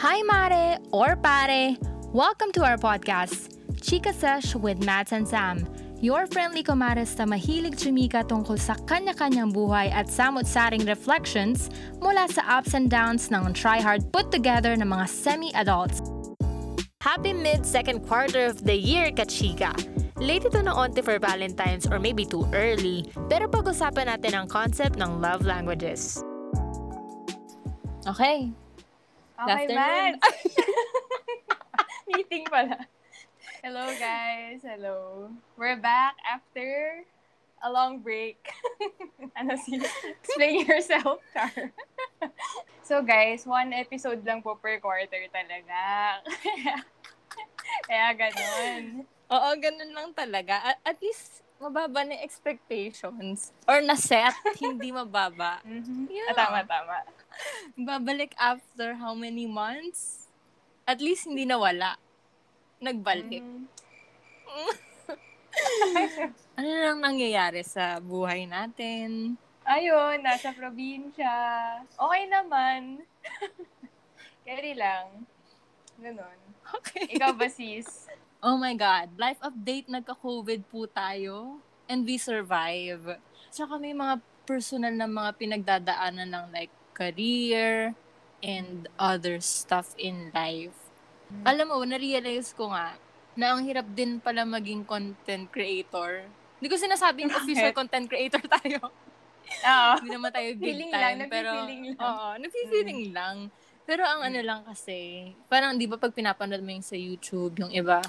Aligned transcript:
Hi, 0.00 0.22
Mare 0.22 0.78
or 0.92 1.14
Pare! 1.14 1.76
Welcome 2.08 2.56
to 2.56 2.64
our 2.64 2.78
podcast, 2.78 3.52
Chika 3.84 4.14
Sesh 4.16 4.56
with 4.56 4.82
Matt 4.82 5.12
and 5.12 5.28
Sam. 5.28 5.68
Your 6.00 6.24
friendly 6.24 6.64
kumares 6.64 7.12
na 7.20 7.28
mahilig 7.28 7.76
chumika 7.76 8.24
tungkol 8.24 8.56
sa 8.56 8.80
kanya-kanyang 8.88 9.52
buhay 9.52 9.92
at 9.92 10.08
samot-saring 10.08 10.88
reflections 10.88 11.68
mula 12.00 12.32
sa 12.32 12.40
ups 12.48 12.72
and 12.72 12.88
downs 12.88 13.28
ng 13.28 13.52
try-hard 13.52 14.00
put 14.08 14.32
together 14.32 14.72
ng 14.72 14.88
mga 14.88 15.04
semi-adults. 15.04 16.00
Happy 17.04 17.36
mid-second 17.36 18.00
quarter 18.08 18.48
of 18.48 18.64
the 18.64 18.72
year, 18.72 19.12
kachika! 19.12 19.76
Late 20.16 20.48
ito 20.48 20.64
na 20.64 20.72
onti 20.80 21.04
for 21.04 21.20
Valentine's 21.20 21.84
or 21.84 22.00
maybe 22.00 22.24
too 22.24 22.48
early, 22.56 23.04
pero 23.28 23.52
pag-usapan 23.52 24.08
natin 24.08 24.32
ang 24.32 24.46
concept 24.48 24.96
ng 24.96 25.20
love 25.20 25.44
languages. 25.44 26.24
Okay, 28.08 28.48
Okay. 29.40 29.72
Matt. 29.72 30.20
Meeting 32.12 32.44
pala. 32.44 32.84
Hello, 33.64 33.88
guys. 33.96 34.60
Hello. 34.60 35.28
We're 35.56 35.80
back 35.80 36.16
after 36.28 37.00
a 37.64 37.68
long 37.72 38.04
break. 38.04 38.36
ano 39.40 39.56
si? 39.56 39.80
Explain 40.20 40.68
yourself, 40.68 41.24
Char. 41.32 41.72
so, 42.84 43.00
guys, 43.00 43.48
one 43.48 43.72
episode 43.72 44.20
lang 44.28 44.44
po 44.44 44.60
per 44.60 44.76
quarter 44.76 45.24
talaga. 45.32 45.80
Kaya 47.88 48.12
ganun. 48.12 49.08
Oo, 49.32 49.48
ganun 49.56 49.92
lang 49.96 50.08
talaga. 50.12 50.60
At, 50.68 50.76
at 50.84 50.98
least, 51.00 51.40
mababa 51.60 52.04
na 52.04 52.16
expectations. 52.20 53.52
Or 53.64 53.80
na-set, 53.80 54.36
hindi 54.60 54.92
mababa. 54.92 55.64
Mhm. 55.64 56.08
Yeah. 56.12 56.32
Ah, 56.32 56.36
tama, 56.36 56.60
tama. 56.64 56.96
Babalik 57.88 58.34
after 58.36 58.96
how 58.98 59.14
many 59.14 59.46
months? 59.46 60.28
At 60.84 60.98
least 61.00 61.26
hindi 61.28 61.46
nawala. 61.46 61.96
Nagbalik. 62.80 63.44
Mhm. 63.44 63.68
Ano 66.54 66.70
lang 66.70 66.98
nangyayari 67.00 67.64
sa 67.64 67.98
buhay 67.98 68.46
natin? 68.46 69.34
Ayun, 69.66 70.20
nasa 70.24 70.50
probinsya. 70.50 71.30
Okay 71.94 72.22
naman. 72.26 73.04
Carry 74.46 74.74
lang. 74.74 75.24
Ganun. 76.00 76.38
Okay. 76.80 77.18
Ikaw 77.18 77.32
ba, 77.36 77.46
sis? 77.46 78.08
Oh 78.40 78.56
my 78.56 78.72
God. 78.74 79.12
Life 79.20 79.38
update, 79.44 79.86
nagka-COVID 79.86 80.64
po 80.72 80.88
tayo. 80.88 81.60
And 81.90 82.06
we 82.06 82.16
survive. 82.16 83.20
Tsaka 83.52 83.76
may 83.76 83.92
mga 83.92 84.22
personal 84.48 84.94
na 84.96 85.06
mga 85.06 85.30
pinagdadaanan 85.36 86.30
ng 86.30 86.46
like 86.50 86.72
career 87.00 87.96
and 88.44 88.84
other 89.00 89.40
stuff 89.40 89.96
in 89.96 90.28
life. 90.36 90.76
Alam 91.48 91.72
mo, 91.72 91.80
na-realize 91.80 92.52
ko 92.52 92.68
nga 92.68 93.00
na 93.32 93.56
ang 93.56 93.64
hirap 93.64 93.88
din 93.96 94.20
pala 94.20 94.44
maging 94.44 94.84
content 94.84 95.48
creator. 95.48 96.28
Hindi 96.60 96.68
ko 96.68 96.76
sinasabing 96.76 97.32
official 97.32 97.72
Bakit? 97.72 97.80
content 97.80 98.04
creator 98.04 98.42
tayo. 98.60 98.92
Oo. 99.50 99.92
Hindi 100.04 100.10
naman 100.12 100.28
tayo 100.28 100.48
big 100.60 100.76
Feeling 100.76 100.92
time. 100.92 101.00
lang, 101.00 101.30
pero, 101.32 101.50
lang. 101.56 101.96
Oo, 101.96 102.26
nagpi-feeling 102.36 103.02
lang. 103.16 103.36
Pero 103.88 104.04
ang 104.04 104.20
ano 104.22 104.38
lang 104.44 104.60
kasi, 104.68 105.32
parang 105.48 105.74
di 105.80 105.88
ba 105.88 105.96
pag 105.96 106.12
pinapanood 106.12 106.60
mo 106.60 106.70
yung 106.70 106.84
sa 106.84 106.94
YouTube, 106.94 107.56
yung 107.58 107.72
iba, 107.72 108.04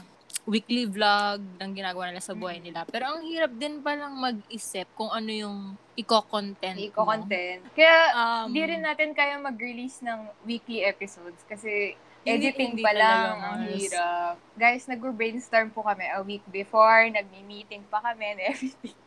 weekly 0.49 0.89
vlog 0.89 1.37
ng 1.61 1.71
ginagawa 1.77 2.09
nila 2.09 2.23
sa 2.23 2.33
buhay 2.33 2.57
nila. 2.57 2.81
Pero 2.89 3.13
ang 3.13 3.21
hirap 3.21 3.53
din 3.53 3.77
palang 3.85 4.17
mag-isip 4.17 4.89
kung 4.97 5.13
ano 5.13 5.29
yung 5.29 5.57
iko-content 5.93 6.81
mo. 6.81 6.87
Iko-content. 6.89 7.61
Kaya, 7.77 7.97
Um, 8.17 8.49
di 8.49 8.61
rin 8.65 8.81
natin 8.81 9.13
kaya 9.13 9.37
mag-release 9.37 10.01
ng 10.01 10.25
weekly 10.43 10.81
episodes 10.81 11.45
kasi 11.45 11.93
editing 12.25 12.77
hindi 12.77 12.85
pa 12.85 12.93
lang 12.93 13.37
ang 13.37 13.61
hirap. 13.69 14.35
Guys, 14.57 14.89
nag-brainstorm 14.89 15.69
po 15.73 15.85
kami 15.85 16.09
a 16.09 16.21
week 16.25 16.45
before, 16.49 17.05
nagmi-meeting 17.09 17.85
pa 17.89 18.01
kami 18.01 18.37
and 18.37 18.41
everything. 18.49 18.97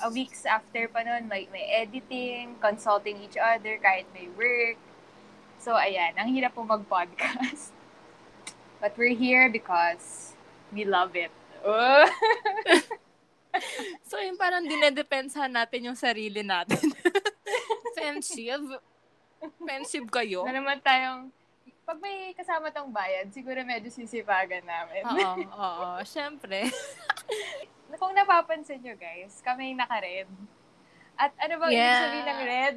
a 0.00 0.08
weeks 0.08 0.48
after 0.48 0.88
pa 0.88 1.04
nun, 1.04 1.28
may, 1.28 1.44
may 1.52 1.68
editing, 1.84 2.56
consulting 2.56 3.20
each 3.20 3.36
other 3.36 3.76
kahit 3.84 4.08
may 4.16 4.32
work. 4.32 4.80
So, 5.60 5.76
ayan, 5.76 6.16
ang 6.16 6.32
hirap 6.32 6.56
po 6.56 6.64
mag-podcast. 6.64 7.72
But 8.80 8.96
we're 9.00 9.16
here 9.16 9.48
because 9.48 10.33
we 10.74 10.84
love 10.84 11.14
it. 11.14 11.30
Oh. 11.62 12.04
So 14.04 14.18
yung 14.18 14.34
parang 14.34 14.66
dinedepensahan 14.66 15.54
natin 15.54 15.86
yung 15.86 15.94
sarili 15.94 16.42
natin. 16.42 16.90
Offensive. 17.94 18.82
Offensive 19.38 20.10
kayo. 20.10 20.42
na 20.42 20.58
naman 20.58 20.82
tayong, 20.82 21.30
pag 21.86 21.98
may 22.02 22.34
kasama 22.34 22.74
tong 22.74 22.90
bayad, 22.90 23.30
siguro 23.30 23.62
medyo 23.62 23.94
sisipagan 23.94 24.66
namin. 24.66 25.06
Oo, 25.06 25.46
oo. 25.62 25.90
Siyempre. 26.02 26.66
Kung 27.94 28.10
napapansin 28.10 28.82
nyo 28.82 28.98
guys, 28.98 29.38
kami 29.38 29.78
naka-red. 29.78 30.26
At 31.14 31.30
ano 31.38 31.54
ba 31.62 31.70
ibig 31.70 31.78
Yeah. 31.78 32.00
sabihin 32.02 32.26
ng 32.26 32.42
red? 32.42 32.76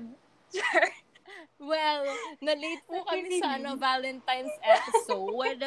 Well, 1.57 2.06
na-late 2.38 2.86
po 2.86 3.02
kami 3.02 3.41
sa 3.41 3.57
ano, 3.57 3.74
Valentine's 3.75 4.53
episode. 4.62 5.66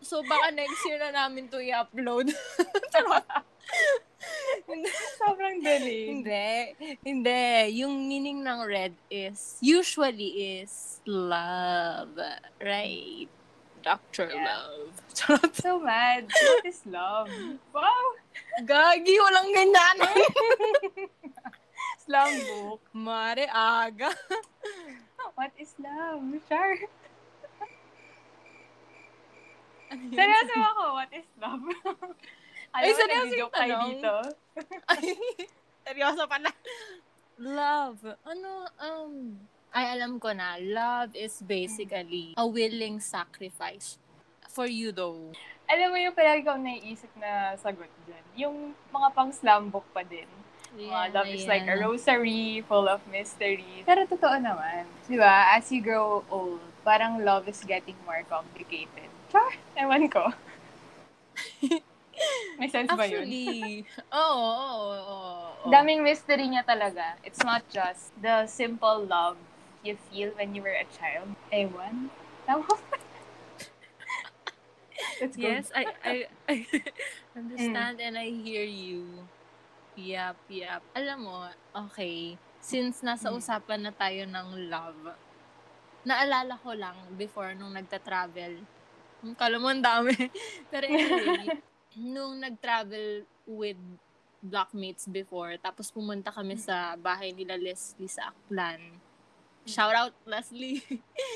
So, 0.00 0.22
baka 0.24 0.50
next 0.52 0.80
year 0.88 0.98
na 0.98 1.12
namin 1.12 1.48
to 1.48 1.60
i-upload. 1.60 2.32
Sobrang 5.20 5.60
dali. 5.62 6.08
Hindi. 6.08 6.50
Hindi. 7.04 7.44
Yung 7.80 8.08
meaning 8.08 8.44
ng 8.44 8.60
red 8.64 8.94
is, 9.08 9.56
usually 9.60 10.60
is 10.60 11.00
love. 11.04 12.16
Right? 12.60 13.28
Dr. 13.82 14.28
Yeah. 14.28 14.44
Love. 14.44 14.92
Charot. 15.16 15.54
So 15.56 15.80
mad. 15.80 16.28
What 16.28 16.66
is 16.66 16.80
love? 16.84 17.32
Wow! 17.72 18.04
Gagi, 18.64 19.16
walang 19.16 19.50
ganyan. 19.56 19.96
Slam 22.04 22.32
book. 22.44 22.82
Mare, 22.92 23.48
aga. 23.48 24.12
What 25.34 25.52
is 25.56 25.72
love? 25.80 26.20
Char. 26.48 26.76
Ano? 29.90 30.06
Seryoso 30.14 30.54
ako, 30.54 30.82
what 30.94 31.10
is 31.10 31.26
love? 31.42 31.64
Alam 32.78 32.86
Ay, 32.86 32.94
seryoso 32.94 33.34
yung 33.34 33.50
tanong? 33.50 33.82
dito. 33.90 34.14
Ay, 34.86 35.04
seryoso 35.86 36.22
pala. 36.30 36.50
Love. 37.42 38.14
Ano, 38.22 38.50
um, 38.78 39.34
ay 39.74 39.98
alam 39.98 40.22
ko 40.22 40.30
na, 40.30 40.58
love 40.62 41.14
is 41.18 41.42
basically 41.42 42.34
a 42.38 42.46
willing 42.46 43.02
sacrifice. 43.02 43.98
For 44.50 44.66
you 44.66 44.94
though. 44.94 45.34
Alam 45.70 45.94
mo 45.94 45.98
yung 45.98 46.14
palagi 46.14 46.42
kong 46.42 46.62
naiisip 46.62 47.10
na 47.18 47.54
sagot 47.58 47.90
dyan. 48.06 48.24
Yung 48.46 48.56
mga 48.90 49.08
pang 49.14 49.30
slam 49.30 49.70
book 49.70 49.86
pa 49.94 50.02
din. 50.02 50.26
Mga 50.74 51.14
love 51.14 51.30
is 51.30 51.46
like 51.50 51.66
a 51.66 51.78
rosary 51.78 52.62
full 52.66 52.86
of 52.86 53.02
mystery. 53.10 53.82
Pero 53.86 54.06
totoo 54.06 54.38
naman. 54.38 54.86
Di 55.06 55.18
ba? 55.18 55.54
As 55.54 55.70
you 55.70 55.82
grow 55.82 56.22
old, 56.30 56.62
parang 56.82 57.22
love 57.22 57.46
is 57.50 57.62
getting 57.66 57.98
more 58.06 58.22
complicated. 58.26 59.10
Char! 59.30 59.50
Ewan 59.78 60.10
ko. 60.10 60.26
May 62.60 62.68
sense 62.68 62.92
ba 62.92 63.06
yun? 63.08 63.24
Actually, 63.24 63.86
oo, 64.12 64.44
oo, 64.44 64.92
oo. 64.92 65.70
Daming 65.72 66.04
mystery 66.04 66.44
niya 66.50 66.66
talaga. 66.66 67.16
It's 67.24 67.40
not 67.40 67.64
just 67.72 68.12
the 68.20 68.44
simple 68.44 69.06
love 69.08 69.38
you 69.80 69.96
feel 70.10 70.34
when 70.36 70.52
you 70.52 70.60
were 70.60 70.76
a 70.76 70.84
child. 70.92 71.32
Ewan. 71.48 72.10
Tama? 72.44 72.66
Let's 75.20 75.36
go. 75.36 75.48
Yes, 75.48 75.72
I, 75.72 75.84
I, 76.04 76.16
I 76.48 76.56
understand 77.38 78.00
and 78.04 78.18
I 78.20 78.28
hear 78.28 78.64
you. 78.66 79.24
Yep, 79.96 80.36
yep. 80.52 80.80
Alam 80.92 81.18
mo, 81.24 81.48
okay, 81.88 82.36
since 82.60 83.00
nasa 83.00 83.32
Mm. 83.32 83.40
usapan 83.40 83.80
na 83.84 83.92
tayo 83.92 84.28
ng 84.28 84.48
love, 84.68 85.16
naalala 86.04 86.56
ko 86.60 86.72
lang 86.76 86.96
before 87.16 87.52
nung 87.56 87.72
nagta-travel. 87.72 88.60
Kala 89.36 89.56
mo 89.60 89.68
ang 89.68 89.84
dami. 89.84 90.16
Pero 90.72 90.84
anyway, 90.88 91.60
nung 92.14 92.40
nag-travel 92.40 93.26
with 93.44 93.80
blockmates 94.40 95.04
before, 95.04 95.52
tapos 95.60 95.92
pumunta 95.92 96.32
kami 96.32 96.56
sa 96.56 96.96
bahay 96.96 97.36
nila 97.36 97.60
Leslie 97.60 98.08
sa 98.08 98.32
Aklan. 98.32 98.80
Shout 99.68 99.92
out, 99.92 100.14
Leslie. 100.24 100.80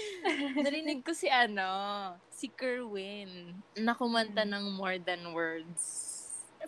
Narinig 0.65 1.05
ko 1.05 1.13
si 1.13 1.29
ano, 1.29 1.69
si 2.33 2.49
Kerwin, 2.49 3.53
na 3.77 3.93
kumanta 3.93 4.49
ng 4.49 4.73
More 4.73 4.97
Than 4.97 5.37
Words. 5.37 5.83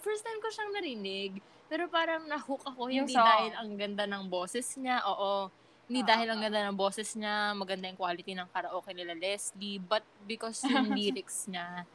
First 0.04 0.28
time 0.28 0.36
ko 0.44 0.52
siyang 0.52 0.76
narinig, 0.76 1.40
pero 1.66 1.88
parang 1.88 2.28
nahook 2.28 2.60
ako, 2.60 2.92
Yung 2.92 3.08
hindi 3.08 3.16
song. 3.16 3.24
dahil 3.24 3.52
ang 3.56 3.70
ganda 3.80 4.04
ng 4.04 4.28
boses 4.28 4.68
niya, 4.76 5.00
oo, 5.08 5.48
hindi 5.86 6.02
Ah, 6.02 6.08
dahil 6.14 6.26
ang 6.34 6.40
ganda 6.42 6.60
ng 6.66 6.78
boses 6.78 7.14
niya, 7.14 7.54
maganda 7.54 7.86
yung 7.86 7.98
quality 7.98 8.34
ng 8.34 8.50
karaoke 8.50 8.90
nila 8.90 9.14
Leslie, 9.14 9.78
but 9.78 10.02
because 10.26 10.66
yung 10.66 10.90
lyrics 10.98 11.46
niya, 11.46 11.86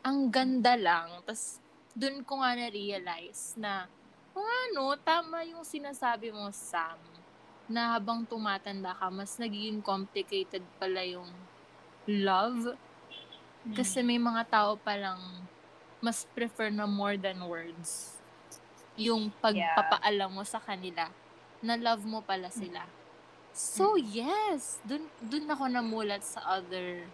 ang 0.00 0.32
ganda 0.32 0.76
lang. 0.80 1.20
Tapos, 1.24 1.60
dun 1.92 2.24
ko 2.24 2.40
nga 2.40 2.56
na-realize 2.56 3.56
na, 3.60 3.84
kung 4.32 4.48
ano, 4.48 4.96
tama 4.98 5.44
yung 5.44 5.62
sinasabi 5.62 6.32
mo, 6.32 6.48
Sam, 6.56 6.96
na 7.68 7.96
habang 7.96 8.24
tumatanda 8.24 8.96
ka, 8.96 9.08
mas 9.08 9.36
nagiging 9.36 9.80
complicated 9.80 10.64
pala 10.76 11.04
yung 11.04 11.28
love. 12.08 12.76
Mm. 13.64 13.76
Kasi 13.76 14.04
may 14.04 14.20
mga 14.20 14.44
tao 14.48 14.76
palang 14.76 15.20
mas 16.04 16.28
prefer 16.36 16.68
na 16.68 16.84
more 16.84 17.16
than 17.16 17.40
words. 17.48 18.20
Yung 19.00 19.32
pagpapaalam 19.40 20.28
mo 20.28 20.44
sa 20.44 20.60
kanila 20.60 21.08
na 21.64 21.80
love 21.80 22.04
mo 22.04 22.20
pala 22.20 22.52
sila. 22.52 22.84
So, 23.54 23.94
yes, 23.94 24.82
dun, 24.82 25.06
dun 25.22 25.46
ako 25.46 25.70
namulat 25.70 26.26
sa 26.26 26.42
other 26.58 27.06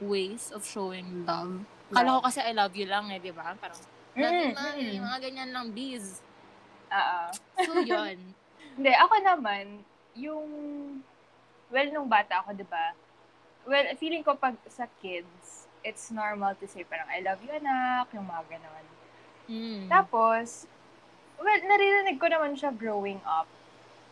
ways 0.00 0.48
of 0.48 0.64
showing 0.64 1.28
love. 1.28 1.60
Kala 1.92 2.16
ko 2.16 2.20
kasi 2.24 2.40
I 2.40 2.56
love 2.56 2.72
you 2.72 2.88
lang 2.88 3.12
eh, 3.12 3.20
di 3.20 3.28
ba? 3.28 3.52
Parang, 3.60 3.76
you, 4.16 4.24
Mm, 4.24 4.56
mommy, 4.56 4.96
mm. 4.96 5.04
mga 5.04 5.18
ganyan 5.28 5.50
lang, 5.52 5.66
bees. 5.76 6.24
Oo. 6.88 7.20
So, 7.68 7.84
yun. 7.84 8.16
Hindi, 8.80 8.92
ako 8.96 9.14
naman, 9.20 9.64
yung, 10.16 10.48
well, 11.68 11.88
nung 11.92 12.08
bata 12.08 12.40
ako, 12.40 12.56
di 12.56 12.64
ba? 12.64 12.96
Well, 13.68 13.84
feeling 14.00 14.24
ko 14.24 14.40
pag 14.40 14.56
sa 14.64 14.88
kids, 15.04 15.68
it's 15.84 16.08
normal 16.08 16.56
to 16.56 16.64
say 16.64 16.88
parang, 16.88 17.12
I 17.12 17.20
love 17.20 17.44
you, 17.44 17.52
anak, 17.52 18.08
yung 18.16 18.24
mga 18.24 18.56
ganon. 18.56 18.86
Mm. 19.52 19.84
Tapos, 19.92 20.64
well, 21.36 21.60
naririnig 21.60 22.16
ko 22.16 22.32
naman 22.32 22.56
siya 22.56 22.72
growing 22.72 23.20
up. 23.28 23.44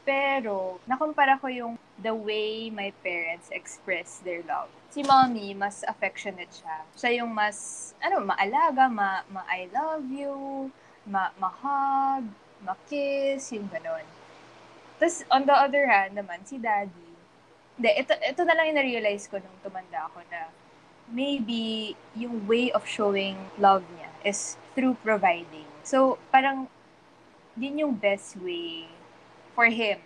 Pero, 0.02 0.82
nakumpara 0.90 1.38
ko 1.38 1.46
yung 1.46 1.78
the 2.02 2.10
way 2.10 2.70
my 2.74 2.90
parents 3.06 3.46
express 3.54 4.18
their 4.26 4.42
love. 4.42 4.66
Si 4.90 5.06
mommy, 5.06 5.54
mas 5.54 5.86
affectionate 5.86 6.50
siya. 6.50 6.76
Siya 6.98 7.10
yung 7.22 7.30
mas, 7.30 7.90
ano, 8.02 8.26
maalaga, 8.26 8.90
ma, 8.90 9.22
ma 9.30 9.46
I 9.46 9.70
love 9.70 10.02
you, 10.10 10.34
ma, 11.06 11.30
ma-hug, 11.38 12.26
ma-kiss, 12.66 13.54
yung 13.54 13.70
ganon. 13.70 14.02
Tapos, 14.98 15.22
on 15.30 15.46
the 15.46 15.54
other 15.54 15.86
hand 15.86 16.18
naman, 16.18 16.42
si 16.42 16.58
daddy, 16.58 17.10
hindi, 17.78 17.90
ito, 17.94 18.12
ito 18.18 18.42
na 18.42 18.54
lang 18.58 18.74
yung 18.74 18.78
na-realize 18.82 19.30
ko 19.30 19.38
nung 19.38 19.58
tumanda 19.62 20.10
ako 20.10 20.18
na 20.34 20.50
maybe 21.10 21.94
yung 22.18 22.42
way 22.50 22.74
of 22.74 22.82
showing 22.86 23.38
love 23.54 23.86
niya 23.94 24.10
is 24.26 24.58
through 24.74 24.98
providing. 25.06 25.66
So, 25.86 26.18
parang, 26.34 26.66
din 27.54 27.86
yung 27.86 27.94
best 27.94 28.34
way 28.40 28.88
for 29.52 29.66
him 29.68 30.00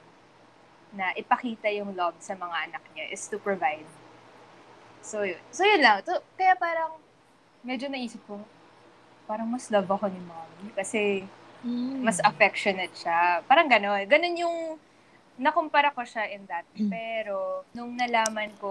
na 0.94 1.12
ipakita 1.14 1.68
yung 1.74 1.92
love 1.92 2.14
sa 2.18 2.34
mga 2.34 2.70
anak 2.70 2.82
niya 2.94 3.10
is 3.12 3.26
to 3.28 3.36
provide. 3.36 3.86
So, 5.02 5.22
yun. 5.22 5.38
So, 5.50 5.62
yun 5.62 5.82
lang. 5.82 6.02
To, 6.06 6.18
kaya 6.34 6.54
parang, 6.56 6.98
medyo 7.62 7.86
naisip 7.86 8.22
ko, 8.26 8.40
parang 9.26 9.46
mas 9.46 9.66
love 9.70 9.86
ako 9.86 10.06
ni 10.06 10.20
mommy 10.22 10.70
kasi 10.74 11.26
Mm. 11.66 12.04
mas 12.04 12.22
affectionate 12.22 12.94
siya. 12.94 13.42
Parang 13.42 13.66
gano'n. 13.66 14.06
Gano'n 14.06 14.36
yung 14.38 14.56
nakumpara 15.34 15.90
ko 15.90 16.06
siya 16.06 16.30
in 16.30 16.46
that. 16.46 16.62
Mm. 16.78 16.92
Pero, 16.94 17.66
nung 17.74 17.96
nalaman 17.98 18.54
ko 18.62 18.70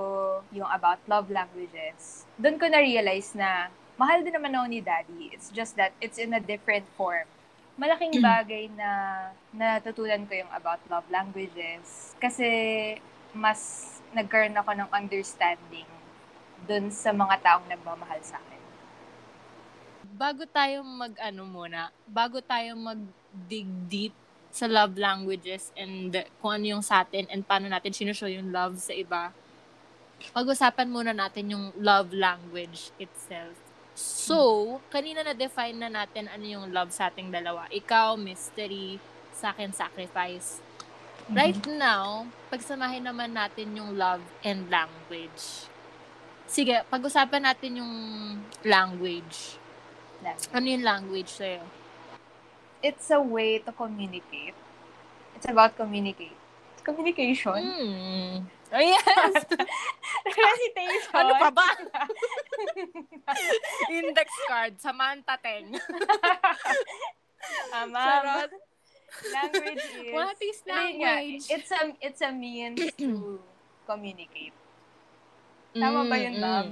yung 0.55 0.69
about 0.71 1.01
love 1.09 1.27
languages, 1.27 2.23
doon 2.39 2.55
ko 2.55 2.71
na-realize 2.71 3.35
na 3.35 3.67
mahal 3.99 4.23
din 4.23 4.31
naman 4.31 4.55
ako 4.55 4.65
ni 4.71 4.79
daddy. 4.79 5.27
It's 5.35 5.51
just 5.51 5.75
that 5.75 5.91
it's 5.99 6.15
in 6.15 6.31
a 6.31 6.39
different 6.39 6.87
form. 6.95 7.27
Malaking 7.75 8.23
bagay 8.23 8.71
na 8.71 8.89
natutunan 9.51 10.23
ko 10.23 10.33
yung 10.35 10.51
about 10.55 10.79
love 10.87 11.07
languages 11.11 12.15
kasi 12.23 12.47
mas 13.35 13.91
nagkaroon 14.15 14.55
ako 14.55 14.71
ng 14.79 14.89
understanding 14.95 15.87
doon 16.63 16.87
sa 16.87 17.11
mga 17.11 17.35
taong 17.43 17.67
nagmamahal 17.67 18.19
sa 18.23 18.39
akin. 18.39 18.55
bago 20.15 20.47
tayo 20.47 20.79
mag 20.87 21.11
ano 21.19 21.43
muna, 21.43 21.91
bago 22.07 22.39
tayo 22.39 22.71
mag 22.79 23.01
dig 23.51 23.67
deep 23.91 24.15
sa 24.47 24.63
love 24.71 24.95
languages 24.95 25.75
and 25.75 26.15
kung 26.39 26.55
ano 26.55 26.79
yung 26.79 26.83
sa 26.85 27.03
atin 27.03 27.27
and 27.27 27.43
paano 27.43 27.67
natin 27.67 27.91
sinushow 27.91 28.31
yung 28.31 28.55
love 28.55 28.79
sa 28.79 28.95
iba, 28.95 29.35
pag-usapan 30.31 30.87
muna 30.87 31.11
natin 31.11 31.51
yung 31.51 31.65
love 31.75 32.15
language 32.15 32.95
itself. 32.95 33.59
So, 33.95 34.77
kanina 34.91 35.23
na-define 35.23 35.79
na 35.79 35.87
natin 35.87 36.27
ano 36.27 36.43
yung 36.43 36.65
love 36.75 36.91
sa 36.91 37.07
ating 37.07 37.31
dalawa. 37.31 37.65
Ikaw, 37.71 38.19
mystery, 38.19 38.99
sa 39.31 39.55
akin, 39.55 39.71
sacrifice. 39.71 40.59
Right 41.31 41.57
now, 41.65 42.29
pagsamahin 42.53 43.07
naman 43.07 43.33
natin 43.33 43.73
yung 43.73 43.97
love 43.97 44.21
and 44.45 44.69
language. 44.69 45.65
Sige, 46.45 46.85
pag-usapan 46.91 47.49
natin 47.49 47.81
yung 47.81 47.93
language. 48.61 49.57
Language. 50.21 50.53
Ano 50.53 50.65
yung 50.69 50.85
language 50.85 51.31
sa'yo? 51.33 51.65
it's 52.85 53.09
a 53.09 53.19
way 53.19 53.57
to 53.57 53.71
communicate. 53.71 54.53
It's 55.35 55.49
about 55.49 55.75
communicate. 55.75 56.37
Communication. 56.83 57.65
Hmm. 57.65 58.45
Oh, 58.73 58.81
yes! 58.81 59.45
Recitation. 60.25 61.13
ano 61.13 61.37
pa 61.37 61.49
ba? 61.53 61.69
Index 63.93 64.29
card. 64.49 64.73
Samantha 64.81 65.37
Teng. 65.37 65.69
Ma'am. 67.71 67.89
Charot. 67.93 68.51
Language 69.31 69.85
is... 70.01 70.11
What 70.11 70.37
is 70.41 70.59
language? 70.65 71.45
It's 71.47 71.71
a, 71.71 71.81
it's 72.01 72.21
a 72.25 72.33
means 72.33 72.81
to 72.99 73.39
communicate. 73.85 74.51
Tama 75.71 76.09
ba 76.09 76.17
yun, 76.17 76.35
Mm, 76.35 76.41
ma'am? 76.41 76.67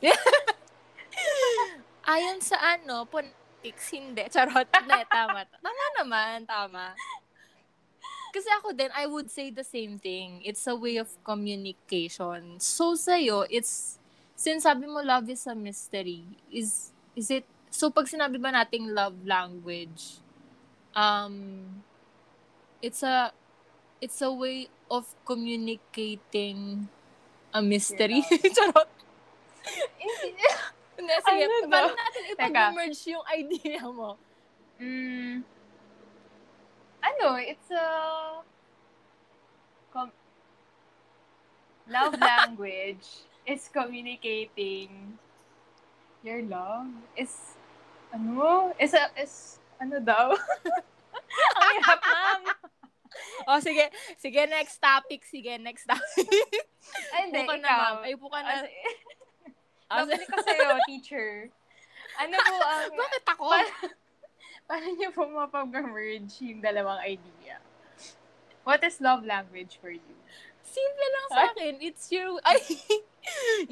mm. 0.00 0.16
Ayon 2.08 2.40
sa 2.40 2.56
ano, 2.56 3.04
phonetics, 3.04 3.92
hindi. 3.92 4.24
Charot. 4.32 4.64
Hindi, 4.72 5.00
tama. 5.12 5.44
Tama 5.44 5.84
naman, 6.00 6.48
tama. 6.48 6.96
Kasi 8.28 8.48
ako 8.60 8.76
din, 8.76 8.92
I 8.92 9.08
would 9.08 9.32
say 9.32 9.48
the 9.50 9.64
same 9.64 9.98
thing. 9.98 10.44
It's 10.44 10.66
a 10.68 10.76
way 10.76 11.00
of 11.00 11.08
communication. 11.24 12.60
So, 12.60 12.94
sa'yo, 12.94 13.48
it's, 13.48 13.98
since 14.36 14.68
sabi 14.68 14.84
mo 14.86 15.00
love 15.00 15.28
is 15.32 15.46
a 15.48 15.56
mystery, 15.56 16.24
is, 16.52 16.92
is 17.16 17.30
it, 17.32 17.46
so 17.72 17.90
pag 17.90 18.06
sinabi 18.06 18.36
ba 18.36 18.52
nating 18.52 18.92
love 18.92 19.16
language, 19.24 20.20
um, 20.92 21.64
it's 22.80 23.02
a, 23.02 23.32
it's 24.00 24.20
a 24.22 24.30
way 24.30 24.68
of 24.90 25.08
communicating 25.24 26.88
a 27.52 27.60
mystery. 27.62 28.22
Charot. 28.56 28.88
Hindi, 30.98 31.14
sige. 31.14 31.42
Ano 31.46 31.70
paano 31.70 31.94
natin 31.94 32.22
ipag-merge 32.34 33.02
yung 33.14 33.26
idea 33.30 33.82
mo? 33.86 34.18
Mm, 34.78 35.46
ano, 37.18 37.36
it's 37.42 37.70
a... 37.70 37.84
Com- 39.92 40.12
love 41.88 42.14
language 42.22 43.26
is 43.48 43.68
communicating 43.72 45.18
your 46.20 46.42
love 46.44 46.86
is 47.16 47.56
ano 48.12 48.74
is 48.76 48.92
a 48.92 49.08
is 49.16 49.56
ano 49.80 49.96
daw 49.96 50.36
ang 51.62 51.72
hirap 51.80 52.00
ma'am 52.04 52.42
O, 53.48 53.56
Oh, 53.56 53.58
sige. 53.64 53.88
Sige, 54.20 54.44
next 54.46 54.78
topic. 54.78 55.24
Sige, 55.24 55.56
next 55.58 55.88
topic. 55.88 56.28
ay 57.16 57.32
hindi 57.32 57.40
ka 57.48 57.56
na, 57.56 57.66
ikaw 57.66 57.78
ma'am. 57.80 57.96
Ay, 58.04 58.12
upo 58.14 58.28
ka 58.28 58.40
na. 58.44 58.62
Si- 58.62 59.08
babalik 59.88 60.28
ko 60.28 60.36
sa'yo 60.44 60.76
teacher 60.84 61.48
ano 62.20 62.34
po 62.36 62.54
ang 62.60 62.92
Bakit 62.92 63.24
ako? 63.32 63.46
Paano 64.68 64.86
niyo 64.94 65.08
po 65.10 65.24
mapag-merge 65.24 66.44
yung 66.44 66.60
dalawang 66.60 67.00
idea 67.02 67.56
what 68.62 68.84
is 68.84 69.00
love 69.00 69.24
language 69.24 69.80
for 69.80 69.90
you 69.90 70.16
Simple 70.68 71.08
lang 71.16 71.28
sa 71.32 71.42
akin. 71.48 71.74
It's 71.80 72.12
your... 72.12 72.36
Ay! 72.44 72.60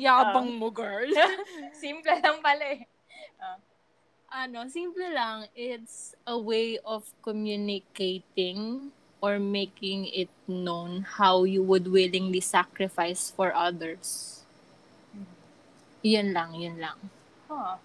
Yabang 0.00 0.56
mo, 0.56 0.72
girl. 0.72 1.04
simple 1.76 2.08
lang 2.08 2.40
pala 2.40 2.64
eh 2.72 2.88
ano, 4.36 4.68
simple 4.68 5.08
lang. 5.16 5.48
It's 5.56 6.12
a 6.28 6.36
way 6.36 6.78
of 6.84 7.08
communicating 7.24 8.92
or 9.24 9.40
making 9.40 10.12
it 10.12 10.28
known 10.44 11.08
how 11.16 11.48
you 11.48 11.64
would 11.64 11.88
willingly 11.88 12.44
sacrifice 12.44 13.32
for 13.32 13.54
others. 13.56 14.42
Yun 16.04 16.36
lang, 16.36 16.54
yun 16.54 16.76
lang. 16.78 16.98
huh. 17.48 17.80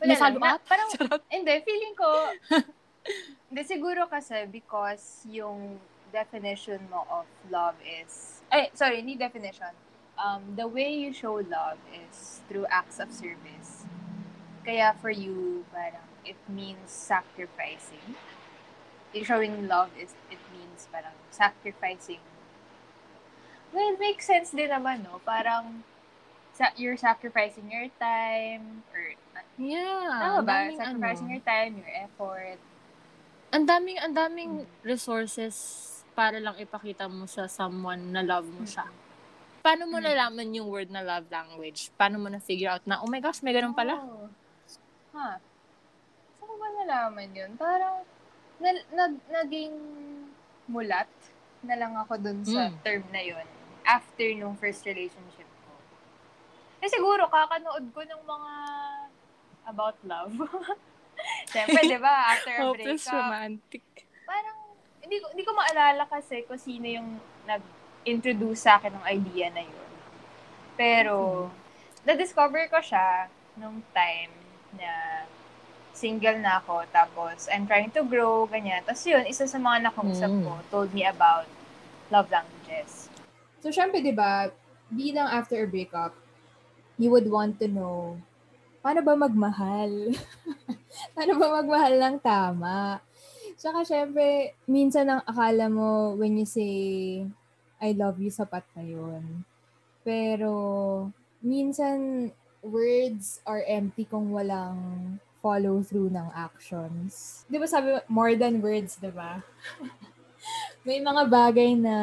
Wala 0.00 0.08
may 0.08 0.16
follow 0.16 0.40
Na- 0.40 0.54
up? 0.56 0.62
parang, 0.66 0.88
Charot. 0.94 1.22
hindi, 1.30 1.54
feeling 1.62 1.94
ko, 1.94 2.10
hindi, 3.50 3.62
siguro 3.64 4.06
kasi 4.06 4.46
because 4.48 5.22
yung 5.28 5.78
definition 6.10 6.78
mo 6.88 7.04
of 7.10 7.26
love 7.50 7.74
is, 7.82 8.40
ay, 8.50 8.70
sorry, 8.74 9.02
hindi 9.02 9.14
definition. 9.14 9.70
Um, 10.14 10.54
the 10.54 10.66
way 10.66 10.94
you 10.94 11.10
show 11.10 11.42
love 11.42 11.78
is 11.90 12.38
through 12.46 12.66
acts 12.70 13.02
of 13.02 13.10
service. 13.10 13.82
Kaya 14.62 14.94
for 15.02 15.10
you, 15.10 15.66
parang, 15.74 16.06
it 16.24 16.38
means 16.46 16.86
sacrificing. 16.88 18.14
Showing 19.14 19.66
love 19.66 19.90
is, 19.94 20.14
it 20.30 20.38
means 20.50 20.86
parang 20.90 21.14
sacrificing. 21.30 22.22
Well, 23.74 23.94
it 23.94 23.98
makes 23.98 24.26
sense 24.26 24.50
din 24.50 24.70
naman, 24.70 25.02
no? 25.02 25.18
Parang, 25.26 25.82
sa, 26.54 26.70
you're 26.74 26.96
sacrificing 26.96 27.66
your 27.66 27.90
time, 27.98 28.86
or 28.88 29.18
Yeah. 29.54 30.10
Tama 30.10 30.40
ba? 30.40 30.52
daming 30.66 30.78
Sacrificing 30.78 31.28
ano. 31.28 31.34
your 31.34 31.44
time, 31.44 31.72
your 31.76 31.92
effort. 32.00 32.58
Ang 33.50 33.64
daming, 33.64 33.98
ang 33.98 34.14
daming 34.14 34.52
resources 34.82 35.54
para 36.12 36.38
lang 36.38 36.54
ipakita 36.56 37.06
mo 37.06 37.26
sa 37.26 37.46
someone 37.46 38.10
na 38.10 38.22
love 38.22 38.46
mo 38.46 38.62
siya. 38.64 38.86
paano 39.60 39.88
mo 39.88 39.96
Hmm. 39.96 40.04
nalaman 40.04 40.52
yung 40.52 40.68
word 40.68 40.92
na 40.92 41.00
love 41.00 41.24
language? 41.26 41.88
Paano 41.96 42.20
mo 42.20 42.28
na-figure 42.28 42.68
out 42.68 42.84
na, 42.84 43.00
oh 43.00 43.08
my 43.08 43.16
gosh, 43.16 43.40
may 43.40 43.50
ganun 43.50 43.72
pala? 43.72 43.96
Oh. 43.96 44.28
Ha? 45.16 45.40
Saan 46.36 46.44
ko 46.44 46.52
ba 46.52 46.68
nalaman 46.76 47.32
yun? 47.32 47.50
Parang, 47.56 48.04
na, 48.60 48.68
nag, 48.92 49.12
naging 49.24 49.72
mulat 50.66 51.08
na 51.62 51.74
lang 51.74 51.96
ako 51.96 52.12
dun 52.20 52.44
sa 52.44 52.68
Mm. 52.68 52.76
term 52.82 53.04
na 53.08 53.22
yun 53.24 53.46
after 53.82 54.28
nung 54.36 54.52
first 54.54 54.84
relationship. 54.84 55.48
Eh 56.84 56.92
siguro, 56.92 57.24
kakanood 57.32 57.96
ko 57.96 58.00
ng 58.04 58.22
mga 58.28 58.52
about 59.64 59.96
love. 60.04 60.36
Siyempre, 61.52 61.80
di 61.88 61.96
ba, 61.96 62.36
after 62.36 62.52
a 62.52 62.60
Hopeless 62.60 63.08
breakup, 63.08 63.24
romantic. 63.24 63.84
parang, 64.28 64.58
hindi 65.00 65.16
ko, 65.16 65.32
hindi 65.32 65.44
ko 65.48 65.56
maalala 65.56 66.04
kasi 66.04 66.44
kung 66.44 66.60
sino 66.60 66.84
yung 66.84 67.16
nag-introduce 67.48 68.68
sa 68.68 68.76
akin 68.76 68.92
ng 69.00 69.04
idea 69.08 69.48
na 69.48 69.64
yun. 69.64 69.90
Pero, 70.76 71.48
na-discover 72.04 72.68
ko 72.68 72.84
siya 72.84 73.32
nung 73.56 73.80
time 73.96 74.28
na 74.76 75.24
single 75.96 76.36
na 76.44 76.60
ako, 76.60 76.84
tapos 76.92 77.48
I'm 77.48 77.64
trying 77.64 77.96
to 77.96 78.04
grow, 78.04 78.44
ganyan. 78.44 78.84
Tapos 78.84 79.08
yun, 79.08 79.24
isa 79.24 79.48
sa 79.48 79.56
mga 79.56 79.88
nakausap 79.88 80.28
Mm. 80.28 80.44
ko 80.44 80.52
told 80.68 80.90
me 80.92 81.08
about 81.08 81.48
love 82.12 82.28
languages. 82.28 83.08
So, 83.64 83.72
syempre, 83.72 84.04
di 84.04 84.12
ba, 84.12 84.52
bilang 84.92 85.32
after 85.32 85.64
a 85.64 85.68
breakup, 85.70 86.12
you 86.98 87.10
would 87.10 87.26
want 87.26 87.58
to 87.58 87.66
know, 87.66 88.18
paano 88.84 89.00
ba 89.02 89.14
magmahal? 89.18 90.14
paano 91.14 91.32
ba 91.38 91.46
magmahal 91.62 91.94
ng 91.98 92.16
tama? 92.22 93.02
Tsaka, 93.54 93.86
syempre, 93.86 94.58
minsan 94.66 95.06
ang 95.06 95.22
akala 95.26 95.70
mo 95.70 96.18
when 96.18 96.38
you 96.38 96.46
say, 96.46 96.72
I 97.78 97.94
love 97.94 98.18
you, 98.18 98.30
sapat 98.30 98.66
na 98.74 98.82
yun. 98.82 99.46
Pero, 100.02 100.50
minsan, 101.42 102.30
words 102.64 103.44
are 103.44 103.62
empty 103.68 104.08
kung 104.08 104.32
walang 104.32 105.16
follow 105.44 105.84
through 105.84 106.08
ng 106.08 106.28
actions. 106.32 107.44
Di 107.52 107.60
ba 107.60 107.68
sabi, 107.68 108.00
more 108.08 108.32
than 108.32 108.64
words, 108.64 108.96
di 108.96 109.12
ba? 109.12 109.44
May 110.88 111.04
mga 111.04 111.28
bagay 111.28 111.76
na 111.76 111.96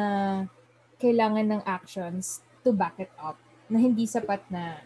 kailangan 1.02 1.46
ng 1.50 1.62
actions 1.66 2.46
to 2.62 2.70
back 2.70 2.94
it 3.02 3.10
up 3.18 3.34
na 3.72 3.78
hindi 3.78 4.04
sapat 4.04 4.44
na 4.46 4.76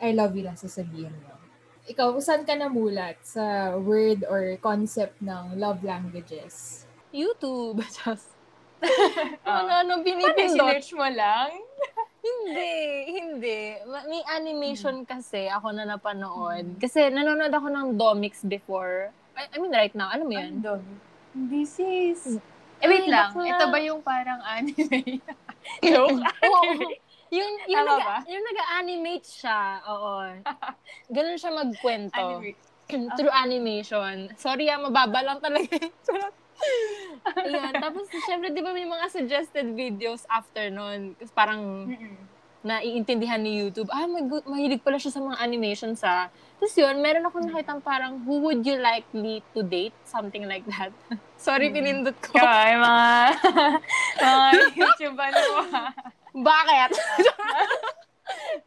I 0.00 0.10
love 0.10 0.32
you 0.32 0.42
lang 0.42 0.56
sasabihin 0.56 1.12
mo. 1.14 1.36
Ikaw, 1.84 2.16
saan 2.18 2.42
ka 2.42 2.54
namulat 2.54 3.20
sa 3.20 3.44
word 3.76 4.24
or 4.24 4.56
concept 4.58 5.20
ng 5.20 5.54
love 5.54 5.82
languages? 5.82 6.82
YouTube. 7.12 7.84
Just, 7.92 8.32
Ah. 9.44 9.62
ano-ano 9.62 10.00
Paano, 10.00 10.02
pinipindot. 10.02 10.58
sinerch 10.58 10.90
mo 10.92 11.06
lang? 11.06 11.52
Hindi, 12.22 12.74
hindi. 13.12 13.58
Ma- 13.82 14.06
May 14.06 14.22
animation 14.24 15.02
kasi 15.02 15.50
ako 15.50 15.70
na 15.70 15.82
napanood. 15.84 16.78
Kasi 16.78 17.10
nanonood 17.10 17.50
ako 17.50 17.66
ng 17.68 17.86
Domix 17.92 18.42
before. 18.42 19.10
I, 19.34 19.50
I 19.50 19.58
mean, 19.58 19.70
right 19.70 19.90
now. 19.90 20.06
Alam 20.06 20.26
mo 20.26 20.34
yun? 20.36 20.62
Ano? 20.62 20.78
Hindi 21.32 21.66
sis. 21.66 22.38
Ay, 22.78 22.78
Eh, 22.78 22.88
wait 22.88 23.06
lang. 23.06 23.34
bakla. 23.34 23.42
Ito 23.48 23.64
ba 23.66 23.78
yung 23.80 24.00
parang 24.00 24.38
anime? 24.40 25.18
Oo. 25.82 26.22
Yung, 27.32 27.52
yung, 27.64 27.80
Tama 27.82 27.96
nag, 27.96 28.04
ba? 28.04 28.16
yung 28.28 28.44
nag-animate 28.44 29.24
siya. 29.26 29.60
Oo. 29.86 30.12
Ganun 31.16 31.36
siya 31.36 31.50
magkwento. 31.50 32.12
anime. 32.14 32.52
Through 33.16 33.32
animation. 33.32 34.36
Sorry 34.36 34.68
ah, 34.68 34.76
mababa 34.76 35.24
lang 35.24 35.40
talaga. 35.40 35.80
Ayan. 37.34 37.72
Tapos, 37.74 38.04
syempre, 38.22 38.52
di 38.52 38.60
ba 38.60 38.70
may 38.70 38.84
mga 38.84 39.08
suggested 39.08 39.72
videos 39.72 40.28
after 40.28 40.68
nun? 40.68 41.16
Kasi 41.16 41.32
parang 41.32 41.88
Mm-mm. 41.88 42.14
naiintindihan 42.62 43.40
ni 43.40 43.58
YouTube, 43.58 43.88
ah, 43.88 44.04
mag- 44.04 44.44
mahilig 44.44 44.78
pala 44.78 44.94
siya 44.94 45.10
sa 45.10 45.18
mga 45.18 45.34
animations 45.36 45.98
sa. 45.98 46.30
Tapos 46.54 46.76
yun, 46.76 47.00
meron 47.00 47.26
ako 47.26 47.42
nakitang 47.42 47.80
parang, 47.80 48.22
who 48.22 48.38
would 48.40 48.62
you 48.62 48.78
likely 48.78 49.42
to 49.50 49.64
date? 49.64 49.90
Something 50.04 50.46
like 50.46 50.62
that. 50.68 50.94
Sorry, 51.40 51.66
Mm. 51.66 51.74
pinindot 51.74 52.16
ko. 52.20 52.38
Kaya, 52.38 52.78
mga, 52.78 53.06
mga 54.22 54.46
YouTube 54.78 55.16
ano? 55.16 55.38
Bakit? 56.42 56.90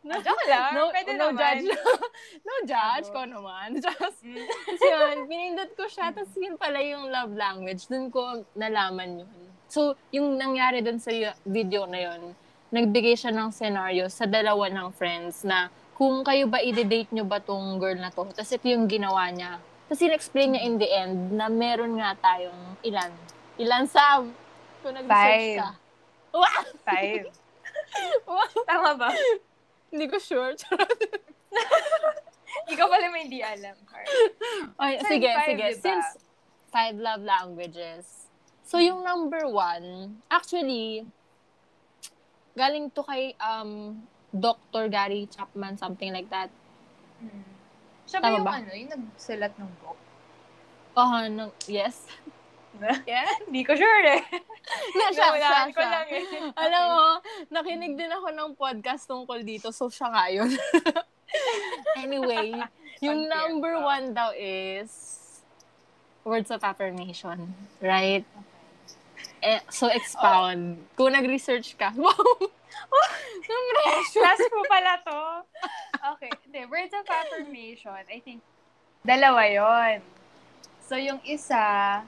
Ah, 0.05 0.21
Joke 0.21 0.45
lang. 0.45 0.71
no, 0.71 0.93
Pwede 0.93 1.11
no 1.17 1.33
naman. 1.33 1.41
judge. 1.57 1.65
no 2.45 2.53
judge 2.63 3.07
ko 3.09 3.21
naman. 3.25 3.67
Just, 3.83 4.21
Mm. 4.21 4.45
Yun, 4.77 5.15
pinindot 5.25 5.73
ko 5.73 5.85
siya. 5.85 6.13
Tapos 6.13 6.29
yun 6.35 6.55
pala 6.55 6.77
yung 6.77 7.09
love 7.09 7.33
language. 7.33 7.85
Doon 7.85 8.07
ko 8.07 8.21
nalaman 8.53 9.25
yun. 9.25 9.31
So, 9.65 9.93
yung 10.09 10.37
nangyari 10.37 10.79
doon 10.79 11.01
sa 11.01 11.09
video 11.41 11.85
na 11.85 11.97
yun, 11.99 12.37
nagbigay 12.69 13.17
siya 13.17 13.33
ng 13.33 13.49
scenario 13.49 14.05
sa 14.07 14.25
dalawa 14.25 14.69
ng 14.69 14.93
friends 14.93 15.41
na 15.41 15.67
kung 15.93 16.21
kayo 16.21 16.45
ba 16.45 16.61
i-date 16.61 17.09
nyo 17.09 17.25
ba 17.25 17.41
tong 17.41 17.77
girl 17.77 17.97
na 17.97 18.13
to. 18.13 18.25
Tapos 18.27 18.51
ito 18.51 18.65
yung 18.65 18.85
ginawa 18.85 19.29
niya. 19.29 19.57
Tapos 19.85 19.99
in-explain 19.99 20.53
niya 20.53 20.61
in 20.63 20.75
the 20.77 20.87
end 20.87 21.15
na 21.31 21.49
meron 21.49 21.97
nga 21.97 22.13
tayong 22.15 22.61
ilan. 22.81 23.09
Ilan, 23.57 23.85
Sam? 23.85 24.29
Kung 24.79 24.93
nag-search 24.93 25.57
ka. 25.57 25.69
Wow! 26.31 26.61
Five. 26.83 27.33
Tama 28.69 28.91
ba? 28.97 29.09
Hindi 29.91 30.05
ko 30.11 30.17
sure. 30.19 30.55
Ikaw 32.71 32.85
pala 32.87 33.05
may 33.11 33.27
hindi 33.29 33.39
alam. 33.43 33.75
Heart. 33.87 34.07
Ay, 34.79 34.93
Saan 34.99 35.11
sige, 35.11 35.29
five, 35.29 35.47
sige. 35.47 35.65
diba? 35.69 35.81
Since 35.81 36.07
five 36.71 36.95
love 36.97 37.21
languages. 37.23 38.03
So, 38.65 38.81
yung 38.81 39.05
number 39.05 39.45
one, 39.45 40.19
actually, 40.27 41.05
galing 42.57 42.89
to 42.91 43.01
kay 43.05 43.37
um, 43.37 44.03
Dr. 44.33 44.89
Gary 44.89 45.29
Chapman, 45.29 45.77
something 45.77 46.11
like 46.11 46.27
that. 46.33 46.49
Mm. 47.21 47.45
Siya 48.09 48.17
ba 48.19 48.27
Tama 48.27 48.35
yung 48.35 48.47
ba? 48.47 48.53
ano, 48.59 48.71
yung 48.73 48.91
nagsulat 48.91 49.53
ng 49.55 49.71
book? 49.79 49.99
Oh, 50.95 51.27
no, 51.27 51.51
yes. 51.67 52.07
yeah? 53.09 53.27
Hindi 53.45 53.61
ko 53.63 53.73
sure 53.75 54.03
eh. 54.17 54.21
Na, 54.97 55.05
siya, 55.13 55.27
siya, 55.37 55.71
ko 55.71 55.81
lang 55.81 56.07
eh. 56.09 56.23
Alam 56.63 56.83
mo, 56.91 57.05
nakinig 57.51 57.93
din 57.95 58.11
ako 58.11 58.27
ng 58.33 58.49
podcast 58.57 59.03
tungkol 59.07 59.41
dito, 59.45 59.69
so 59.71 59.87
siya 59.87 60.07
nga 60.11 60.25
yun. 60.31 60.49
anyway, 61.99 62.53
yung 62.99 63.27
number 63.27 63.79
one 63.79 64.13
daw 64.15 64.31
is 64.35 64.91
words 66.25 66.49
of 66.49 66.63
affirmation, 66.65 67.53
right? 67.79 68.25
Eh, 69.45 69.61
so 69.69 69.87
expound. 69.93 70.81
Kung 70.97 71.13
nag-research 71.13 71.77
ka, 71.77 71.93
wow! 71.95 72.33
Number 73.45 73.75
Class 74.09 74.41
po 74.49 74.59
pala 74.65 74.99
to. 75.05 75.21
Okay. 76.17 76.31
Hindi, 76.49 76.65
words 76.65 76.93
of 76.97 77.05
affirmation, 77.05 78.01
I 78.09 78.19
think, 78.19 78.41
dalawa 79.05 79.45
yon. 79.45 80.01
So, 80.85 80.97
yung 80.97 81.21
isa, 81.25 82.01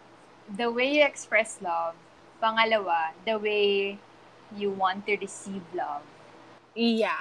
the 0.49 0.71
way 0.71 0.87
you 0.99 1.03
express 1.03 1.59
love. 1.61 1.95
Pangalawa, 2.41 3.17
the 3.25 3.37
way 3.37 3.97
you 4.55 4.69
want 4.71 5.05
to 5.07 5.17
receive 5.17 5.65
love. 5.73 6.05
Yeah, 6.77 7.17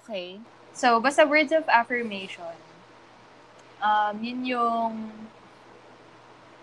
okay. 0.00 0.38
So, 0.72 1.00
basta 1.02 1.26
words 1.26 1.50
of 1.50 1.66
affirmation, 1.66 2.54
um, 3.82 4.22
yun 4.22 4.46
yung, 4.46 4.94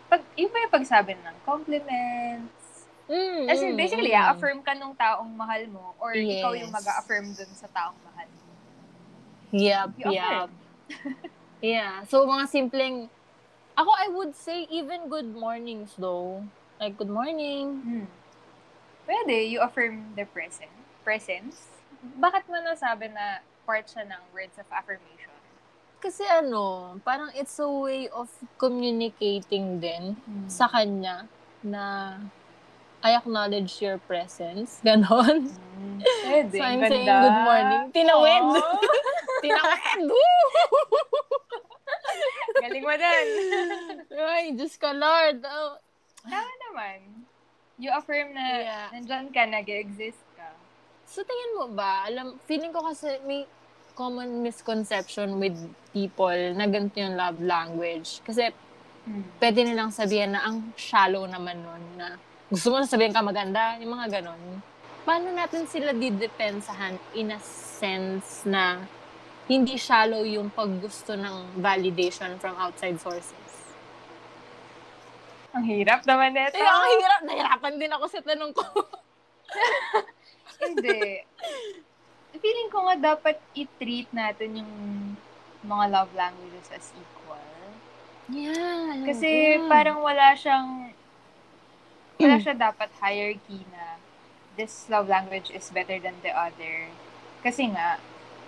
pag, 0.07 0.23
yung 0.39 0.47
yung 0.47 0.71
pagsabi 0.71 1.19
ng 1.19 1.35
compliments, 1.43 2.57
Mm, 3.07 3.47
As 3.47 3.63
in, 3.63 3.71
mm, 3.71 3.79
basically, 3.79 4.11
mm. 4.11 4.31
affirm 4.35 4.59
ka 4.59 4.75
nung 4.75 4.91
taong 4.91 5.31
mahal 5.31 5.63
mo 5.71 5.95
or 5.95 6.11
ikaw 6.11 6.51
yung 6.51 6.67
Yes. 6.67 6.75
mag-affirm 6.75 7.31
dun 7.31 7.47
sa 7.55 7.71
taong 7.71 7.95
mahal 8.03 8.27
mo. 8.27 8.43
Yep, 9.55 9.89
You 9.95 10.11
yep. 10.11 10.49
yeah. 11.63 12.03
So, 12.11 12.27
mga 12.27 12.51
simpleng, 12.51 13.07
ako 13.77 13.93
I 13.93 14.09
would 14.09 14.33
say 14.33 14.65
even 14.73 15.07
good 15.07 15.29
mornings 15.29 15.93
though. 15.95 16.43
Like, 16.81 16.97
good 16.97 17.09
morning. 17.09 17.81
Hmm. 17.81 18.05
Pwede, 19.05 19.49
you 19.49 19.61
affirm 19.61 20.13
the 20.17 20.25
present. 20.25 20.73
Presence. 21.05 21.69
Bakit 22.17 22.45
mo 22.49 22.61
nasabi 22.61 23.09
na 23.13 23.41
part 23.65 23.89
siya 23.89 24.05
ng 24.05 24.21
words 24.33 24.57
of 24.61 24.67
affirmation? 24.69 25.31
Kasi 25.97 26.21
ano, 26.29 26.97
parang 27.01 27.33
it's 27.33 27.57
a 27.57 27.65
way 27.65 28.05
of 28.13 28.29
communicating 28.61 29.81
din 29.81 30.13
sa 30.45 30.69
kanya 30.69 31.25
na 31.65 32.17
I 33.01 33.17
acknowledge 33.17 33.81
your 33.81 33.97
presence. 34.05 34.77
Ganon. 34.85 35.49
Hmm. 35.49 35.97
Pwede. 36.25 36.57
So, 36.57 36.61
I'm 36.65 36.81
Ganda. 36.81 36.89
saying 36.93 37.09
good 37.09 37.39
morning. 37.45 37.83
Tinawid! 37.93 38.43
Aw, 38.53 38.77
Tinawid! 39.45 40.01
Galing 42.57 42.83
mo 42.83 42.93
din. 42.93 43.27
Ay, 44.11 44.45
Diyos 44.51 44.75
ka, 44.75 44.91
Lord. 44.91 45.41
Oh, 45.43 45.77
Tama 46.23 46.53
naman. 46.69 46.97
You 47.77 47.93
affirm 47.93 48.33
na 48.33 48.43
Yeah. 48.57 48.87
nandyan 48.91 49.29
ka, 49.29 49.45
nag-exist 49.45 50.19
ka. 50.33 50.49
So, 51.05 51.21
tingin 51.21 51.51
mo 51.55 51.71
ba, 51.71 52.03
alam, 52.03 52.35
feeling 52.43 52.69
ko 52.69 52.83
kasi 52.83 53.21
may 53.23 53.45
common 53.93 54.41
misconception 54.41 55.37
with 55.37 55.55
people 55.89 56.29
na 56.53 56.65
ganito 56.65 56.97
yung 56.97 57.15
love 57.15 57.39
language. 57.39 58.19
Kasi 58.21 58.49
Hmm. 59.03 59.23
pwede 59.39 59.63
nilang 59.63 59.89
sabihin 59.89 60.35
na 60.35 60.43
ang 60.43 60.75
shallow 60.75 61.23
naman 61.23 61.57
nun 61.57 61.79
na 61.95 62.19
gusto 62.45 62.69
mo 62.69 62.77
na 62.77 62.85
sabihin 62.85 63.11
ka 63.11 63.21
maganda, 63.21 63.79
yung 63.79 63.93
mga 63.93 64.19
ganon. 64.19 64.41
paano 65.01 65.31
natin 65.31 65.63
sila 65.63 65.95
didepensahan 65.95 66.99
in 67.13 67.31
a 67.31 67.39
sense 67.39 68.43
na 68.43 68.83
hindi 69.47 69.79
shallow 69.79 70.27
yung 70.27 70.51
paggusto 70.51 71.15
ng 71.15 71.59
validation 71.63 72.35
from 72.39 72.59
outside 72.59 72.99
sources? 72.99 73.47
Ang 75.55 75.65
hirap 75.65 76.03
naman 76.03 76.35
nito. 76.35 76.53
Eh, 76.53 76.67
ang 76.67 76.85
hirap. 77.01 77.21
Nahirapan 77.25 77.73
din 77.79 77.91
ako 77.95 78.05
sa 78.11 78.21
tanong 78.21 78.51
ko. 78.53 78.67
Hindi. 80.61 81.23
Feeling 82.37 82.69
ko 82.69 82.85
nga 82.85 83.15
dapat 83.15 83.41
i-treat 83.57 84.05
natin 84.13 84.61
yung 84.61 84.73
mga 85.65 85.85
love 85.89 86.11
languages 86.13 86.69
as 86.69 86.93
equal. 86.93 87.41
yeah. 88.29 89.01
Kasi 89.01 89.57
parang 89.65 90.03
wala 90.03 90.37
siyang 90.37 90.93
wala 92.17 92.37
siya 92.37 92.53
dapat 92.53 92.89
hierarchy 93.01 93.61
na 93.73 93.97
this 94.57 94.89
love 94.89 95.05
language 95.09 95.53
is 95.53 95.69
better 95.69 95.97
than 95.97 96.17
the 96.21 96.33
other. 96.33 96.89
Kasi 97.41 97.69
nga, 97.73 98.01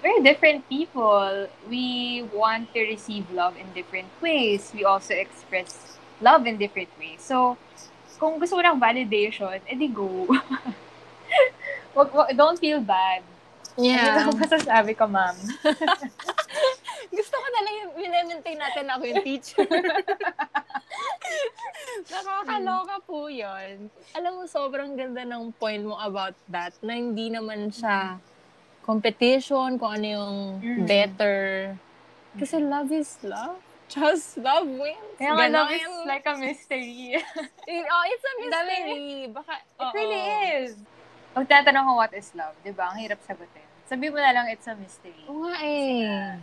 we're 0.04 0.24
different 0.24 0.68
people. 0.70 1.48
We 1.70 2.26
want 2.34 2.74
to 2.74 2.82
receive 2.82 3.30
love 3.32 3.56
in 3.58 3.72
different 3.74 4.08
ways. 4.22 4.72
We 4.74 4.86
also 4.86 5.14
express 5.14 5.98
love 6.22 6.48
in 6.48 6.58
different 6.58 6.90
ways. 7.00 7.22
So, 7.22 7.58
kung 8.20 8.40
gusto 8.40 8.60
mo 8.60 8.64
ng 8.64 8.80
validation, 8.80 9.60
edi 9.68 9.88
go. 9.88 10.28
wag, 11.96 12.10
wag, 12.12 12.36
don't 12.36 12.60
feel 12.60 12.84
bad. 12.84 13.24
Yeah. 13.80 14.28
Ano 14.28 14.36
masasabi 14.36 14.92
ko, 14.92 15.08
ma'am? 15.08 15.40
Gusto 17.16 17.36
ko 17.40 17.48
na 17.48 17.60
lang 17.64 17.76
yung 17.80 17.92
minemaintain 17.96 18.60
natin 18.60 18.92
na 18.92 19.00
ako 19.00 19.04
yung 19.08 19.24
teacher. 19.24 19.64
Nakakaloka 22.12 22.96
po 23.08 23.32
yun. 23.32 23.88
Alam 24.20 24.32
mo, 24.36 24.44
sobrang 24.52 25.00
ganda 25.00 25.24
ng 25.24 25.56
point 25.56 25.80
mo 25.80 25.96
about 25.96 26.36
that 26.52 26.76
na 26.84 27.00
hindi 27.00 27.32
naman 27.32 27.72
siya 27.72 28.20
competition, 28.90 29.78
kung 29.78 29.92
ano 29.94 30.08
yung 30.10 30.36
Mm. 30.58 30.86
better. 30.90 31.38
Kasi 32.34 32.58
love 32.58 32.90
is 32.90 33.22
love. 33.22 33.62
Just 33.86 34.38
love 34.38 34.66
wins. 34.66 35.18
Kaya 35.18 35.34
nga, 35.34 35.46
love 35.50 35.70
is 35.72 35.86
like 36.06 36.26
a 36.26 36.34
mystery. 36.36 37.18
Oh, 37.70 38.04
it's 38.06 38.26
a 38.26 38.34
mystery. 38.40 39.30
Baka, 39.30 39.54
It 39.78 39.90
really 39.94 40.22
oo. 40.22 40.58
is. 40.58 40.74
Pag 41.30 41.46
tatanong 41.46 41.86
ko 41.86 41.94
what 41.96 42.14
is 42.14 42.30
love, 42.34 42.58
di 42.62 42.70
ba? 42.70 42.90
Ang 42.90 43.02
hirap 43.02 43.22
sagutin. 43.22 43.66
Sabi 43.86 44.10
mo 44.10 44.18
na 44.18 44.30
lang 44.30 44.46
it's 44.50 44.66
a 44.66 44.74
mystery. 44.74 45.26
Oo 45.26 45.42
nga 45.44 45.58
eh. 45.62 46.38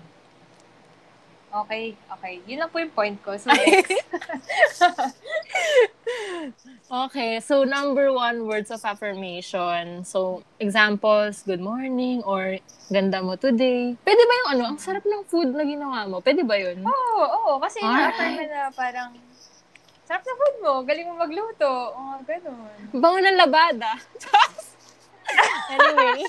Okay, 1.57 1.85
okay. 2.11 2.35
Yun 2.45 2.59
lang 2.61 2.71
po 2.71 2.79
yung 2.79 2.91
point 2.91 3.19
ko. 3.23 3.39
So, 3.39 3.51
next. 3.55 3.95
Okay, 6.87 7.41
so 7.41 7.65
number 7.65 8.13
one, 8.13 8.47
words 8.47 8.71
of 8.71 8.85
affirmation. 8.85 10.05
So, 10.05 10.43
examples, 10.61 11.43
good 11.43 11.61
morning, 11.61 12.23
or 12.23 12.59
ganda 12.93 13.23
mo 13.23 13.35
today. 13.35 13.99
Pwede 14.07 14.23
ba 14.23 14.35
yung 14.45 14.51
ano, 14.55 14.63
ang 14.71 14.79
sarap 14.79 15.03
ng 15.03 15.27
food 15.27 15.51
na 15.51 15.67
ginawa 15.67 16.07
mo? 16.07 16.23
Pwede 16.23 16.47
ba 16.47 16.55
yun? 16.55 16.87
Oo, 16.87 17.23
oo. 17.27 17.53
Kasi 17.59 17.83
Alright. 17.83 18.15
na-affirm 18.15 18.39
na 18.47 18.63
parang, 18.71 19.11
sarap 20.07 20.23
na 20.23 20.35
food 20.39 20.57
mo, 20.63 20.73
galing 20.87 21.07
mo 21.11 21.15
magluto. 21.19 21.67
O, 21.67 21.99
oh, 21.99 22.19
ganun. 22.23 22.71
Bango 22.95 23.19
ng 23.19 23.39
labada. 23.39 23.99
anyway. 25.75 26.23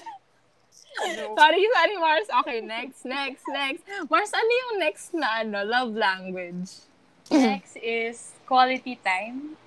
sorry, 1.37 1.61
sorry, 1.69 1.95
Mars. 2.01 2.27
Okay, 2.41 2.59
next, 2.65 3.05
next, 3.05 3.45
next. 3.53 3.85
Mars, 4.09 4.33
ano 4.33 4.51
yung 4.51 4.73
next 4.81 5.13
na 5.13 5.45
ano, 5.45 5.61
love 5.61 5.93
language? 5.93 6.81
Next 7.29 7.75
is 7.77 8.33
quality 8.47 8.97
time. 9.03 9.59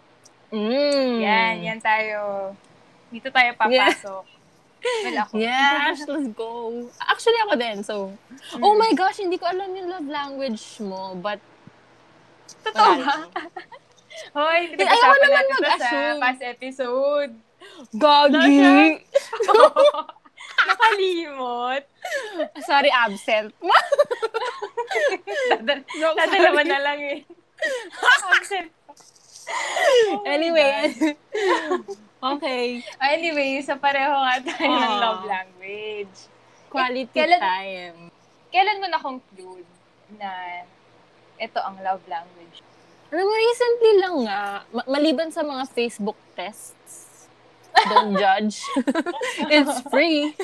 Mm. 0.50 1.14
Yan, 1.20 1.54
yan 1.62 1.80
tayo. 1.80 2.50
Dito 3.08 3.28
tayo 3.28 3.50
papasok. 3.54 4.24
Well, 4.80 5.18
ako. 5.20 5.32
Yes, 5.36 6.02
let's 6.04 6.30
go. 6.32 6.50
Actually, 6.98 7.40
ako 7.44 7.54
din. 7.54 7.78
So, 7.80 7.94
Mm. 8.50 8.62
oh 8.62 8.74
my 8.74 8.90
gosh, 8.92 9.18
hindi 9.18 9.36
ko 9.36 9.44
alam 9.44 9.70
yung 9.70 9.88
love 9.88 10.08
language 10.08 10.62
mo, 10.80 11.14
but 11.14 11.38
Totoo 12.60 12.92
ba? 12.98 13.14
Hoy, 14.36 14.68
Ayaw 14.68 14.74
pinag-usapan 14.74 15.18
naman 15.22 15.44
natin 15.46 15.70
to 15.70 15.78
sa 15.80 16.00
past 16.18 16.42
episode. 16.44 17.32
Gagi! 17.92 19.00
Nakalimot. 20.66 21.82
Sorry, 22.60 22.90
absent. 22.90 23.54
Dadal- 25.50 25.86
Joke, 25.90 26.16
Dadalawa 26.16 26.52
sorry. 26.58 26.68
na 26.68 26.78
lang 26.80 26.98
eh. 27.00 27.18
Absent. 28.28 28.68
Oh 29.50 30.24
Anyway. 30.34 30.74
Okay. 32.20 32.84
Ah, 33.00 33.16
Anyway, 33.16 33.64
sa 33.64 33.74
pareho 33.74 34.12
nga 34.12 34.36
tayo 34.44 34.68
ng 34.68 34.92
Ah. 34.92 35.00
love 35.00 35.24
language. 35.24 36.28
Quality 36.68 37.16
Kailan- 37.16 37.40
time. 37.40 37.96
Kailan 38.52 38.76
mo 38.76 38.86
na-conclude 38.86 39.64
na 40.14 40.28
ito 41.36 41.56
ang 41.56 41.80
love 41.80 42.04
language? 42.04 42.60
Alam 43.08 43.24
mo, 43.24 43.32
recently 43.32 43.92
lang 43.96 44.16
nga, 44.22 44.40
ma- 44.68 44.84
maliban 44.86 45.32
sa 45.32 45.40
mga 45.40 45.64
Facebook 45.66 46.20
tests, 46.36 47.24
don't 47.88 48.12
judge. 48.14 48.60
It's 49.48 49.80
free. 49.88 50.36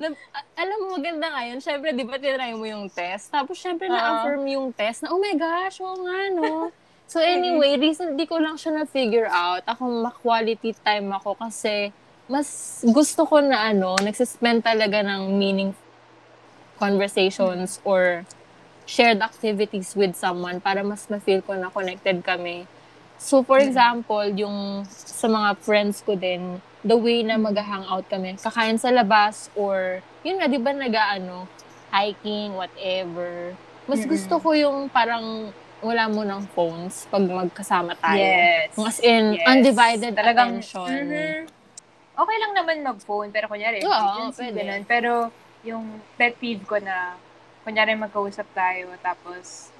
Na- 0.00 0.16
alam 0.56 0.76
mo, 0.80 0.96
maganda 0.96 1.28
ngayon. 1.28 1.60
Siyempre, 1.60 1.92
di 1.92 2.08
ba, 2.08 2.16
tinry 2.16 2.56
mo 2.56 2.64
yung 2.64 2.88
test. 2.88 3.28
Tapos, 3.28 3.60
siyempre, 3.60 3.84
Oo. 3.84 3.92
na-affirm 3.92 4.42
yung 4.48 4.72
test 4.72 5.04
na, 5.04 5.12
oh 5.12 5.20
my 5.20 5.36
gosh, 5.36 5.76
oo 5.84 5.96
nga, 6.08 6.20
no? 6.32 6.72
So, 7.04 7.20
anyway, 7.20 7.76
recently 7.76 8.24
ko 8.24 8.40
lang 8.40 8.56
siya 8.56 8.80
na-figure 8.80 9.28
out. 9.28 9.60
Ako, 9.68 9.82
ma-quality 10.08 10.72
time 10.80 11.12
ako 11.12 11.36
kasi 11.36 11.92
mas 12.30 12.80
gusto 12.86 13.26
ko 13.26 13.42
na, 13.44 13.74
ano, 13.74 13.98
nagsispend 14.00 14.62
talaga 14.64 15.02
ng 15.04 15.34
meaning 15.36 15.74
conversations 16.80 17.82
or 17.84 18.24
shared 18.88 19.20
activities 19.20 19.92
with 19.92 20.16
someone 20.16 20.62
para 20.62 20.80
mas 20.80 21.04
ma-feel 21.12 21.44
ko 21.44 21.58
na 21.58 21.68
connected 21.68 22.24
kami. 22.24 22.64
So, 23.20 23.44
for 23.44 23.60
example, 23.60 24.24
yung 24.32 24.88
sa 24.88 25.28
mga 25.28 25.60
friends 25.60 26.00
ko 26.00 26.16
din, 26.16 26.62
the 26.80 26.96
way 26.96 27.20
na 27.20 27.36
mag-hangout 27.36 28.08
kami, 28.08 28.36
kakain 28.36 28.76
sa 28.76 28.88
labas 28.88 29.52
or, 29.52 30.00
yun 30.22 30.40
nga, 30.40 30.48
di 30.48 30.56
ba 30.56 30.72
nag-ano, 30.72 31.44
hiking, 31.90 32.54
whatever. 32.54 33.52
Mas 33.84 34.06
gusto 34.06 34.38
ko 34.38 34.54
yung 34.54 34.86
parang 34.88 35.50
wala 35.80 36.04
mo 36.06 36.22
ng 36.22 36.44
phones 36.52 37.08
pag 37.08 37.24
magkasama 37.24 37.96
tayo. 37.96 38.20
Yes. 38.20 38.76
As 38.76 39.00
in, 39.00 39.34
Yes. 39.34 39.46
undivided 39.48 40.12
Talagang, 40.12 40.60
attention. 40.60 40.88
mhm. 41.08 41.40
Okay 42.20 42.36
lang 42.36 42.52
naman 42.52 42.76
mag-phone, 42.84 43.32
pero 43.32 43.48
kunyari, 43.48 43.80
Oo, 43.80 44.28
pwede. 44.30 44.60
ganun. 44.60 44.82
Pero 44.84 45.12
yung 45.64 45.84
pet 46.20 46.36
peeve 46.36 46.64
ko 46.64 46.76
na, 46.76 47.16
kunyari 47.64 47.96
magkausap 47.96 48.44
tayo, 48.52 48.92
tapos, 49.00 49.72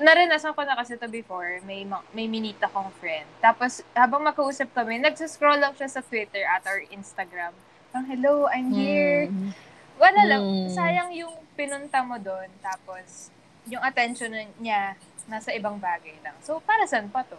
naranasan 0.00 0.52
ko 0.52 0.62
na 0.62 0.76
kasi 0.76 0.96
to 0.96 1.08
before, 1.08 1.60
may, 1.64 1.84
ma- 1.84 2.04
may 2.12 2.26
minute 2.26 2.58
akong 2.60 2.90
friend. 2.98 3.26
Tapos, 3.40 3.80
habang 3.92 4.22
magkausap 4.22 4.72
kami, 4.72 5.00
nagsascroll 5.00 5.58
lang 5.58 5.72
siya 5.74 5.88
sa 5.88 6.00
Twitter 6.00 6.44
at 6.44 6.64
or 6.66 6.82
Instagram. 6.90 7.52
Parang, 7.92 8.06
hello, 8.08 8.46
I'm 8.50 8.72
here. 8.72 9.28
Mm. 9.30 9.50
Wala 9.96 10.22
lang. 10.28 10.42
Mm. 10.44 10.68
Sayang 10.72 11.10
yung 11.16 11.34
pinunta 11.56 12.04
mo 12.04 12.20
doon. 12.20 12.48
Tapos, 12.60 13.32
yung 13.66 13.82
attention 13.82 14.30
niya 14.60 14.94
nasa 15.26 15.50
ibang 15.50 15.80
bagay 15.80 16.14
lang. 16.22 16.36
So, 16.44 16.62
para 16.62 16.86
saan 16.86 17.10
pa 17.10 17.24
to? 17.26 17.38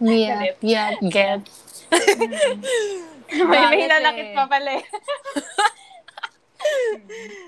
Yeah, 0.00 0.40
Galit. 0.40 0.56
yeah, 0.64 0.90
get. 1.12 1.44
may 3.28 3.44
may 3.44 3.84
Bakit 3.84 3.88
nanakit 3.92 4.28
eh? 4.32 4.36
pa 4.36 4.44
pala 4.48 4.70
eh. 4.80 4.84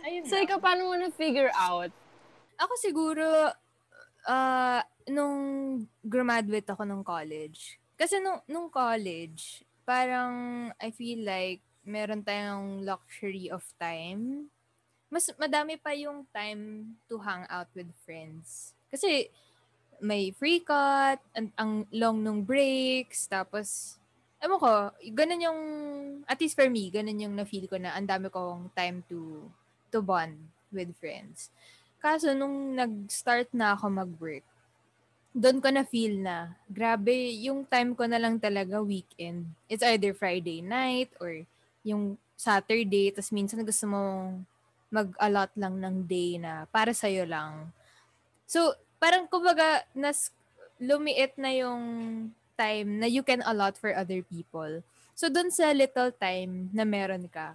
Ayun 0.06 0.22
So, 0.28 0.36
ikaw, 0.36 0.60
paano 0.60 0.92
mo 0.92 0.94
na-figure 0.96 1.50
out? 1.56 1.90
Ako 2.60 2.72
siguro, 2.76 3.24
uh, 4.26 4.80
nung 5.08 5.38
graduate 6.02 6.68
ako 6.68 6.82
nung 6.84 7.04
college. 7.04 7.78
Kasi 7.94 8.18
nung, 8.18 8.40
nung 8.48 8.68
college, 8.72 9.64
parang 9.84 10.68
I 10.80 10.88
feel 10.92 11.24
like 11.24 11.60
meron 11.84 12.24
tayong 12.24 12.84
luxury 12.84 13.48
of 13.52 13.64
time. 13.76 14.48
Mas 15.10 15.26
madami 15.36 15.74
pa 15.76 15.90
yung 15.92 16.24
time 16.30 16.94
to 17.10 17.18
hang 17.18 17.44
out 17.50 17.68
with 17.74 17.90
friends. 18.06 18.72
Kasi 18.88 19.28
may 20.00 20.32
free 20.32 20.64
cut, 20.64 21.20
ang, 21.36 21.48
ang 21.60 21.72
long 21.92 22.18
nung 22.24 22.40
breaks, 22.40 23.28
tapos, 23.28 23.98
ewan 24.40 24.56
ko, 24.56 24.72
ganun 25.12 25.44
yung, 25.44 25.60
at 26.24 26.40
least 26.40 26.56
for 26.56 26.66
me, 26.72 26.88
ganun 26.88 27.20
yung 27.20 27.36
na-feel 27.36 27.68
ko 27.68 27.76
na 27.76 27.92
ang 27.92 28.08
dami 28.08 28.32
kong 28.32 28.72
time 28.72 29.04
to 29.06 29.44
to 29.92 30.00
bond 30.00 30.38
with 30.72 30.88
friends. 30.96 31.50
Kaso 32.00 32.32
nung 32.32 32.72
nag-start 32.72 33.52
na 33.52 33.76
ako 33.76 33.92
mag-work, 33.92 34.46
doon 35.30 35.62
ko 35.62 35.68
na 35.70 35.84
feel 35.86 36.18
na, 36.18 36.56
grabe, 36.66 37.12
yung 37.44 37.62
time 37.62 37.94
ko 37.94 38.08
na 38.08 38.18
lang 38.18 38.40
talaga 38.40 38.82
weekend. 38.82 39.46
It's 39.70 39.84
either 39.84 40.16
Friday 40.16 40.64
night 40.64 41.12
or 41.22 41.46
yung 41.86 42.18
Saturday, 42.34 43.12
tapos 43.14 43.30
minsan 43.30 43.62
gusto 43.62 43.84
mo 43.86 44.00
mag-allot 44.90 45.52
lang 45.54 45.78
ng 45.78 45.96
day 46.08 46.40
na 46.40 46.66
para 46.72 46.90
sa'yo 46.90 47.28
lang. 47.28 47.70
So, 48.48 48.74
parang 48.98 49.30
kumbaga, 49.30 49.86
nas, 49.94 50.34
lumiit 50.82 51.36
na 51.38 51.52
yung 51.54 51.84
time 52.58 52.98
na 52.98 53.06
you 53.06 53.22
can 53.22 53.44
allot 53.46 53.78
for 53.78 53.94
other 53.94 54.24
people. 54.26 54.82
So, 55.14 55.28
dun 55.28 55.52
sa 55.54 55.70
little 55.70 56.10
time 56.16 56.72
na 56.74 56.82
meron 56.82 57.30
ka, 57.30 57.54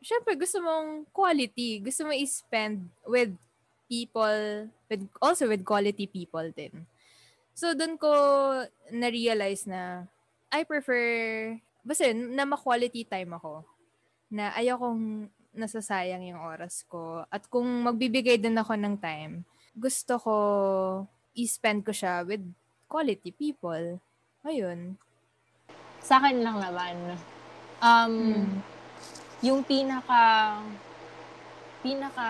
syempre 0.00 0.36
gusto 0.36 0.58
mong 0.60 1.08
quality. 1.12 1.80
Gusto 1.84 2.08
mo 2.08 2.12
i-spend 2.12 2.88
with 3.04 3.32
people, 3.86 4.68
with, 4.88 5.02
also 5.20 5.46
with 5.46 5.64
quality 5.64 6.08
people 6.08 6.44
din. 6.52 6.84
So, 7.54 7.76
dun 7.76 8.00
ko 8.00 8.10
na-realize 8.88 9.68
na 9.68 10.08
I 10.50 10.64
prefer, 10.64 10.98
basta 11.84 12.10
yun, 12.10 12.32
na 12.34 12.48
ma-quality 12.48 13.04
time 13.04 13.36
ako. 13.36 13.62
Na 14.32 14.54
ayokong 14.56 15.28
nasasayang 15.54 16.24
yung 16.24 16.40
oras 16.40 16.86
ko. 16.86 17.26
At 17.28 17.46
kung 17.50 17.66
magbibigay 17.84 18.38
din 18.38 18.56
ako 18.56 18.78
ng 18.78 18.96
time, 18.98 19.42
gusto 19.74 20.18
ko 20.18 20.34
i-spend 21.34 21.82
ko 21.86 21.92
siya 21.94 22.22
with 22.26 22.42
quality 22.90 23.30
people. 23.34 23.98
Ayun. 24.46 24.96
Sa 26.00 26.18
akin 26.18 26.42
lang 26.42 26.58
naman. 26.58 26.96
Um, 27.82 28.14
Hmm. 28.14 28.79
Yung 29.40 29.64
pinaka, 29.64 30.56
pinaka, 31.80 32.28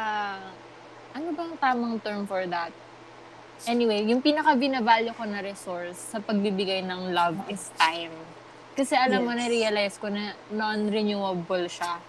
ano 1.11 1.29
bang 1.35 1.53
tamang 1.59 1.97
term 1.99 2.23
for 2.27 2.47
that? 2.47 2.71
Anyway, 3.67 4.07
yung 4.09 4.23
pinaka 4.23 4.57
binavalue 4.57 5.13
ko 5.13 5.27
na 5.27 5.43
resource 5.45 5.99
sa 6.15 6.23
pagbibigay 6.23 6.81
ng 6.81 7.13
love 7.13 7.37
is 7.51 7.69
time. 7.77 8.15
Kasi 8.73 8.97
alam 8.97 9.27
mo, 9.27 9.35
Yes. 9.35 9.41
na-realize 9.45 9.95
ko 10.01 10.09
na 10.09 10.33
non-renewable 10.49 11.69
siya. 11.69 12.01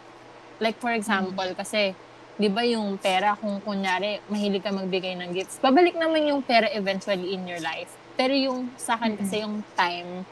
Like 0.62 0.78
for 0.78 0.94
example, 0.94 1.50
kasi, 1.58 1.92
di 2.38 2.48
ba 2.48 2.62
yung 2.64 2.96
pera, 3.02 3.36
kung 3.36 3.60
kunyari, 3.60 4.22
mahilig 4.30 4.64
ka 4.64 4.72
magbigay 4.72 5.18
ng 5.18 5.34
gifts, 5.36 5.58
babalik 5.60 5.98
naman 5.98 6.30
yung 6.30 6.40
pera 6.40 6.70
eventually 6.72 7.34
in 7.34 7.44
your 7.50 7.60
life. 7.60 7.90
Pero 8.16 8.32
yung 8.32 8.70
sa 8.78 8.96
akin 8.96 9.18
kasi 9.18 9.42
yung 9.42 9.66
time, 9.74 10.24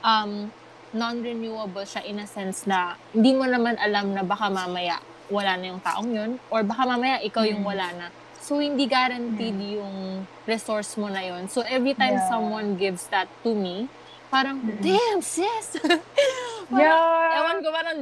um, 0.00 0.48
non-renewable 0.94 1.82
siya 1.82 2.06
in 2.06 2.22
a 2.22 2.26
sense 2.26 2.64
na 2.64 2.94
hindi 3.10 3.34
mo 3.34 3.44
naman 3.44 3.74
alam 3.76 4.14
na 4.14 4.22
baka 4.22 4.46
mamaya 4.46 4.96
wala 5.26 5.56
na 5.56 5.74
yung 5.74 5.82
taong 5.82 6.08
yun 6.08 6.30
or 6.48 6.62
baka 6.62 6.86
mamaya 6.86 7.18
ikaw 7.20 7.42
yung 7.42 7.60
Mm. 7.60 7.68
wala 7.68 7.86
na. 7.92 8.06
So, 8.38 8.60
hindi 8.60 8.84
guaranteed 8.84 9.56
yung 9.74 10.22
resource 10.44 10.94
mo 10.94 11.08
na 11.08 11.24
yun. 11.24 11.48
So, 11.48 11.64
every 11.64 11.96
time 11.96 12.20
Yeah. 12.20 12.28
someone 12.28 12.76
gives 12.76 13.08
that 13.08 13.24
to 13.40 13.56
me, 13.56 13.88
parang, 14.28 14.60
Mm-mm. 14.60 14.84
damn, 14.84 15.24
sis! 15.24 15.80
parang, 16.68 16.76
Yeah. 16.76 17.38
ewan 17.40 17.56
ko, 17.64 17.68
parang, 17.72 17.98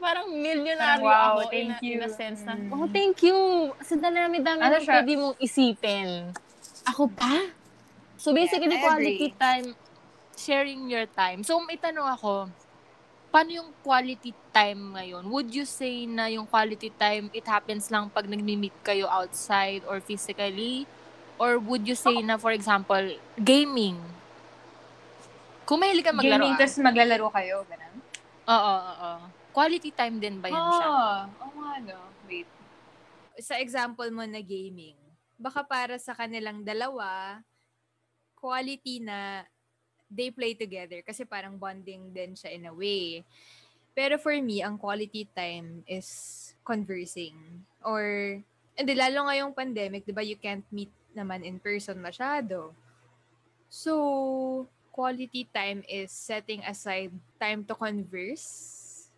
parang 0.00 0.26
millionaire 0.32 1.04
wow, 1.04 1.36
ako 1.36 1.52
in, 1.52 1.68
thank 1.68 1.76
a, 1.76 1.84
you. 1.84 1.92
in 1.92 2.02
a 2.02 2.08
sense 2.08 2.40
na, 2.40 2.56
Mm. 2.56 2.72
oh, 2.72 2.88
thank 2.88 3.20
you! 3.20 3.36
Kasi 3.76 4.00
dami-dami 4.00 4.60
Ano 4.64 4.74
na 4.74 4.80
siya? 4.80 4.92
pwede 4.96 5.12
mong 5.14 5.36
isipin. 5.36 6.32
Ako 6.88 7.12
pa? 7.12 7.52
So, 8.16 8.32
basically, 8.32 8.80
Yeah, 8.80 8.84
quality 8.88 9.28
time, 9.36 9.76
sharing 10.40 10.88
your 10.88 11.04
time. 11.04 11.44
So, 11.44 11.60
may 11.60 11.76
tanong 11.76 12.08
ako, 12.16 12.48
paano 13.28 13.50
yung 13.52 13.70
quality 13.84 14.32
time 14.50 14.96
ngayon? 14.96 15.28
Would 15.28 15.52
you 15.52 15.68
say 15.68 16.08
na 16.08 16.32
yung 16.32 16.48
quality 16.48 16.88
time, 16.96 17.28
it 17.36 17.44
happens 17.44 17.92
lang 17.92 18.08
pag 18.08 18.24
nagmi-meet 18.24 18.74
kayo 18.80 19.04
outside 19.06 19.84
or 19.84 20.00
physically? 20.00 20.88
Or 21.36 21.60
would 21.60 21.84
you 21.84 21.96
say 21.96 22.20
na, 22.24 22.36
for 22.40 22.52
example, 22.52 23.16
gaming? 23.36 23.96
Kung 25.64 25.80
mahilig 25.80 26.02
ka 26.04 26.10
maglaro, 26.10 26.50
Gaming, 26.50 26.56
ah. 26.56 26.60
tapos 26.60 26.76
maglalaro 26.82 27.26
kayo, 27.30 27.56
ganun. 27.70 27.94
Oo, 28.50 28.58
oo, 28.58 28.92
oo. 29.06 29.24
Quality 29.54 29.90
time 29.94 30.16
din 30.18 30.42
ba 30.42 30.50
yun 30.50 30.66
siya? 30.74 30.88
Oo, 30.90 31.14
oo 31.30 31.52
nga, 31.62 31.72
no. 31.86 31.98
Wait. 32.26 32.50
Sa 33.38 33.54
example 33.62 34.10
mo 34.10 34.26
na 34.26 34.42
gaming, 34.42 34.98
baka 35.38 35.62
para 35.62 35.94
sa 36.02 36.12
kanilang 36.12 36.66
dalawa, 36.66 37.38
quality 38.34 38.98
na 38.98 39.46
they 40.10 40.34
play 40.34 40.58
together 40.58 41.00
kasi 41.06 41.22
parang 41.24 41.56
bonding 41.56 42.10
din 42.10 42.34
siya 42.34 42.50
in 42.52 42.66
a 42.66 42.74
way. 42.74 43.22
Pero 43.94 44.18
for 44.18 44.34
me, 44.42 44.62
ang 44.62 44.76
quality 44.76 45.26
time 45.34 45.86
is 45.86 46.50
conversing. 46.66 47.34
Or, 47.82 48.38
hindi, 48.74 48.92
lalo 48.94 49.26
ngayong 49.26 49.54
pandemic, 49.54 50.06
di 50.06 50.14
ba, 50.14 50.22
you 50.22 50.38
can't 50.38 50.66
meet 50.70 50.92
naman 51.14 51.42
in 51.42 51.58
person 51.58 51.98
masyado. 51.98 52.70
So, 53.70 54.66
quality 54.90 55.46
time 55.50 55.86
is 55.86 56.10
setting 56.10 56.62
aside 56.66 57.14
time 57.38 57.62
to 57.66 57.74
converse 57.74 59.10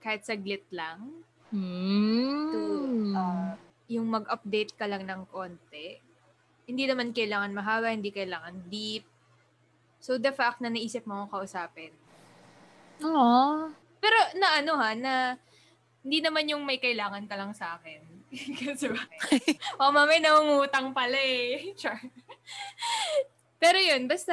kahit 0.00 0.24
saglit 0.24 0.64
lang 0.68 1.24
Hmm. 1.50 2.50
To, 2.50 2.58
uh, 3.14 3.54
yung 3.86 4.10
mag-update 4.10 4.74
ka 4.74 4.90
lang 4.90 5.06
ng 5.06 5.22
konti. 5.30 6.02
Hindi 6.66 6.84
naman 6.90 7.14
kailangan 7.14 7.54
mahaba, 7.54 7.94
hindi 7.94 8.10
kailangan 8.10 8.66
deep. 8.66 9.06
So, 10.06 10.22
the 10.22 10.30
fact 10.30 10.62
na 10.62 10.70
naisip 10.70 11.02
mo 11.02 11.26
akong 11.26 11.42
kausapin. 11.42 11.90
Aww. 13.02 13.74
Pero 13.98 14.18
na 14.38 14.62
ano 14.62 14.78
ha, 14.78 14.94
na 14.94 15.34
hindi 16.06 16.22
naman 16.22 16.46
yung 16.46 16.62
may 16.62 16.78
kailangan 16.78 17.26
ka 17.26 17.34
lang 17.34 17.50
sa 17.50 17.74
akin. 17.74 17.98
Kasi 18.62 18.86
ba? 18.86 19.02
o, 19.82 19.90
mamay 19.90 20.22
nangungutang 20.22 20.94
pala 20.94 21.18
eh. 21.18 21.58
Char. 21.80 21.98
Pero 23.58 23.82
yun, 23.82 24.06
basta 24.06 24.30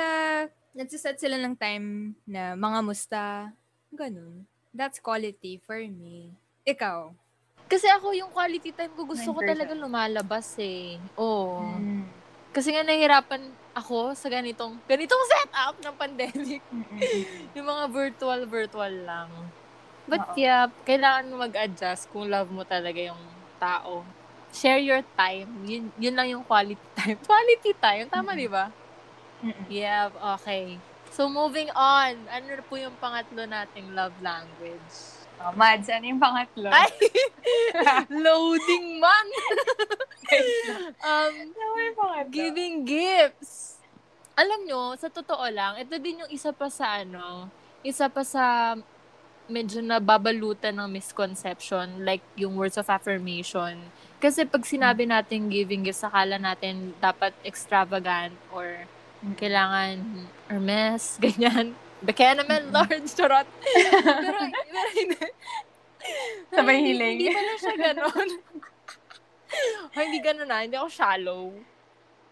nagsiset 0.78 1.18
sila 1.18 1.42
ng 1.42 1.58
time 1.58 2.14
na 2.30 2.54
mga 2.54 2.80
musta. 2.86 3.50
Ganun. 3.90 4.46
That's 4.70 5.02
quality 5.02 5.58
for 5.66 5.82
me. 5.82 6.38
Ikaw? 6.70 7.10
Kasi 7.66 7.90
ako 7.90 8.14
yung 8.14 8.30
quality 8.30 8.70
time 8.70 8.94
ko 8.94 9.10
gusto 9.10 9.26
In 9.26 9.34
ko 9.34 9.42
person. 9.42 9.50
talaga 9.58 9.74
lumalabas 9.74 10.54
eh. 10.62 11.02
Oo. 11.18 11.66
mm, 11.66 12.06
Kasi 12.54 12.70
nga 12.78 12.86
nahihirapan 12.86 13.63
ako 13.74 14.14
sa 14.14 14.30
ganitong 14.30 14.78
ganitong 14.86 15.24
setup 15.30 15.76
ng 15.82 15.96
pandemic. 15.98 16.62
Yung 17.58 17.68
mga 17.68 17.84
virtual 17.90 18.42
virtual 18.46 18.94
lang. 19.04 19.30
But 20.06 20.22
Oo. 20.22 20.36
yeah, 20.36 20.68
kailangan 20.84 21.32
mo 21.32 21.42
mag-adjust 21.42 22.12
kung 22.12 22.28
love 22.28 22.52
mo 22.52 22.68
talaga 22.68 23.00
yung 23.00 23.18
tao. 23.56 24.04
Share 24.52 24.78
your 24.78 25.00
time. 25.16 25.48
Yun, 25.64 25.90
yun 25.96 26.14
lang 26.14 26.28
yung 26.28 26.44
quality 26.44 26.78
time. 27.00 27.18
Quality 27.24 27.72
time. 27.80 28.06
Tama, 28.12 28.36
Mhm. 28.36 28.38
di 28.38 28.50
ba? 28.52 28.66
Mm-mm. 29.40 29.66
Yeah, 29.72 30.12
okay. 30.38 30.76
So, 31.10 31.32
moving 31.32 31.72
on. 31.72 32.26
Ano 32.28 32.58
po 32.68 32.76
yung 32.76 32.94
pangatlo 33.00 33.48
nating 33.48 33.96
love 33.96 34.14
language? 34.20 35.13
Oh, 35.40 35.52
Mads, 35.54 35.90
ano 35.90 36.06
yung 36.06 36.22
pangatlo? 36.22 36.70
Ay! 36.70 36.92
Loading 38.26 39.00
man! 39.00 39.28
um, 41.04 41.34
Ano 41.52 41.78
yung 41.78 41.98
pangatlo? 41.98 42.32
giving 42.32 42.76
gifts. 42.84 43.82
Alam 44.34 44.66
nyo, 44.66 44.82
sa 44.96 45.08
totoo 45.08 45.46
lang, 45.48 45.78
ito 45.78 45.94
din 45.98 46.26
yung 46.26 46.32
isa 46.32 46.50
pa 46.50 46.66
sa 46.68 47.02
ano, 47.02 47.50
isa 47.82 48.08
pa 48.08 48.24
sa 48.24 48.74
medyo 49.46 49.84
nababalutan 49.84 50.74
ng 50.74 50.90
misconception, 50.90 52.02
like 52.02 52.24
yung 52.34 52.56
words 52.56 52.80
of 52.80 52.88
affirmation. 52.88 53.76
Kasi 54.18 54.48
pag 54.48 54.64
sinabi 54.64 55.04
natin 55.04 55.52
giving 55.52 55.84
gifts, 55.84 56.02
akala 56.02 56.40
natin 56.40 56.96
dapat 56.98 57.34
extravagant 57.44 58.34
or 58.50 58.88
Mm. 59.20 59.40
kailangan 59.40 59.96
Hermes, 60.48 61.16
ganyan. 61.24 61.72
Baka 62.04 62.36
naman, 62.36 62.62
Lord, 62.70 63.04
charot. 63.16 63.48
pero, 63.64 63.98
pero 64.68 64.90
hindi. 64.94 65.24
Sabay 66.52 66.76
hindi- 66.76 66.88
hiling. 66.92 67.16
Hindi 67.18 67.32
pala 67.32 67.54
siya 67.56 67.74
ganon. 67.80 68.30
Ay, 69.96 70.04
hindi 70.10 70.20
ganon 70.20 70.48
na. 70.48 70.58
Hindi 70.62 70.76
ako 70.76 70.90
shallow. 70.90 71.44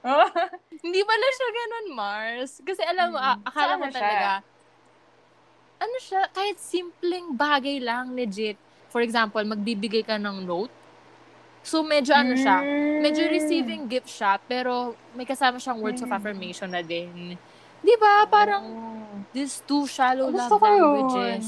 Oh. 0.01 0.27
Hindi 0.75 1.01
pala 1.01 1.27
siya 1.29 1.49
ganon, 1.53 1.85
Mars. 1.93 2.51
Kasi 2.59 2.81
alam 2.81 3.07
mo, 3.11 3.17
Mm. 3.17 3.27
a- 3.29 3.41
akala 3.43 3.73
siya? 3.77 3.91
talaga, 3.91 4.31
ano 5.77 5.95
siya, 5.97 6.21
kahit 6.29 6.57
simpleng 6.57 7.31
bagay 7.31 7.79
lang, 7.79 8.11
legit. 8.11 8.57
For 8.89 8.99
example, 8.99 9.41
magbibigay 9.41 10.03
ka 10.03 10.17
ng 10.17 10.43
note. 10.43 10.73
So, 11.61 11.79
medyo 11.79 12.11
ano 12.11 12.33
siya, 12.33 12.59
medyo 12.99 13.23
Mm. 13.23 13.31
receiving 13.31 13.81
gift 13.85 14.09
siya, 14.09 14.41
pero 14.41 14.97
may 15.13 15.23
kasama 15.23 15.55
siyang 15.55 15.77
words 15.79 16.01
of 16.01 16.09
Mm. 16.09 16.17
affirmation 16.17 16.67
na 16.67 16.81
din. 16.81 17.37
Di 17.81 17.95
ba? 17.97 18.25
Parang, 18.25 18.63
Oh. 18.63 19.25
these 19.31 19.61
two 19.63 19.85
shallow 19.85 20.29
Gusto 20.29 20.55
love 20.55 20.61
ko 20.61 20.67
yun. 20.67 20.81
languages. 20.81 21.47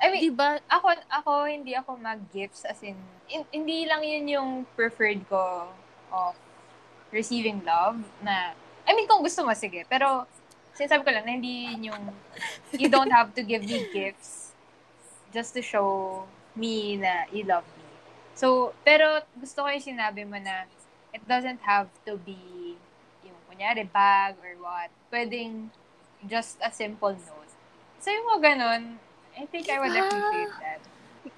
I 0.00 0.08
mean, 0.08 0.22
Di 0.22 0.32
ba? 0.32 0.56
ako, 0.64 0.86
ako, 1.06 1.30
hindi 1.44 1.76
ako 1.76 1.96
mag-gifts 1.96 2.64
as 2.64 2.80
in, 2.80 2.96
in- 3.28 3.48
hindi 3.50 3.84
lang 3.84 4.00
yun 4.00 4.24
yung 4.26 4.50
preferred 4.72 5.20
ko 5.28 5.68
of 6.08 6.32
receiving 7.12 7.60
love 7.62 8.00
na, 8.20 8.56
I 8.88 8.96
mean, 8.96 9.04
kung 9.04 9.20
gusto 9.20 9.44
mo, 9.44 9.52
sige. 9.52 9.84
Pero, 9.86 10.24
sinasabi 10.72 11.04
ko 11.04 11.10
lang 11.12 11.24
na 11.24 11.32
hindi 11.36 11.68
yun 11.68 11.92
yung, 11.92 12.02
you 12.72 12.88
don't 12.88 13.12
have 13.12 13.36
to 13.36 13.44
give 13.44 13.60
me 13.60 13.84
gifts 13.92 14.56
just 15.30 15.52
to 15.52 15.60
show 15.60 16.24
me 16.56 16.96
na 16.96 17.28
you 17.28 17.44
love 17.44 17.66
me. 17.76 17.84
So, 18.32 18.72
pero 18.82 19.20
gusto 19.36 19.62
ko 19.62 19.68
yung 19.68 19.84
sinabi 19.84 20.24
mo 20.24 20.40
na 20.40 20.64
it 21.12 21.20
doesn't 21.28 21.60
have 21.60 21.86
to 22.02 22.16
be 22.16 22.40
kunyari 23.60 23.84
bag 23.92 24.40
or 24.40 24.56
what. 24.64 24.88
Pwedeng 25.12 25.68
just 26.24 26.56
a 26.64 26.72
simple 26.72 27.12
note. 27.12 27.52
So, 28.00 28.08
yung 28.08 28.24
mga 28.32 28.56
ganun, 28.56 28.96
I 29.36 29.44
think 29.44 29.68
I 29.68 29.76
would 29.76 29.92
Diba? 29.92 30.08
appreciate 30.08 30.56
that. 30.64 30.80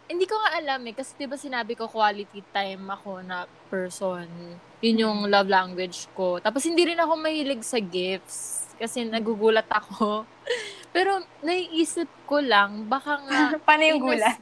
Hindi 0.06 0.30
ko 0.30 0.38
nga 0.38 0.62
alam 0.62 0.86
eh. 0.86 0.94
Kasi 0.94 1.18
diba 1.18 1.34
sinabi 1.34 1.74
ko 1.74 1.90
quality 1.90 2.46
time 2.54 2.86
ako 2.86 3.26
na 3.26 3.50
person. 3.66 4.30
Yun 4.78 5.02
yung 5.02 5.20
love 5.26 5.50
language 5.50 6.06
ko. 6.14 6.38
Tapos 6.38 6.62
hindi 6.62 6.86
rin 6.86 7.02
ako 7.02 7.18
mahilig 7.18 7.66
sa 7.66 7.82
gifts. 7.82 8.70
Kasi 8.78 9.02
nagugulat 9.02 9.66
ako. 9.66 10.22
Pero 10.94 11.26
naiisip 11.42 12.06
ko 12.30 12.38
lang, 12.38 12.86
baka 12.86 13.18
nga... 13.26 13.40
Paano 13.66 13.82
yung 13.82 13.98
gulat? 13.98 14.38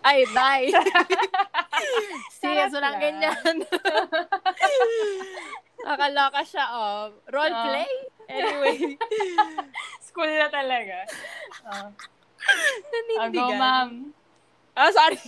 Ay, 0.00 0.24
die! 0.26 0.68
Serious, 2.32 2.70
Charot 2.70 2.74
walang 2.74 2.96
lang. 2.96 3.02
ganyan. 3.02 3.56
Nakaloka 5.84 6.40
siya, 6.42 6.64
oh. 6.70 7.00
Role 7.28 7.52
Ah. 7.52 7.64
play? 7.66 7.92
Anyway. 8.26 8.76
School 10.06 10.30
na 10.30 10.48
talaga. 10.48 11.04
Oh. 11.68 11.88
Nanindigan. 12.88 13.44
Ako, 13.44 13.52
ma'am. 13.54 13.90
Ah, 14.74 14.90
sorry. 14.90 15.20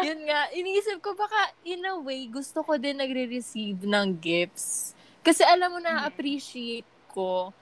Yun 0.00 0.26
nga, 0.26 0.50
iniisip 0.50 0.98
ko 0.98 1.14
baka 1.14 1.38
in 1.62 1.84
a 1.84 1.94
way, 1.94 2.26
gusto 2.26 2.60
ko 2.60 2.74
din 2.74 2.98
nagre-receive 2.98 3.78
ng 3.80 4.18
gifts. 4.18 4.90
Kasi 5.20 5.40
alam 5.40 5.70
mo 5.70 5.78
na, 5.78 6.02
appreciate 6.02 6.84
ko 7.08 7.54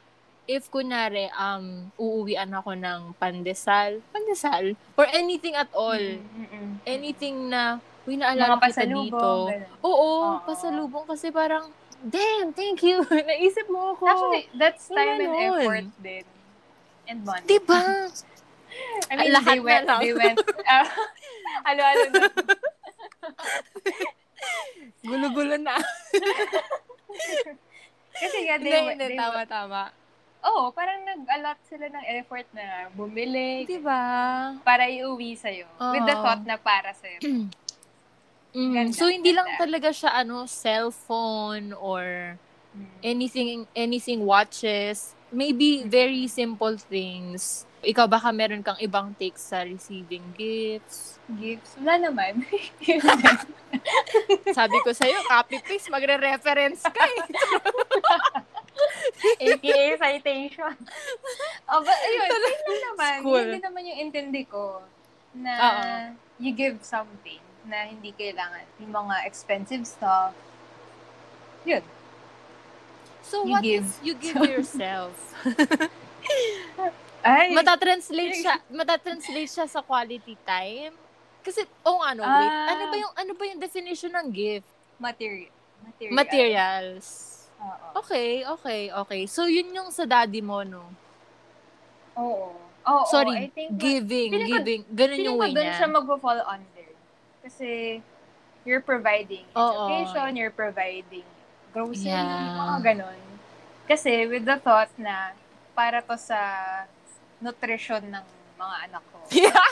if 0.45 0.67
kunyari, 0.69 1.31
um, 1.33 1.91
uuwian 1.95 2.51
ako 2.51 2.75
ng 2.75 3.15
pandesal, 3.17 4.03
pandesal, 4.11 4.75
or 4.97 5.07
anything 5.11 5.55
at 5.55 5.71
all. 5.73 5.99
Mm-mm. 5.99 6.83
Anything 6.83 7.49
na, 7.49 7.79
uy, 8.03 8.19
naalala 8.19 8.59
Mga 8.59 8.67
kita 8.69 8.85
dito. 8.85 9.29
ganun. 9.47 9.63
Oo, 9.81 9.93
Oo. 9.93 10.43
pasalubong 10.43 11.07
kasi 11.07 11.31
parang, 11.31 11.71
damn, 12.03 12.51
thank 12.51 12.83
you. 12.83 13.01
Naisip 13.31 13.71
mo 13.71 13.95
ako. 13.95 14.05
Actually, 14.05 14.45
that's 14.53 14.91
time 14.91 15.21
and 15.21 15.31
ganun. 15.31 15.63
effort 15.63 15.87
din. 16.03 16.25
And 17.07 17.19
money. 17.23 17.47
diba? 17.47 17.81
I 19.11 19.21
mean, 19.21 19.31
Lahat 19.31 19.53
they 19.53 19.61
na 19.61 19.67
went, 19.69 19.85
lang. 19.87 20.01
they 20.01 20.15
went, 20.17 20.39
uh, 20.73 20.87
ano-ano 21.63 22.05
na. 22.09 22.23
Gulo-gulo 25.03 25.57
na. 25.61 25.77
Kasi 28.13 28.39
nga, 28.47 28.57
they, 28.59 28.73
Hindi, 28.73 28.91
hindi, 28.91 29.07
they 29.07 29.19
tama, 29.19 29.41
tama. 29.47 29.83
Oo, 30.43 30.75
parang 30.75 31.07
nag-allot 31.07 31.59
sila 31.71 31.87
ng 31.87 32.05
effort 32.19 32.47
na 32.51 32.91
bumili 32.91 33.63
Diba? 33.63 34.03
para 34.67 34.91
iuwi 34.91 35.39
sa'yo. 35.39 35.67
With 35.95 36.03
the 36.03 36.17
thought 36.19 36.43
na 36.43 36.59
para 36.59 36.91
sa'yo. 36.95 37.21
Mm, 38.53 38.77
Ganda, 38.77 38.93
so 38.93 39.09
hindi 39.09 39.33
lang 39.33 39.49
talaga 39.57 39.89
siya 39.97 40.13
ano 40.13 40.45
cellphone 40.45 41.73
or 41.73 42.37
Mm. 42.77 43.01
anything 43.01 43.49
anything 43.73 44.25
watches. 44.29 45.17
Maybe 45.33 45.85
very 45.89 46.29
simple 46.29 46.77
things. 46.77 47.65
Ikaw 47.83 48.07
baka 48.07 48.31
meron 48.31 48.63
kang 48.63 48.79
ibang 48.79 49.11
takes 49.19 49.43
sa 49.51 49.67
receiving 49.67 50.23
gifts. 50.39 51.19
Gifts? 51.27 51.75
Wala 51.83 51.99
naman. 51.99 52.47
Sabi 54.57 54.79
ko 54.87 54.95
sa'yo, 54.95 55.19
copy-paste, 55.27 55.91
magre-reference 55.91 56.87
ka 56.87 57.03
eh. 57.03 57.21
AKA 59.51 59.99
citation. 59.99 60.75
oh, 61.67 61.81
but 61.83 61.99
ayun, 61.99 62.29
yun 62.71 62.81
naman. 62.95 63.17
School. 63.19 63.47
Yun 63.51 63.63
naman 63.67 63.83
yung 63.83 63.99
intindi 64.09 64.47
ko 64.47 64.79
na 65.35 65.53
Oo. 65.53 65.83
you 66.39 66.55
give 66.55 66.79
something 66.87 67.43
na 67.67 67.91
hindi 67.91 68.15
kailangan 68.15 68.63
yung 68.79 68.95
mga 68.95 69.27
expensive 69.27 69.83
stuff. 69.83 70.31
Yun. 71.67 71.83
So 73.23 73.43
You 73.43 73.51
what 73.55 73.63
give. 73.67 73.83
is 73.87 73.91
you 74.03 74.15
give 74.15 74.39
yourself? 74.55 75.15
Ay, 77.23 77.55
matatranslate 77.55 78.37
siya, 78.37 78.55
matatranslate 78.81 79.47
siya 79.49 79.67
sa 79.67 79.81
quality 79.81 80.35
time. 80.43 80.95
Kasi, 81.41 81.63
oh 81.83 82.03
ano, 82.03 82.23
wait. 82.23 82.51
Ah. 82.51 82.71
Ano 82.71 82.83
ba 82.87 82.97
yung, 82.97 83.15
ano 83.15 83.33
ba 83.33 83.45
yung 83.47 83.59
definition 83.59 84.13
ng 84.13 84.29
gift? 84.31 84.69
material. 84.97 85.51
Material. 85.83 86.15
Materials. 86.15 87.07
Oo. 87.59 87.87
Okay, 87.99 88.43
okay, 88.45 88.83
okay. 88.93 89.23
So, 89.27 89.47
yun 89.47 89.71
yung 89.73 89.91
sa 89.91 90.07
daddy 90.07 90.39
mo, 90.39 90.63
no? 90.63 90.87
Oo. 92.15 92.55
Oo, 92.83 93.03
Sorry, 93.07 93.35
I 93.37 93.49
think 93.49 93.75
giving, 93.75 94.31
feeling 94.31 94.43
ko- 94.45 94.55
giving. 94.59 94.81
Ganun 94.89 95.11
Feeling 95.13 95.27
yung 95.27 95.39
ko 95.39 95.45
way 95.45 95.55
niya. 95.55 95.75
siya 95.75 95.89
mag-fall 95.89 96.41
under. 96.45 96.91
Kasi, 97.43 97.99
you're 98.63 98.83
providing 98.83 99.43
Oo. 99.55 99.87
education, 99.87 100.35
you're 100.35 100.55
providing 100.55 101.27
grocery, 101.71 102.11
Yeah. 102.11 102.55
mga 102.57 102.79
ganon. 102.85 103.21
Kasi, 103.87 104.27
with 104.27 104.47
the 104.47 104.59
thought 104.59 104.91
na, 104.95 105.35
para 105.73 105.99
to 105.99 106.15
sa 106.15 106.39
nutrition 107.43 108.03
ng 108.07 108.25
mga 108.57 108.77
anak 108.89 109.03
ko. 109.11 109.19
Yeah. 109.35 109.71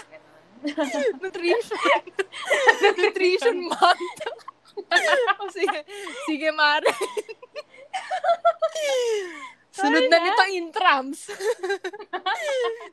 Nutrition. 1.23 1.79
Nutrition 3.01 3.57
month. 3.65 4.19
o 5.41 5.49
sige, 5.49 5.81
sige, 6.27 6.49
Mare. 6.53 6.91
Sunod 9.71 10.05
na 10.11 10.19
nito 10.21 10.45
intrams. 10.53 11.31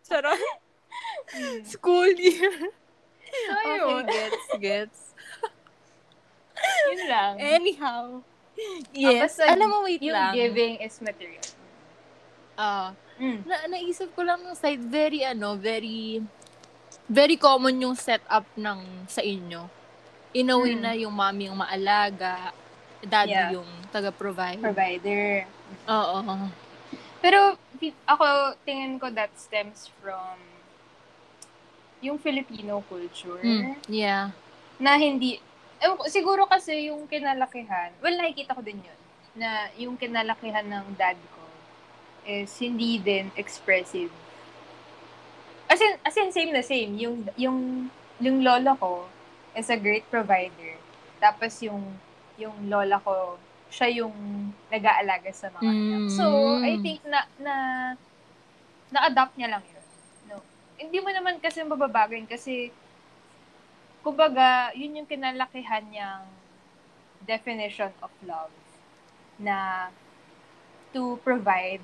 Charot. 0.08 0.40
School 1.68 2.14
year. 2.16 2.72
So, 3.28 3.52
Okay, 3.60 3.78
yun. 3.84 4.06
gets, 4.08 4.46
gets. 4.62 5.00
Yun 6.88 7.02
lang. 7.12 7.34
Anyhow. 7.38 8.24
Yes. 8.96 9.38
basta 9.38 9.52
Alam 9.54 9.68
mo, 9.70 9.78
wait 9.86 10.02
yung 10.02 10.16
lang. 10.16 10.34
giving 10.34 10.80
is 10.82 10.98
material. 11.04 11.44
Ah, 12.58 12.96
Mm. 13.18 13.40
na 13.44 13.56
naisip 13.68 14.14
ko 14.14 14.22
lang 14.22 14.42
ng 14.42 14.54
side, 14.54 14.82
very, 14.82 15.26
ano, 15.26 15.58
very, 15.58 16.22
very 17.06 17.36
common 17.36 17.74
yung 17.82 17.96
setup 17.96 18.46
ng 18.54 18.80
sa 19.06 19.22
inyo. 19.22 19.66
In 20.34 20.50
a 20.50 20.56
way 20.56 20.78
Mm. 20.78 20.82
na 20.82 20.92
yung 20.94 21.12
mommy 21.12 21.50
yung 21.50 21.58
maalaga, 21.58 22.54
daddy 23.02 23.34
Yeah. 23.34 23.58
yung 23.58 23.70
taga-provide. 23.90 24.62
Provider. 24.62 25.46
Oo. 25.88 26.18
Pero, 27.18 27.58
ako, 28.06 28.26
tingin 28.62 29.02
ko 29.02 29.10
that 29.10 29.34
stems 29.34 29.90
from 29.98 30.38
yung 31.98 32.22
Filipino 32.22 32.86
culture. 32.86 33.42
Mm, 33.42 33.74
yeah. 33.90 34.30
na 34.78 34.94
hindi, 34.94 35.42
ko, 35.82 36.06
siguro 36.06 36.46
kasi 36.46 36.94
yung 36.94 37.10
kinalakihan, 37.10 37.90
well, 37.98 38.14
nakikita 38.14 38.54
ko 38.54 38.62
din 38.62 38.78
yun, 38.78 39.00
na 39.34 39.70
yung 39.74 39.98
kinalakihan 39.98 40.62
ng 40.62 40.94
dad 40.94 41.18
is 42.28 42.52
hindi 42.60 43.00
din 43.00 43.32
expressive. 43.40 44.12
As 45.72 45.80
in, 45.80 45.96
as 46.04 46.16
in 46.20 46.30
same 46.36 46.52
na 46.52 46.60
same. 46.60 47.00
Yung, 47.00 47.24
yung, 47.40 47.90
yung 48.20 48.44
lola 48.44 48.76
ko 48.76 49.08
is 49.56 49.72
a 49.72 49.80
great 49.80 50.04
provider. 50.12 50.76
Tapos 51.24 51.56
yung, 51.64 51.96
yung 52.36 52.68
lola 52.68 53.00
ko, 53.00 53.40
siya 53.72 54.04
yung 54.04 54.14
nag-aalaga 54.68 55.32
sa 55.32 55.48
mga 55.56 55.72
anak. 55.72 56.02
Mm. 56.08 56.12
So, 56.12 56.26
I 56.60 56.76
think 56.84 57.00
na, 57.08 57.24
na, 57.40 57.56
na-adapt 58.92 59.36
niya 59.40 59.58
lang 59.58 59.64
yun. 59.64 59.86
No. 60.32 60.44
Hindi 60.76 61.00
mo 61.00 61.10
naman 61.12 61.40
kasi 61.40 61.64
mababagin 61.64 62.28
kasi 62.28 62.72
kumbaga, 64.04 64.72
yun 64.72 65.04
yung 65.04 65.10
kinalakihan 65.10 65.84
niyang 65.92 66.24
definition 67.28 67.92
of 68.00 68.12
love 68.24 68.54
na 69.36 69.88
to 70.96 71.20
provide 71.28 71.84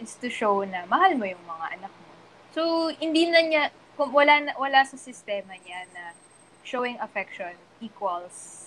is 0.00 0.16
to 0.18 0.32
show 0.32 0.64
na 0.64 0.88
mahal 0.88 1.14
mo 1.14 1.28
yung 1.28 1.44
mga 1.44 1.66
anak 1.78 1.92
mo. 1.92 2.12
So, 2.50 2.90
hindi 2.96 3.28
na 3.28 3.40
niya, 3.44 3.62
kung 3.94 4.10
wala, 4.10 4.40
na, 4.40 4.52
wala 4.56 4.82
sa 4.82 4.96
sistema 4.96 5.54
niya 5.60 5.86
na 5.92 6.16
showing 6.64 6.96
affection 6.98 7.54
equals 7.78 8.58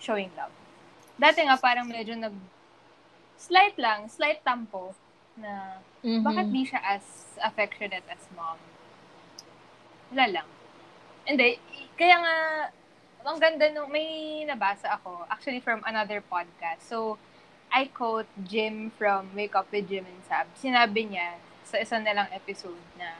showing 0.00 0.32
love. 0.36 0.52
Dati 1.20 1.44
nga 1.44 1.60
parang 1.60 1.84
medyo 1.84 2.16
nag 2.16 2.32
slight 3.36 3.76
lang, 3.76 4.08
slight 4.08 4.40
tampo 4.40 4.92
na 5.36 5.80
Mhm. 6.00 6.24
bakit 6.24 6.46
di 6.48 6.64
siya 6.64 6.80
as 6.80 7.04
affectionate 7.40 8.04
as 8.08 8.24
mom? 8.32 8.56
Wala 10.12 10.40
lang. 10.40 10.48
Hindi. 11.28 11.60
Kaya 11.96 12.16
nga, 12.20 12.36
ang 13.24 13.36
ganda 13.36 13.68
nung, 13.68 13.92
may 13.92 14.42
nabasa 14.48 14.88
ako, 14.96 15.28
actually 15.28 15.60
from 15.60 15.84
another 15.84 16.24
podcast. 16.24 16.80
So, 16.88 17.20
I 17.70 17.86
quote 17.86 18.26
Jim 18.42 18.90
from 18.98 19.30
Wake 19.34 19.54
Up 19.54 19.70
with 19.70 19.88
Jim 19.88 20.04
and 20.04 20.22
Sab. 20.26 20.46
Sinabi 20.58 21.14
niya 21.14 21.38
sa 21.62 21.78
isa 21.78 22.02
na 22.02 22.10
lang 22.10 22.28
episode 22.34 22.82
na, 22.98 23.14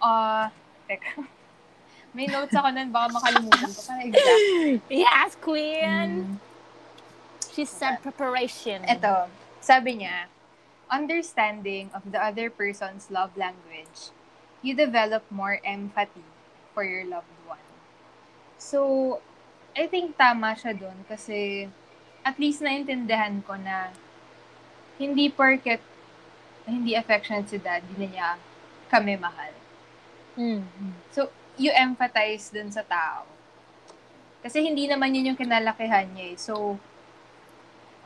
ah, 0.00 0.48
teka, 0.88 1.28
may 2.16 2.24
notes 2.24 2.56
ako 2.56 2.72
nun, 2.72 2.88
baka 2.88 3.12
makalimutan 3.12 3.68
ko. 3.68 3.80
Parang 3.84 4.04
exact. 4.08 4.40
Yes, 4.88 5.30
queen! 5.36 6.10
Mm. 6.24 6.36
She 7.52 7.68
said 7.68 8.00
preparation. 8.00 8.82
Ito, 8.88 9.28
sabi 9.60 10.02
niya, 10.02 10.32
understanding 10.88 11.92
of 11.92 12.02
the 12.08 12.18
other 12.18 12.48
person's 12.48 13.12
love 13.12 13.36
language, 13.36 14.10
you 14.64 14.72
develop 14.72 15.22
more 15.28 15.60
empathy 15.62 16.24
for 16.72 16.82
your 16.82 17.04
loved 17.04 17.30
one. 17.46 17.62
So, 18.56 19.20
I 19.76 19.86
think 19.86 20.16
tama 20.16 20.56
siya 20.56 20.72
dun 20.74 21.04
kasi 21.06 21.68
at 22.24 22.36
least 22.40 22.64
naintindihan 22.64 23.44
ko 23.44 23.54
na 23.60 23.92
hindi 24.96 25.28
porket 25.28 25.84
hindi 26.64 26.96
affectionate 26.96 27.48
si 27.52 27.60
dad, 27.60 27.84
hindi 27.92 28.16
niya 28.16 28.40
kami 28.88 29.20
mahal. 29.20 29.52
Mm. 30.34 30.64
So, 31.12 31.28
you 31.60 31.70
empathize 31.70 32.48
dun 32.48 32.72
sa 32.72 32.80
tao. 32.80 33.28
Kasi 34.40 34.64
hindi 34.64 34.88
naman 34.88 35.12
yun 35.12 35.32
yung 35.32 35.40
kinalakihan 35.40 36.08
niya 36.12 36.26
eh. 36.32 36.36
So, 36.40 36.80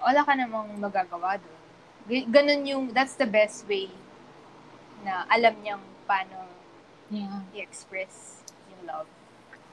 wala 0.02 0.26
ka 0.26 0.35
namang 0.35 0.74
magagawa 0.78 1.38
dun. 1.38 1.62
Ganun 2.31 2.62
yung, 2.66 2.85
that's 2.90 3.14
the 3.14 3.26
best 3.26 3.62
way 3.70 3.90
na 5.07 5.22
alam 5.31 5.54
niyang 5.62 5.83
paano 6.04 6.46
Yeah. 7.09 7.40
i-express 7.57 8.44
yung 8.68 8.85
love. 8.85 9.09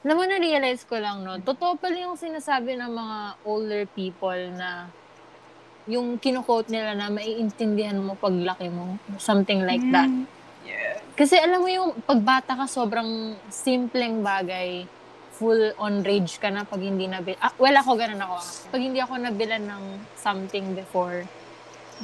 Alam 0.06 0.22
mo, 0.22 0.24
na-realize 0.30 0.86
ko 0.86 1.02
lang, 1.02 1.26
no? 1.26 1.34
Totoo 1.42 1.74
pala 1.82 1.98
yung 1.98 2.14
sinasabi 2.14 2.78
ng 2.78 2.94
mga 2.94 3.18
older 3.42 3.90
people 3.90 4.38
na 4.54 4.86
yung 5.90 6.14
kinu-quote 6.14 6.70
nila 6.70 6.94
na 6.94 7.10
maiintindihan 7.10 7.98
mo 7.98 8.14
paglaki 8.14 8.70
mo. 8.70 9.02
Something 9.18 9.66
like 9.66 9.82
that. 9.90 10.06
Mm. 10.06 10.30
Yeah. 10.62 11.02
Kasi 11.18 11.34
alam 11.42 11.58
mo 11.58 11.66
yung 11.66 11.90
pagbata 12.06 12.54
ka, 12.54 12.70
sobrang 12.70 13.34
simpleng 13.50 14.22
bagay. 14.22 14.86
Full 15.42 15.74
on 15.74 16.06
rage 16.06 16.38
ka 16.38 16.54
na 16.54 16.62
pag 16.62 16.78
hindi 16.78 17.10
nabil... 17.10 17.34
Ah, 17.42 17.50
well, 17.58 17.74
ako 17.74 17.98
ganun 17.98 18.22
ako. 18.22 18.38
Pag 18.70 18.82
hindi 18.86 19.02
ako 19.02 19.18
nabilan 19.18 19.66
ng 19.66 19.82
something 20.14 20.78
before, 20.78 21.26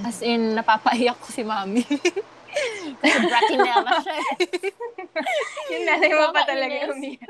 as 0.03 0.27
in, 0.27 0.59
napapaiyak 0.59 1.23
ko 1.23 1.31
si 1.31 1.47
mami. 1.47 1.87
Kasi 3.03 3.17
bratinella 3.27 3.93
siya. 4.05 4.17
Yung 5.73 5.85
nanay 5.89 6.11
mo 6.13 6.27
pa 6.31 6.43
talaga 6.45 6.75
umiyak. 6.93 7.25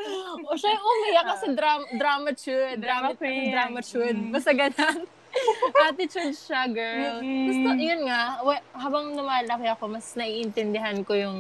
O 0.47 0.55
siya 0.59 0.71
yung 0.75 0.87
umiyak 0.87 1.27
kasi 1.37 1.47
drama, 1.55 1.85
drama 1.95 2.31
chud. 2.35 2.77
Drama 2.79 3.11
queen. 3.15 3.51
drama 3.55 3.79
chud. 3.81 4.17
Mm. 4.17 4.31
Basta 4.35 4.53
ganun. 4.53 5.01
Attitude 5.89 6.37
siya, 6.37 6.69
girl. 6.69 7.25
Mm-mm. 7.25 7.47
Gusto, 7.49 7.69
yun 7.81 8.01
nga, 8.05 8.45
habang 8.77 9.17
lumalaki 9.17 9.67
ako, 9.73 9.97
mas 9.97 10.13
naiintindihan 10.13 11.01
ko 11.09 11.17
yung 11.17 11.39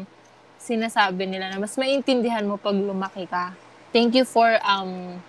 sinasabi 0.62 1.26
nila 1.26 1.50
na 1.50 1.58
mas 1.58 1.74
maiintindihan 1.74 2.46
mo 2.46 2.54
pag 2.56 2.78
lumaki 2.78 3.26
ka. 3.26 3.52
Thank 3.90 4.14
you 4.14 4.24
for 4.24 4.56
um 4.62 5.20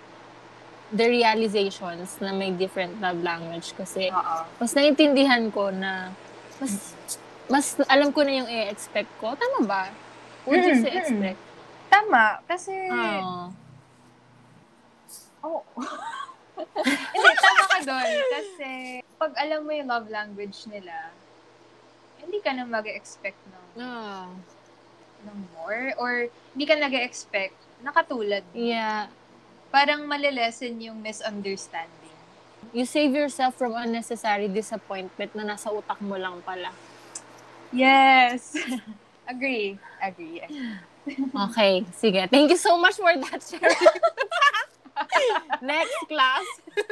the 0.94 1.10
realizations 1.10 2.22
na 2.22 2.30
may 2.30 2.54
different 2.54 3.02
love 3.02 3.18
language 3.18 3.74
kasi 3.74 4.14
Oo. 4.14 4.36
mas 4.62 4.70
naiintindihan 4.78 5.50
ko 5.50 5.74
na 5.74 6.14
mas 6.62 6.93
mas 7.46 7.76
alam 7.86 8.08
ko 8.10 8.24
na 8.24 8.32
yung 8.42 8.48
i-expect 8.48 9.10
ko. 9.20 9.36
Tama 9.36 9.58
ba? 9.64 9.82
Would 10.44 10.60
you 10.60 10.76
Mm, 10.76 10.82
say 10.82 10.92
mm. 10.92 11.00
expect? 11.00 11.40
Tama, 11.88 12.22
kasi... 12.44 12.74
Oh. 12.90 13.48
Oo. 15.44 15.60
Hindi, 17.14 17.30
tama 17.36 17.64
ka 17.66 17.78
doon. 17.82 18.06
Kasi, 18.30 18.70
pag 19.18 19.32
alam 19.36 19.60
mo 19.62 19.72
yung 19.74 19.88
love 19.90 20.08
language 20.08 20.66
nila, 20.70 21.10
hindi 22.22 22.38
ka 22.40 22.56
na 22.56 22.64
mag-expect 22.64 23.36
ng, 23.50 23.66
Ah. 23.82 24.30
ng 25.26 25.38
more. 25.52 25.92
Or, 25.98 26.12
hindi 26.54 26.64
ka 26.64 26.78
nag-expect 26.78 27.56
na 27.84 27.92
katulad. 27.92 28.40
Yeah. 28.54 29.12
Parang 29.68 30.06
malilesen 30.06 30.80
yung 30.80 31.02
misunderstanding. 31.02 32.16
You 32.72 32.88
save 32.88 33.12
yourself 33.12 33.54
from 33.54 33.76
unnecessary 33.76 34.48
disappointment 34.48 35.34
na 35.36 35.54
nasa 35.54 35.68
utak 35.68 36.00
mo 36.00 36.16
lang 36.16 36.40
pala. 36.42 36.72
Yes! 37.74 38.54
agree. 39.26 39.78
Agree. 40.04 40.40
agree. 40.40 40.76
Okay, 41.48 41.84
sige. 41.92 42.28
Thank 42.28 42.52
you 42.52 42.60
so 42.60 42.76
much 42.76 42.96
for 42.96 43.08
that 43.08 43.40
sharing. 43.40 43.72
Next 45.64 45.96
class. 46.06 46.44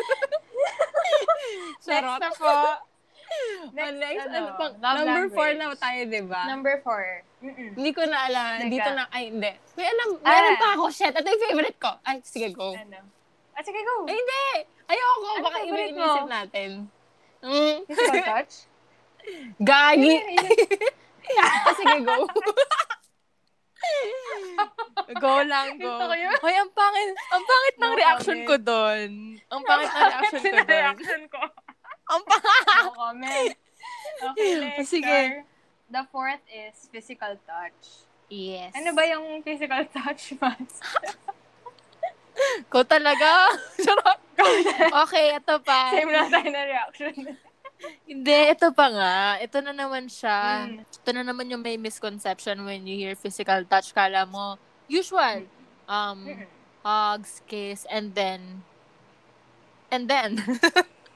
Next 1.76 1.84
Charot. 1.84 2.20
na 2.20 2.30
po. 2.32 2.52
Next, 3.72 3.72
Next, 3.72 3.96
next 3.96 4.24
ano, 4.28 4.36
ano, 4.36 4.56
pang, 4.56 4.72
number 4.80 5.24
four 5.32 5.48
language. 5.56 5.80
na 5.80 5.80
tayo, 5.80 6.00
di 6.04 6.22
ba? 6.24 6.42
Number 6.44 6.74
four. 6.84 7.04
Mm-mm. 7.40 7.72
Hindi 7.76 7.90
ko 7.92 8.02
na 8.04 8.18
alam. 8.28 8.54
Teka. 8.60 8.70
Dito 8.70 8.90
na, 8.92 9.02
ay, 9.08 9.22
hindi. 9.32 9.52
May 9.72 9.86
alam, 9.88 10.08
Ah. 10.20 10.28
meron 10.30 10.56
pa 10.56 10.68
ako. 10.76 10.84
Shit, 10.88 11.12
ito 11.12 11.24
yung 11.26 11.42
favorite 11.42 11.78
ko. 11.80 11.92
Ay, 12.04 12.16
sige, 12.22 12.48
go. 12.52 12.76
Ano? 12.76 13.00
Ah, 13.52 13.62
sige, 13.64 13.80
go. 13.80 14.04
Ay, 14.04 14.16
hindi. 14.16 14.44
Ayoko. 14.84 15.28
Ano 15.32 15.42
Baka 15.42 15.58
iba 15.64 15.80
inisip 15.86 16.26
natin. 16.28 16.68
Mm. 17.42 17.76
Physical 17.88 18.20
touch? 18.22 18.54
Gagi. 19.61 20.14
Ah, 21.32 21.72
sige, 21.72 22.04
go. 22.04 22.28
go 25.16 25.35
lang, 25.48 25.80
go. 25.80 25.96
Hoy, 26.44 26.54
ang 26.61 26.68
pangit, 26.76 27.08
ang 27.32 27.40
pangit 27.40 27.74
ng 27.80 27.88
No 27.88 27.96
reaction 27.96 28.38
ko 28.44 28.54
doon. 28.61 29.08
Ang 29.48 29.62
pangit 29.64 29.88
ng 29.88 30.02
reaction 30.12 30.42
ko 30.44 30.61
doon. 30.61 30.68
reaction 30.68 31.22
ko. 31.32 31.40
Ang 32.12 32.22
pangit. 32.28 32.66
No 32.85 32.92
comment. 32.92 33.54
Okay, 34.22 34.50
next. 34.61 34.92
Sige. 34.92 35.46
The 35.88 36.04
fourth 36.12 36.44
is 36.52 36.88
physical 36.92 37.37
touch. 37.48 38.04
Yes. 38.32 38.72
Ano 38.72 38.96
ba 38.96 39.04
yung 39.08 39.44
physical 39.44 39.85
touch, 39.92 40.37
Mas? 40.40 40.80
Ko 42.72 42.80
talaga? 42.80 43.52
Charot. 43.85 44.20
okay, 45.04 45.37
ito 45.37 45.54
pa. 45.61 45.92
Same 45.92 46.12
lang 46.12 46.28
tayo 46.32 46.48
na 46.48 46.62
reaction. 46.64 47.12
Hindi, 48.06 48.38
ito 48.52 48.68
pa 48.74 48.86
nga. 48.90 49.16
Ito 49.40 49.58
na 49.62 49.72
naman 49.72 50.06
siya. 50.06 50.68
Mm. 50.68 50.84
Ito 50.84 51.10
na 51.14 51.22
naman 51.26 51.50
yung 51.50 51.62
may 51.62 51.76
misconception 51.78 52.62
when 52.66 52.86
you 52.86 52.96
hear 52.98 53.14
physical 53.14 53.62
touch. 53.66 53.94
Kala 53.94 54.26
mo, 54.26 54.58
usual. 54.86 55.46
Um, 55.86 56.26
Mm-mm. 56.26 56.46
hugs, 56.82 57.42
kiss, 57.46 57.86
and 57.90 58.14
then, 58.14 58.62
and 59.90 60.06
then, 60.06 60.38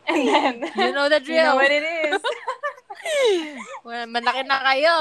And 0.06 0.22
then, 0.22 0.54
you 0.78 0.94
know 0.94 1.10
the 1.10 1.18
you 1.18 1.34
know 1.42 1.58
drill. 1.58 1.58
what 1.58 1.70
it 1.70 1.82
is. 1.82 2.22
well, 3.86 4.06
malaki 4.06 4.46
na 4.46 4.62
kayo. 4.62 4.96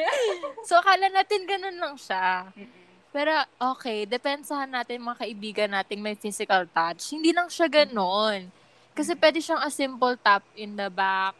so, 0.68 0.82
akala 0.82 1.06
natin 1.06 1.46
ganun 1.46 1.78
lang 1.78 1.94
siya. 1.94 2.50
Mm-mm. 2.50 2.82
Pero, 3.14 3.30
okay, 3.78 4.10
depensahan 4.10 4.66
natin 4.66 4.98
mga 4.98 5.22
kaibigan 5.22 5.70
nating 5.70 6.02
may 6.02 6.18
physical 6.18 6.66
touch. 6.66 7.14
Hindi 7.14 7.30
lang 7.30 7.46
siya 7.46 7.70
ganon. 7.70 8.50
Kasi 8.94 9.12
pwede 9.18 9.42
siyang 9.42 9.62
a 9.62 9.70
simple 9.70 10.14
tap 10.22 10.46
in 10.54 10.78
the 10.78 10.86
back, 10.86 11.34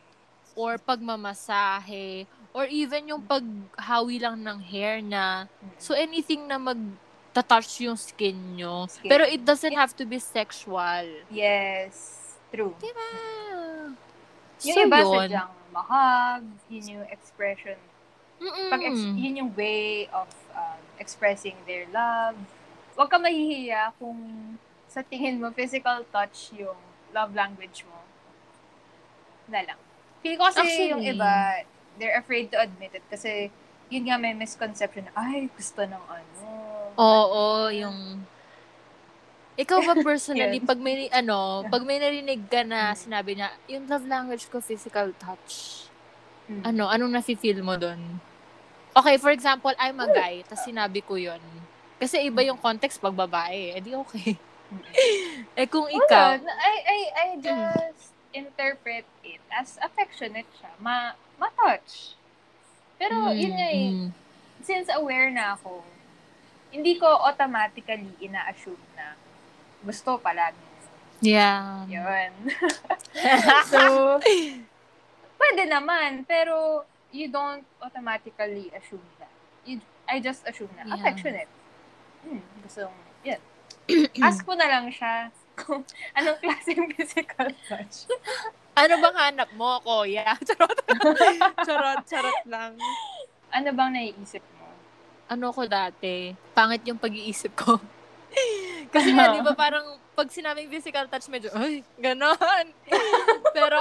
or 0.59 0.79
pagmamasahe, 0.79 2.27
or 2.55 2.67
even 2.67 3.11
yung 3.11 3.23
paghawi 3.23 4.19
lang 4.19 4.43
ng 4.43 4.59
hair 4.59 4.99
niya. 5.03 5.47
So, 5.79 5.95
anything 5.95 6.47
na 6.47 6.59
mag-touch 6.59 7.83
yung 7.83 7.99
skin 7.99 8.59
nyo. 8.59 8.87
Skin. 8.91 9.11
Pero 9.11 9.27
it 9.27 9.43
doesn't 9.43 9.75
have 9.75 9.95
to 9.95 10.07
be 10.07 10.19
sexual. 10.19 11.07
Yes. 11.31 12.23
True. 12.55 12.75
Diba? 12.79 13.09
Yung 14.63 14.77
iba 14.87 14.99
sadyang 15.03 15.55
mahag, 15.75 16.47
yun 16.71 17.03
yung 17.03 17.07
expression. 17.11 17.79
Mm-mm. 18.39 18.71
Pag 18.71 18.83
ex- 18.87 19.15
yun 19.19 19.35
yung 19.43 19.51
way 19.59 20.07
of 20.15 20.31
um, 20.55 20.83
expressing 21.03 21.59
their 21.67 21.91
love. 21.91 22.39
Huwag 22.95 23.11
ka 23.11 23.19
mahihiya 23.19 23.91
kung 23.99 24.19
sa 24.87 25.03
tingin 25.03 25.43
mo 25.43 25.51
physical 25.51 26.07
touch 26.15 26.55
yung 26.55 26.79
love 27.15 27.33
language 27.33 27.87
mo. 27.87 28.03
Na 29.49 29.63
lang. 29.63 29.79
Feel 30.21 30.35
ko 30.35 30.51
kasi 30.51 30.67
Actually. 30.67 30.91
yung 30.91 31.03
iba, 31.07 31.63
they're 31.97 32.19
afraid 32.19 32.51
to 32.51 32.59
admit 32.59 32.91
it 32.91 33.07
kasi 33.07 33.55
yun 33.93 34.11
nga 34.11 34.19
may 34.19 34.35
misconception 34.35 35.07
na, 35.07 35.13
ay, 35.15 35.47
gusto 35.55 35.87
ng 35.87 36.05
ano. 36.11 36.43
Oo, 36.99 37.71
yung... 37.71 38.27
Ikaw 39.55 39.79
ba 39.87 39.95
personally, 40.09 40.59
Yun. 40.59 40.67
pag 40.67 40.81
may, 40.83 41.07
ano, 41.15 41.63
pag 41.71 41.87
may 41.87 42.03
narinig 42.03 42.43
ka 42.51 42.67
na 42.67 42.91
sinabi 42.97 43.39
niya, 43.39 43.55
yung 43.71 43.87
love 43.87 44.03
language 44.09 44.51
ko, 44.51 44.59
physical 44.59 45.15
touch. 45.15 45.87
Mm. 46.51 46.63
Ano, 46.75 46.91
anong 46.91 47.23
nafe-feel 47.23 47.63
mo 47.63 47.79
doon? 47.79 48.19
Okay, 48.95 49.15
for 49.19 49.31
example, 49.31 49.71
I'm 49.79 49.99
a 50.03 50.11
guy, 50.11 50.43
tapos 50.47 50.67
sinabi 50.67 51.03
ko 51.07 51.15
yun. 51.15 51.43
Kasi 52.03 52.27
iba 52.27 52.43
yung 52.43 52.59
context 52.59 52.99
pag 52.99 53.15
babae, 53.15 53.79
eh 53.79 53.81
di 53.83 53.95
okay. 53.95 54.35
eh 55.61 55.67
kung 55.69 55.87
ikaw, 55.87 56.39
Wala. 56.39 56.53
I, 56.53 56.75
I, 56.83 56.99
I 57.15 57.27
just 57.39 58.15
interpret 58.35 59.07
it 59.23 59.41
as 59.55 59.79
affectionate 59.79 60.49
siya. 60.59 60.75
Ma, 60.83 61.15
ma-touch. 61.39 62.19
Pero, 62.99 63.31
Mm, 63.31 63.39
yun 63.39 63.53
nga 63.55 63.69
eh, 63.71 63.91
mm. 63.95 64.11
since 64.63 64.87
aware 64.91 65.31
na 65.31 65.55
ako, 65.55 65.83
hindi 66.75 66.99
ko 66.99 67.07
automatically 67.07 68.11
ina-assume 68.19 68.83
na 68.99 69.15
gusto 69.87 70.19
palagi. 70.19 70.75
Yeah. 71.23 71.87
Yun. 71.89 72.33
so, 73.73 74.19
pwede 75.41 75.63
naman, 75.71 76.27
pero 76.29 76.85
you 77.15 77.31
don't 77.31 77.65
automatically 77.81 78.69
assume 78.75 79.07
that. 79.23 79.31
You, 79.65 79.81
I 80.05 80.21
just 80.21 80.45
assume 80.45 80.69
na 80.77 80.85
Yeah. 80.85 80.95
affectionate. 81.01 81.51
Hmm, 82.27 82.43
gusto 82.61 82.91
yan. 83.25 83.41
Ask 84.27 84.47
mo 84.49 84.55
na 84.57 84.67
lang 84.69 84.89
siya 84.89 85.29
kung 85.55 85.85
anong 86.19 86.39
klaseng 86.41 86.89
physical 86.95 87.51
touch. 87.69 88.09
Ano 88.75 88.99
bang 88.99 89.17
hanap 89.17 89.51
mo, 89.55 89.79
kuya? 89.87 90.35
Charot. 90.49 90.79
charot, 91.63 92.01
charot 92.11 92.41
lang. 92.51 92.75
Ano 93.55 93.69
bang 93.71 93.91
naiisip 93.95 94.43
mo? 94.59 94.65
ano 95.29 95.47
ko 95.53 95.65
dati, 95.65 96.37
pangit 96.53 96.85
yung 96.85 97.01
pag-iisip 97.01 97.53
ko. 97.57 97.81
Kasi 98.95 99.11
nga, 99.15 99.33
di 99.33 99.41
ba, 99.41 99.57
parang 99.57 99.97
pag 100.15 100.29
sinabing 100.31 100.71
physical 100.71 101.09
touch, 101.09 101.27
medyo, 101.33 101.51
ay, 101.57 101.83
ganon. 101.99 102.67
pero, 103.57 103.79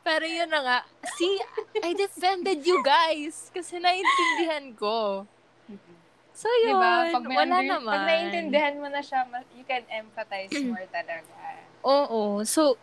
pero 0.00 0.24
yun 0.24 0.48
na 0.48 0.60
nga, 0.62 0.78
see, 1.18 1.36
I 1.82 1.92
defended 1.92 2.64
you 2.64 2.80
guys. 2.80 3.52
Kasi 3.52 3.76
naiintindihan 3.76 4.72
ko. 4.78 5.28
So, 6.34 6.50
yun. 6.66 6.74
Diba? 6.74 6.92
Pag, 7.14 7.24
may 7.24 7.36
wala 7.38 7.54
under- 7.54 7.70
naman. 7.78 7.94
pag 7.94 8.04
naiintindihan 8.04 8.74
mo 8.76 8.88
na 8.90 8.98
siya, 8.98 9.22
you 9.54 9.62
can 9.62 9.86
empathize 9.86 10.50
more 10.66 10.82
talaga. 10.90 11.22
Oo. 11.86 12.42
So, 12.42 12.74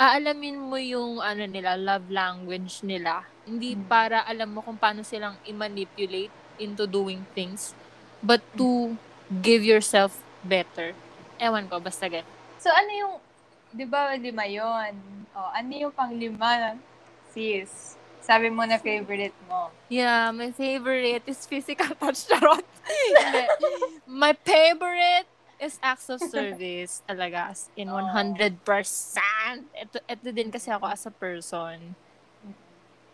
aalamin 0.00 0.56
mo 0.56 0.80
yung 0.80 1.20
ano 1.20 1.44
nila, 1.44 1.76
love 1.76 2.08
language 2.08 2.80
nila 2.82 3.26
Hindi 3.44 3.72
Mm. 3.72 3.88
para 3.88 4.20
alam 4.28 4.52
mo 4.52 4.60
kung 4.60 4.76
paano 4.76 5.00
silang 5.00 5.40
i-manipulate 5.42 6.28
into 6.60 6.84
doing 6.84 7.24
things, 7.32 7.72
but 8.20 8.44
to 8.52 8.92
give 9.40 9.64
yourself 9.64 10.20
better. 10.44 10.92
Ewan 11.40 11.64
ko, 11.64 11.80
basta 11.80 12.12
gan. 12.12 12.28
So, 12.60 12.68
ano 12.68 12.90
yung, 12.92 13.14
di 13.72 13.88
ba 13.88 14.12
lima 14.14 14.44
yun? 14.44 14.92
O, 15.32 15.48
ano 15.48 15.70
yung 15.72 15.94
pang 15.96 16.12
lima, 16.12 16.76
sis? 17.32 17.96
Sabi 18.28 18.52
mo 18.52 18.60
na 18.62 18.76
favorite 18.76 19.32
mo. 19.48 19.72
Yeah, 19.88 20.28
my 20.30 20.52
favorite 20.52 21.24
is 21.24 21.40
physical 21.42 21.88
touch. 21.96 22.28
Charot. 22.28 22.60
My 24.06 24.36
favorite 24.38 25.24
is 25.58 25.76
acts 25.78 26.08
of 26.08 26.20
service 26.22 27.00
talaga 27.04 27.50
as 27.50 27.72
in 27.74 27.88
Oh. 27.88 27.96
100%. 27.96 28.52
Ito, 29.74 29.96
ito 30.02 30.28
din 30.28 30.48
kasi 30.48 30.68
ako 30.68 30.84
as 30.86 31.02
a 31.02 31.10
person. 31.10 31.96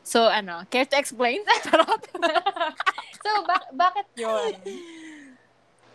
So, 0.02 0.26
ano, 0.26 0.66
care 0.68 0.84
to 0.84 0.98
explain? 0.98 1.46
Charot. 1.62 2.02
So, 3.24 3.30
bak- 3.42 3.72
bakit 3.72 4.06
yun? 4.14 4.52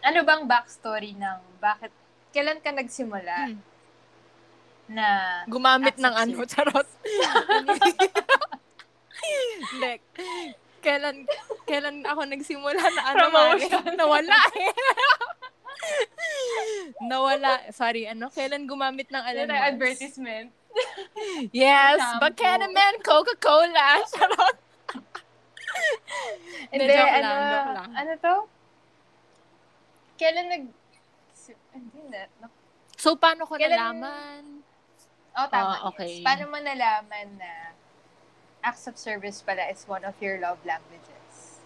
Ano 0.02 0.24
bang 0.24 0.44
backstory 0.44 1.14
ng 1.14 1.40
bakit, 1.58 1.94
kailan 2.32 2.58
ka 2.58 2.72
nagsimula 2.72 3.36
Hmm. 3.48 3.60
na 4.90 5.06
Gumamit 5.46 5.94
ng 5.94 6.10
ano, 6.10 6.42
charot. 6.44 6.90
Hindi. 9.20 9.94
Kailan, 10.80 11.28
kailan 11.68 11.98
ako 12.08 12.22
nagsimula 12.24 12.80
na 12.80 13.02
ano. 13.12 13.24
Mari? 13.30 13.68
Nawala 14.00 14.40
eh. 14.56 14.72
Nawala. 17.04 17.52
Sorry, 17.76 18.08
ano? 18.08 18.32
Kailan 18.32 18.64
gumamit 18.64 19.12
ng 19.12 19.20
Mars? 19.20 19.76
advertisement? 19.76 20.50
Yes. 21.52 22.00
Buchanan 22.24 22.72
Coca-Cola. 23.04 24.00
Charot. 24.08 24.58
Hindi, 26.70 26.86
joke 26.92 27.12
ano, 27.12 27.24
lang, 27.24 27.40
joke 27.40 27.74
lang. 27.76 27.90
ano 27.96 28.12
to? 28.20 28.36
Kailan 30.20 30.48
nag... 30.48 30.64
Hindi 31.74 32.02
na. 32.12 32.48
So, 32.96 33.16
paano 33.16 33.48
ko 33.48 33.56
Kailan- 33.56 34.00
nalaman? 34.00 34.44
Oh, 35.40 35.48
tama. 35.48 35.72
Ah, 35.72 35.80
okay. 35.88 36.20
Yes. 36.20 36.26
Paano 36.26 36.52
mo 36.52 36.58
nalaman 36.60 37.28
na 37.40 37.72
acts 38.62 38.88
of 38.88 38.96
service 39.00 39.40
pala 39.44 39.68
is 39.72 39.88
one 39.88 40.04
of 40.04 40.16
your 40.20 40.40
love 40.40 40.60
languages? 40.68 41.60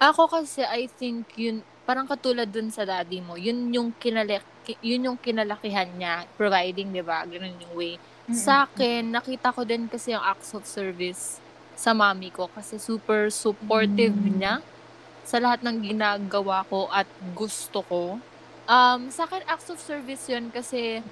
Ako 0.00 0.28
kasi, 0.28 0.64
I 0.64 0.90
think 0.90 1.32
yun, 1.38 1.62
parang 1.84 2.08
katulad 2.08 2.50
dun 2.50 2.68
sa 2.72 2.84
daddy 2.84 3.20
mo, 3.20 3.36
yun 3.36 3.70
yung 3.72 3.92
kinalaki, 3.94 4.76
yun 4.80 5.12
yung 5.12 5.18
kinalakihan 5.20 5.88
niya, 5.94 6.24
providing, 6.34 6.90
di 6.92 7.04
ba? 7.04 7.24
Ganun 7.24 7.56
yung 7.60 7.74
way. 7.76 7.94
Sa 8.32 8.64
akin, 8.64 9.12
nakita 9.12 9.52
ko 9.52 9.68
din 9.68 9.84
kasi 9.84 10.16
yung 10.16 10.24
acts 10.24 10.56
of 10.56 10.64
service 10.64 11.36
sa 11.76 11.92
mami 11.92 12.32
ko 12.32 12.48
kasi 12.48 12.80
super 12.80 13.28
supportive 13.28 14.16
Mm. 14.16 14.40
niya 14.40 14.54
sa 15.28 15.36
lahat 15.36 15.60
ng 15.60 15.84
ginagawa 15.84 16.64
ko 16.64 16.88
at 16.88 17.04
gusto 17.36 17.84
ko. 17.84 18.16
Um, 18.64 19.12
sa 19.12 19.28
akin, 19.28 19.44
acts 19.44 19.68
of 19.68 19.76
service 19.76 20.24
yun 20.24 20.48
kasi, 20.48 21.04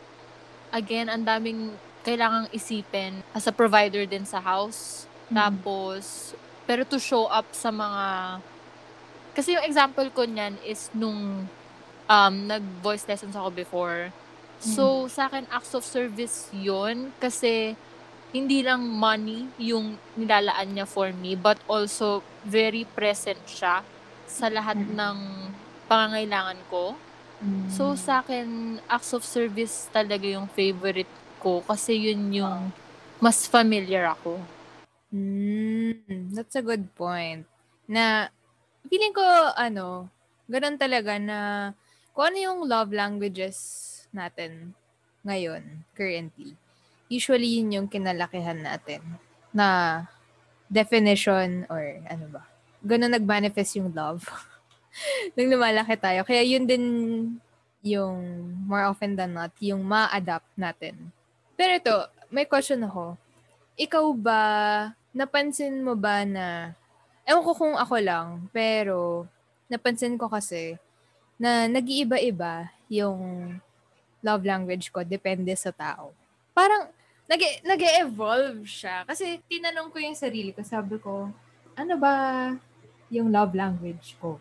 again, 0.73 1.13
ang 1.13 1.29
daming 1.29 1.77
kailangang 2.03 2.51
isipin 2.51 3.23
as 3.33 3.47
a 3.47 3.55
provider 3.55 4.03
din 4.07 4.27
sa 4.27 4.43
house. 4.43 5.07
Mm. 5.31 5.35
Tapos, 5.39 6.35
pero 6.67 6.83
to 6.87 6.99
show 6.99 7.27
up 7.31 7.47
sa 7.55 7.71
mga... 7.71 8.39
Kasi 9.33 9.57
yung 9.57 9.65
example 9.65 10.07
ko 10.13 10.29
niyan 10.29 10.61
is 10.67 10.93
nung 10.93 11.49
um, 12.07 12.35
nag-voice 12.47 13.09
lessons 13.09 13.33
ako 13.33 13.49
before. 13.51 14.13
So, 14.63 15.11
sa 15.11 15.27
akin, 15.27 15.51
acts 15.51 15.75
of 15.75 15.83
service 15.83 16.47
yon 16.55 17.11
kasi 17.19 17.75
hindi 18.31 18.63
lang 18.63 18.87
money 18.87 19.51
yung 19.59 19.99
nilalaan 20.15 20.79
niya 20.79 20.87
for 20.87 21.11
me, 21.11 21.35
but 21.35 21.59
also 21.67 22.23
very 22.47 22.87
present 22.87 23.43
siya 23.43 23.83
sa 24.25 24.47
lahat 24.47 24.79
Mm. 24.79 24.95
ng 24.95 25.19
pangangailangan 25.91 26.61
ko. 26.71 26.95
Mm. 27.43 27.69
So, 27.75 27.99
sa 27.99 28.23
akin, 28.23 28.79
acts 28.87 29.11
of 29.13 29.27
service 29.27 29.91
talaga 29.91 30.31
yung 30.31 30.47
favorite 30.47 31.11
ko 31.43 31.67
kasi 31.67 31.99
yun 31.99 32.31
yung 32.31 32.71
mas 33.19 33.51
familiar 33.51 34.07
ako. 34.15 34.39
Mm, 35.11 36.31
that's 36.31 36.55
a 36.55 36.63
good 36.63 36.87
point. 36.95 37.43
Na, 37.91 38.31
feeling 38.87 39.13
ko, 39.13 39.23
ano, 39.59 40.07
ganun 40.47 40.79
talaga 40.79 41.19
na, 41.19 41.39
kung 42.15 42.31
ano 42.33 42.39
yung 42.39 42.61
love 42.71 42.95
languages 42.95 43.59
natin 44.15 44.73
ngayon, 45.27 45.83
currently, 45.99 46.55
usually 47.11 47.61
yun 47.61 47.75
yung 47.75 47.89
kinalakihan 47.91 48.59
natin 48.59 49.03
na 49.53 50.01
definition 50.73 51.69
or 51.69 52.01
ano 52.09 52.27
ba, 52.33 52.43
ganun 52.81 53.13
nag-manifest 53.13 53.77
yung 53.77 53.93
love. 53.93 54.25
Nung 55.37 55.53
lumalaki 55.53 55.97
tayo. 55.97 56.25
Kaya 56.25 56.43
yun 56.45 56.65
din 56.65 56.85
yung 57.85 58.19
more 58.65 58.89
often 58.89 59.17
than 59.17 59.37
not, 59.37 59.53
yung 59.61 59.85
ma-adapt 59.85 60.49
natin. 60.57 61.13
Pero 61.57 61.73
ito, 61.77 61.97
may 62.33 62.49
question 62.49 62.81
ako. 62.85 63.17
Ikaw 63.77 64.07
ba, 64.17 64.43
napansin 65.13 65.85
mo 65.85 65.93
ba 65.93 66.25
na, 66.25 66.73
ewan 67.29 67.45
ko 67.45 67.53
kung 67.53 67.75
ako 67.77 67.97
lang, 68.01 68.49
pero 68.53 69.29
napansin 69.69 70.17
ko 70.17 70.29
kasi 70.29 70.77
na 71.37 71.69
nag-iiba-iba 71.69 72.69
yung 72.89 73.21
love 74.23 74.45
language 74.47 74.93
ko, 74.95 75.03
depende 75.03 75.53
sa 75.59 75.75
tao. 75.75 76.15
Parang, 76.55 76.89
nag 77.27 77.43
nag-evolve 77.65 78.63
siya. 78.69 79.09
Kasi 79.09 79.41
tinanong 79.49 79.89
ko 79.91 79.99
yung 79.99 80.17
sarili 80.17 80.53
ko, 80.53 80.61
sabi 80.63 81.01
ko, 81.01 81.33
ano 81.75 81.95
ba 81.97 82.15
yung 83.09 83.33
love 83.33 83.57
language 83.57 84.15
ko? 84.21 84.37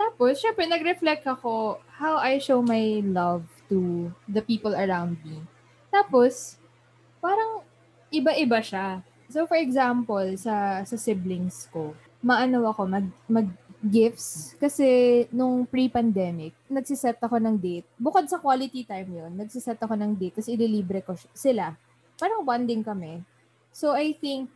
Tapos, 0.00 0.40
syempre, 0.40 0.64
nag-reflect 0.64 1.28
ako 1.28 1.78
how 2.00 2.16
I 2.16 2.40
show 2.40 2.64
my 2.64 3.04
love 3.04 3.44
to 3.68 4.08
the 4.26 4.40
people 4.40 4.72
around 4.72 5.20
me. 5.22 5.44
Tapos, 5.90 6.56
parang 7.20 7.66
iba-iba 8.08 8.58
siya. 8.62 9.02
So, 9.30 9.46
for 9.46 9.58
example, 9.58 10.26
sa 10.38 10.82
sa 10.82 10.96
siblings 10.98 11.70
ko, 11.70 11.94
maano 12.18 12.66
ako 12.66 12.82
mag, 12.90 13.06
mag 13.30 13.46
gifts 13.80 14.52
kasi 14.60 15.24
nung 15.32 15.64
pre-pandemic, 15.64 16.52
nagsiset 16.68 17.16
ako 17.16 17.40
ng 17.40 17.56
date. 17.56 17.88
Bukod 17.96 18.28
sa 18.28 18.36
quality 18.36 18.84
time 18.84 19.08
yon 19.08 19.32
nagsiset 19.32 19.80
ako 19.80 19.96
ng 19.96 20.12
date 20.20 20.36
kasi 20.36 20.52
ililibre 20.52 21.00
ko 21.00 21.16
si- 21.16 21.30
sila. 21.32 21.72
Parang 22.20 22.44
bonding 22.44 22.84
kami. 22.84 23.24
So, 23.72 23.96
I 23.96 24.12
think 24.12 24.52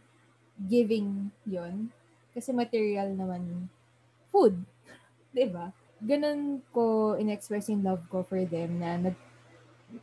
giving 0.60 1.32
yon 1.48 1.88
kasi 2.36 2.52
material 2.52 3.14
naman 3.16 3.70
food. 4.28 4.58
'Di 5.32 5.48
ba? 5.48 5.72
Ganun 6.04 6.60
ko 6.68 7.14
in-express 7.16 7.72
yung 7.72 7.80
love 7.80 8.04
ko 8.12 8.26
for 8.28 8.42
them 8.44 8.76
na 8.76 9.00
nag 9.00 9.16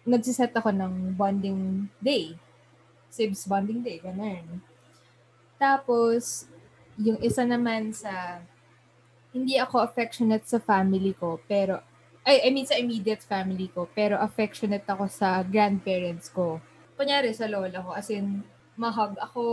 nagsiset 0.07 0.53
ako 0.55 0.71
ng 0.71 1.15
bonding 1.15 1.87
day. 1.99 2.35
Sibs 3.11 3.43
bonding 3.47 3.83
day, 3.83 3.99
ganun. 3.99 4.63
Tapos, 5.61 6.47
yung 6.97 7.19
isa 7.21 7.45
naman 7.45 7.93
sa, 7.93 8.41
hindi 9.31 9.55
ako 9.59 9.83
affectionate 9.83 10.47
sa 10.47 10.59
family 10.59 11.13
ko, 11.15 11.37
pero, 11.45 11.79
ay, 12.25 12.47
I 12.47 12.49
mean 12.53 12.67
sa 12.67 12.77
immediate 12.77 13.23
family 13.25 13.69
ko, 13.69 13.89
pero 13.91 14.17
affectionate 14.17 14.85
ako 14.85 15.09
sa 15.09 15.41
grandparents 15.41 16.29
ko. 16.29 16.61
Kunyari 16.97 17.33
sa 17.33 17.49
lola 17.49 17.81
ko, 17.81 17.93
as 17.93 18.09
in, 18.09 18.41
mahug 18.79 19.13
ako, 19.19 19.43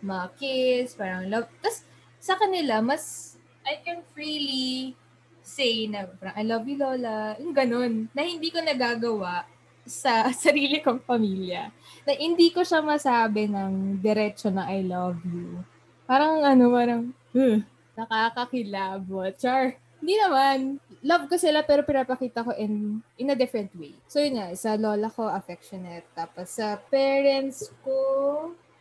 ma-kiss, 0.00 0.96
parang 0.96 1.28
love. 1.28 1.48
Tapos, 1.60 1.84
sa 2.22 2.38
kanila, 2.38 2.80
mas, 2.80 3.36
I 3.62 3.78
can 3.84 4.02
freely 4.16 4.96
say 5.42 5.86
na, 5.90 6.06
parang, 6.06 6.36
I 6.38 6.42
love 6.46 6.64
you, 6.64 6.78
lola. 6.78 7.36
Yung 7.42 7.54
ganun. 7.54 8.08
Na 8.14 8.22
hindi 8.24 8.48
ko 8.48 8.62
nagagawa 8.62 9.51
sa 9.86 10.28
sarili 10.44 10.78
kong 10.82 11.02
pamilya. 11.02 11.70
Na 12.06 12.12
hindi 12.14 12.50
ko 12.50 12.62
siya 12.62 12.82
masabi 12.82 13.50
ng 13.50 13.98
diretso 13.98 14.50
na 14.50 14.70
I 14.70 14.82
love 14.86 15.22
you. 15.26 15.62
Parang 16.06 16.42
ano, 16.42 16.64
parang, 16.70 17.02
huh, 17.34 17.62
nakakakilabot. 17.94 19.34
Char. 19.38 19.78
Hindi 20.02 20.18
naman. 20.18 20.58
Love 21.02 21.30
ko 21.30 21.34
sila 21.38 21.62
pero 21.62 21.86
pinapakita 21.86 22.42
ko 22.42 22.50
in 22.58 22.98
in 23.18 23.30
a 23.30 23.38
different 23.38 23.70
way. 23.78 23.94
So 24.10 24.18
yun 24.18 24.38
nga, 24.38 24.50
sa 24.58 24.74
lola 24.74 25.06
ko, 25.06 25.30
affectionate. 25.30 26.06
Tapos 26.14 26.50
sa 26.58 26.74
parents 26.90 27.70
ko, 27.86 27.98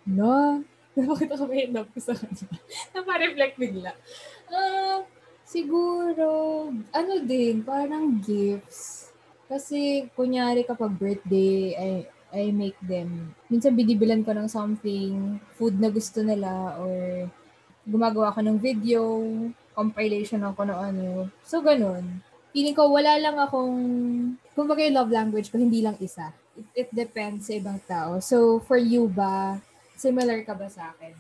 no. 0.09 0.65
Napakita 0.97 1.39
ko 1.39 1.45
ba 1.47 1.55
love 1.71 1.89
ko 1.93 1.99
sa 2.01 2.13
kanya? 2.17 2.45
Napareflect 2.97 3.55
bigla. 3.55 3.93
Ah, 4.51 5.05
siguro, 5.45 6.27
ano 6.91 7.13
din, 7.23 7.63
parang 7.63 8.19
gifts. 8.19 9.10
Kasi, 9.51 10.07
kunyari 10.15 10.63
kapag 10.63 10.95
birthday, 10.95 11.75
I, 11.75 11.89
I 12.31 12.55
make 12.55 12.79
them, 12.79 13.35
minsan 13.51 13.75
binibilan 13.75 14.23
ko 14.23 14.31
ng 14.31 14.47
something, 14.47 15.43
food 15.59 15.75
na 15.75 15.91
gusto 15.91 16.23
nila, 16.23 16.79
or 16.79 17.27
gumagawa 17.83 18.31
ko 18.31 18.39
ng 18.39 18.55
video, 18.55 19.03
compilation 19.75 20.39
ako 20.47 20.63
ng 20.63 20.79
ano. 20.79 21.27
So, 21.43 21.59
ganun. 21.59 22.23
Feeling 22.55 22.79
ko, 22.79 22.87
wala 22.95 23.19
lang 23.19 23.35
akong, 23.35 23.75
kumbaga 24.55 24.87
yung 24.87 24.95
love 24.95 25.11
language 25.11 25.51
ko, 25.51 25.59
hindi 25.59 25.83
lang 25.83 25.99
isa. 25.99 26.31
It, 26.55 26.87
it 26.87 26.89
depends 26.95 27.51
sa 27.51 27.59
ibang 27.59 27.83
tao. 27.83 28.23
So, 28.23 28.63
for 28.63 28.79
you 28.79 29.11
ba, 29.11 29.59
similar 29.99 30.47
ka 30.47 30.55
ba 30.55 30.71
sa 30.71 30.95
akin? 30.95 31.11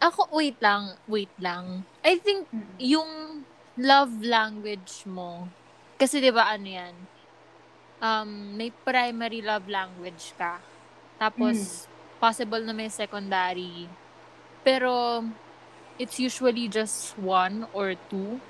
Ako, 0.00 0.32
wait 0.32 0.56
lang, 0.64 0.96
wait 1.04 1.32
lang. 1.36 1.84
I 2.00 2.16
think 2.16 2.48
Mm. 2.48 2.76
yung 2.80 3.10
love 3.76 4.16
language 4.24 5.04
mo, 5.04 5.48
kasi 6.00 6.24
di 6.24 6.32
ba 6.32 6.48
ano 6.48 6.68
yan, 6.68 6.96
um, 8.00 8.56
may 8.56 8.70
primary 8.70 9.40
love 9.40 9.68
language 9.68 10.32
ka. 10.36 10.60
Tapos, 11.16 11.88
possible 12.20 12.60
na 12.60 12.72
may 12.72 12.88
secondary. 12.88 13.88
Pero, 14.64 15.24
it's 15.98 16.20
usually 16.20 16.68
just 16.68 17.16
one 17.16 17.66
or 17.72 17.96
two. 18.10 18.40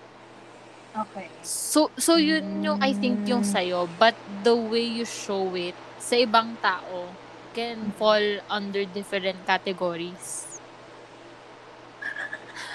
Okay. 0.97 1.28
So, 1.44 1.92
so 1.99 2.16
yun 2.16 2.64
yung, 2.64 2.80
I 2.80 2.97
think, 2.97 3.28
yung 3.28 3.44
Mm. 3.44 3.53
sa'yo. 3.53 3.80
But 4.01 4.16
the 4.42 4.57
way 4.57 4.82
you 4.82 5.05
show 5.05 5.53
it 5.55 5.76
sa 6.01 6.16
ibang 6.16 6.57
tao 6.64 7.12
can 7.53 7.92
fall 8.01 8.40
under 8.49 8.84
different 8.88 9.36
categories. 9.44 10.57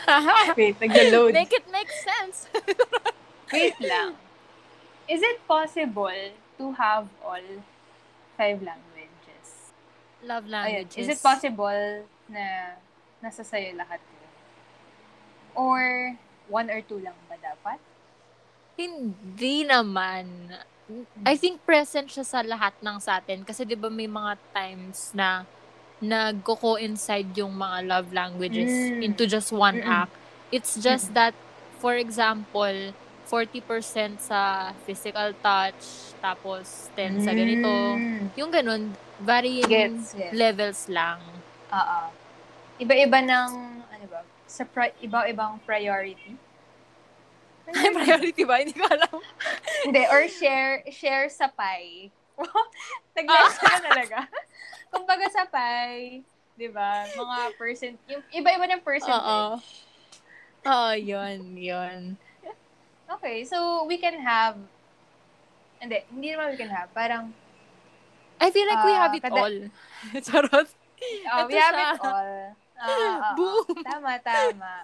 Wait, 0.58 0.76
nag-load. 0.82 1.34
Make 1.34 1.54
it 1.54 1.66
make 1.72 1.90
sense. 1.90 2.50
Wait 3.54 3.78
lang. 3.82 4.18
Is 5.08 5.22
it 5.22 5.42
possible 5.48 6.34
to 6.62 6.78
have 6.78 7.10
all 7.26 7.42
five 8.38 8.62
languages? 8.62 9.74
Love 10.22 10.46
Ayun. 10.46 10.54
languages. 10.54 11.02
Is 11.02 11.10
it 11.10 11.22
possible 11.26 12.06
na 12.30 12.78
nasa 13.18 13.42
sayo 13.42 13.74
lahat 13.74 13.98
yun? 13.98 14.30
Or 15.58 15.82
one 16.46 16.70
or 16.70 16.86
two 16.86 17.02
lang 17.02 17.18
ba 17.26 17.36
dapat? 17.42 17.82
Hindi 18.78 19.66
naman. 19.66 20.54
I 21.24 21.34
think 21.34 21.64
present 21.66 22.12
siya 22.12 22.22
sa 22.22 22.40
lahat 22.46 22.78
ng 22.78 22.98
sa 23.00 23.18
atin. 23.18 23.42
Kasi 23.42 23.66
di 23.66 23.74
ba 23.74 23.90
may 23.90 24.08
mga 24.08 24.38
times 24.54 25.10
na 25.18 25.48
nagko-coincide 26.02 27.30
yung 27.38 27.54
mga 27.54 27.78
love 27.88 28.10
languages 28.12 28.70
Mm. 28.70 29.06
into 29.06 29.24
just 29.26 29.54
one 29.54 29.80
Mm-mm. 29.80 30.02
act. 30.06 30.14
It's 30.52 30.76
just 30.76 31.14
that, 31.14 31.32
for 31.78 31.96
example, 31.96 32.92
40% 33.32 34.20
sa 34.20 34.72
physical 34.84 35.32
touch, 35.40 36.12
tapos 36.20 36.92
10 37.00 37.24
sa 37.24 37.32
ganito. 37.32 37.72
Mm. 37.96 38.28
Yung 38.36 38.52
ganun, 38.52 38.92
varying 39.24 39.72
Gets, 39.72 40.12
gets. 40.12 40.36
levels 40.36 40.82
lang. 40.92 41.24
Oo. 41.72 42.00
Iba-iba 42.76 43.24
ng, 43.24 43.50
ano 43.88 44.06
ba, 44.12 44.28
sa 44.44 44.68
pri- 44.68 44.92
iba-ibang 45.00 45.64
priority. 45.64 46.36
Ay, 47.72 47.88
priority 47.96 48.44
ba? 48.44 48.60
Hindi 48.60 48.76
ko 48.76 48.84
alam. 48.84 49.16
Hindi, 49.88 50.02
or 50.12 50.28
share 50.28 50.84
share 50.92 51.32
sa 51.32 51.48
pie. 51.48 52.12
Nag-guess 53.16 53.56
ka 53.64 53.80
na 53.80 53.82
talaga. 53.88 54.20
Kumbaga 54.92 55.24
sa 55.32 55.48
pie, 55.48 56.20
di 56.60 56.68
ba? 56.68 57.08
Mga 57.16 57.38
percent, 57.56 57.96
yung 58.12 58.20
iba-iba 58.36 58.68
ng 58.68 58.84
percentage. 58.84 59.24
Oo. 59.24 59.56
Oo, 60.68 60.92
yun, 61.00 61.56
yun. 61.56 62.20
Okay, 63.12 63.44
so 63.44 63.58
we 63.84 63.98
can 63.98 64.16
have, 64.18 64.56
hindi, 65.78 66.00
hindi 66.08 66.28
naman 66.32 66.52
we 66.52 66.58
can 66.58 66.72
have, 66.72 66.88
parang, 66.92 67.34
I 68.40 68.50
feel 68.50 68.66
like 68.66 68.82
we 68.82 68.94
Ah, 68.94 69.02
have 69.02 69.14
it 69.14 69.22
kada- 69.22 69.36
all. 69.38 69.58
Charot. 70.26 70.68
oh, 71.28 71.42
we 71.46 71.54
Ito 71.54 71.60
have 71.60 71.76
siya. 71.76 71.90
it 71.92 72.02
all. 72.02 72.34
Ah, 72.82 72.90
ah. 72.90 73.34
Boom. 73.38 73.78
Tama, 73.86 74.18
tama. 74.18 74.82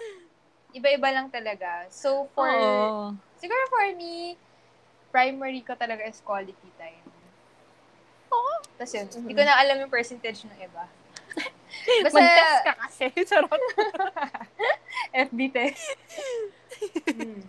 Iba-iba 0.70 1.10
lang 1.10 1.34
talaga. 1.34 1.90
So, 1.90 2.30
for, 2.30 2.46
Oo. 2.46 3.18
siguro 3.34 3.58
for 3.68 3.90
me, 3.98 4.38
primary 5.10 5.66
ko 5.66 5.74
talaga 5.74 6.06
is 6.06 6.22
quality 6.22 6.70
time. 6.78 7.02
Oo. 8.30 8.54
Tapos 8.78 8.94
yun, 8.94 9.10
hindi 9.18 9.34
ko 9.34 9.42
na 9.42 9.58
alam 9.58 9.82
yung 9.82 9.90
percentage 9.90 10.46
ng 10.46 10.62
iba. 10.62 10.86
Basta, 12.06 12.22
Mag-test 12.22 12.62
ka 12.62 12.74
kasi. 12.86 13.06
Charot. 13.26 13.62
FB 15.26 15.40
test. 15.50 15.98
Hmm. 17.08 17.42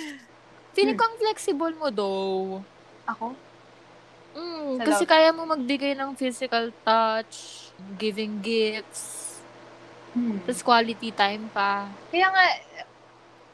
Feeling 0.74 0.96
ko 0.96 1.04
ang 1.04 1.18
flexible 1.18 1.74
mo 1.74 1.88
though. 1.90 2.62
Ako? 3.06 3.34
Mm, 4.30 4.78
Sa 4.78 4.84
kasi 4.86 5.02
love. 5.02 5.10
kaya 5.10 5.28
mo 5.34 5.42
magbigay 5.44 5.98
ng 5.98 6.14
physical 6.14 6.70
touch, 6.86 7.68
giving 7.98 8.38
gifts, 8.38 9.18
Hmm. 10.10 10.42
tapos 10.42 10.62
quality 10.62 11.10
time 11.10 11.46
pa. 11.50 11.86
Kaya 12.10 12.30
nga, 12.30 12.44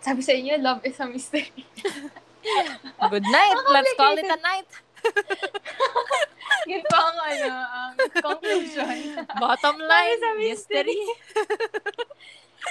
sabi 0.01 0.25
sa 0.25 0.33
inyo, 0.33 0.57
love 0.57 0.81
is 0.85 0.97
a 0.97 1.05
mystery. 1.05 1.53
Good 3.12 3.27
night. 3.27 3.59
Let's 3.69 3.93
call 3.93 4.17
it 4.17 4.25
a 4.25 4.41
night. 4.41 4.71
Yun 6.71 6.83
pa 6.87 6.99
ang, 6.99 7.19
ano, 7.21 7.49
ang 7.53 7.95
conclusion. 8.14 8.97
Bottom 9.37 9.77
line, 9.79 10.21
mystery. 10.39 10.97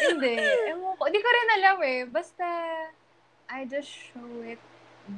Hindi. 0.01 0.35
Ewan 0.71 0.93
ko. 0.99 1.01
Hindi 1.07 1.19
ko 1.23 1.29
rin 1.29 1.49
alam 1.61 1.77
eh. 1.83 2.01
Basta, 2.09 2.45
I 3.47 3.63
just 3.69 3.87
show 3.87 4.43
it 4.43 4.59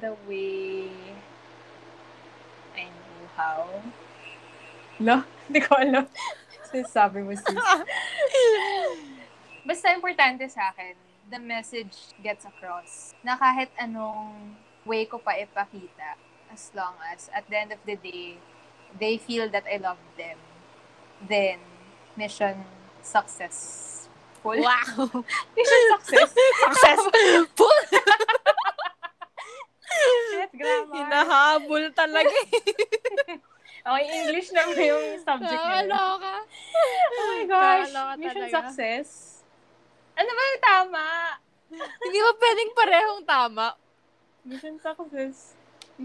the 0.02 0.14
way 0.28 0.92
I 2.76 2.92
know 2.92 3.24
how. 3.34 3.66
No? 5.00 5.24
Hindi 5.48 5.60
ko 5.64 5.80
alam. 5.80 6.06
Sabi 6.92 7.24
mo, 7.24 7.32
sis. 7.34 7.48
Basta 9.68 9.96
importante 9.96 10.44
sa 10.52 10.72
akin, 10.72 10.96
the 11.32 11.40
message 11.40 12.16
gets 12.20 12.44
across. 12.44 13.16
Na 13.24 13.40
kahit 13.40 13.72
anong 13.80 14.56
way 14.88 15.08
ko 15.08 15.20
pa 15.20 15.36
ipakita, 15.36 16.16
as 16.52 16.72
long 16.76 16.96
as 17.12 17.28
at 17.36 17.44
the 17.52 17.58
end 17.58 17.72
of 17.72 17.82
the 17.84 18.00
day, 18.00 18.40
they 18.96 19.20
feel 19.20 19.52
that 19.52 19.68
I 19.68 19.80
love 19.80 20.00
them, 20.16 20.40
then 21.20 21.60
mission 22.16 22.64
successful. 24.56 25.10
Wow. 25.12 25.26
Mission 25.58 25.84
success. 25.98 26.32
Successful. 26.64 27.78
Shit, 30.32 30.52
grammar. 30.56 30.96
Hinahabol 30.96 31.84
talaga 31.96 32.32
eh. 32.32 33.40
Okay, 33.88 34.04
English 34.20 34.52
na 34.52 34.68
ba 34.68 34.84
yung 34.84 35.16
subject 35.24 35.64
nila? 35.64 35.88
Nakakaloka. 35.88 36.36
Oh 37.08 37.26
my 37.32 37.44
gosh. 37.48 37.92
Mission 38.20 38.44
talaga. 38.52 38.56
success. 38.60 39.08
Ano 40.12 40.28
ba 40.28 40.42
yung 40.44 40.64
tama? 40.68 41.04
Hindi 42.04 42.18
ba 42.20 42.32
pwedeng 42.36 42.72
parehong 42.76 43.24
tama? 43.24 43.66
Mission 44.44 44.76
success. 44.76 45.56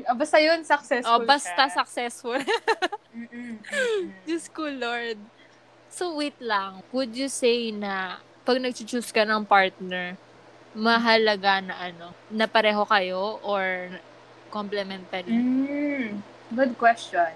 Ah, 0.07 0.15
basta 0.15 0.39
yun, 0.39 0.63
successful 0.63 1.21
O, 1.21 1.27
basta 1.27 1.69
siya. 1.69 1.77
successful. 1.83 2.39
Diyos 4.25 4.47
ko, 4.55 4.71
Lord. 4.71 5.19
So, 5.91 6.17
wait 6.17 6.39
lang. 6.41 6.81
Would 6.95 7.13
you 7.13 7.29
say 7.29 7.75
na 7.75 8.23
pag 8.43 8.59
nag-choose 8.59 9.15
ka 9.15 9.23
ng 9.23 9.47
partner, 9.47 10.19
mahalaga 10.75 11.63
na 11.63 11.75
ano, 11.79 12.11
na 12.33 12.51
pareho 12.51 12.83
kayo 12.89 13.39
or 13.47 13.93
complementary? 14.51 15.31
Mm, 15.33 16.21
good 16.53 16.75
question. 16.77 17.33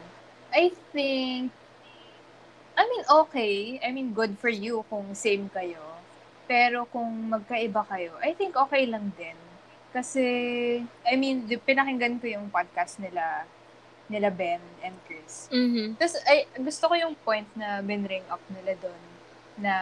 I 0.51 0.73
think, 0.91 1.53
I 2.77 2.83
mean, 2.85 3.05
okay. 3.25 3.81
I 3.81 3.89
mean, 3.93 4.13
good 4.13 4.37
for 4.37 4.51
you 4.51 4.85
kung 4.89 5.15
same 5.15 5.49
kayo. 5.53 5.81
Pero 6.47 6.87
kung 6.91 7.33
magkaiba 7.33 7.83
kayo, 7.89 8.15
I 8.23 8.35
think 8.35 8.55
okay 8.57 8.87
lang 8.87 9.13
din. 9.17 9.37
Kasi, 9.93 10.27
I 11.07 11.15
mean, 11.17 11.49
pinakinggan 11.49 12.21
ko 12.21 12.29
yung 12.29 12.53
podcast 12.53 13.01
nila, 13.01 13.49
nila 14.13 14.29
Ben 14.31 14.61
and 14.85 14.97
Chris. 15.09 15.49
Mhm. 15.51 15.97
Tapos, 15.97 16.21
ay, 16.29 16.47
gusto 16.61 16.87
ko 16.87 16.95
yung 16.95 17.15
point 17.25 17.49
na 17.57 17.81
binring 17.81 18.25
up 18.29 18.43
nila 18.53 18.77
doon 18.79 19.03
na 19.57 19.75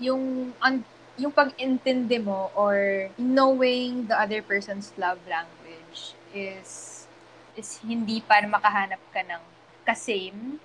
yung 0.00 0.54
un- 0.60 0.88
yung 1.20 1.32
pag-intindi 1.32 2.16
mo 2.16 2.48
or 2.56 3.08
knowing 3.20 4.08
the 4.08 4.16
other 4.16 4.40
person's 4.40 4.92
love 4.96 5.20
language 5.28 6.16
is 6.32 7.04
is 7.52 7.76
hindi 7.84 8.24
para 8.24 8.48
makahanap 8.48 9.00
ka 9.12 9.20
ng 9.20 9.42
kasame 9.84 10.56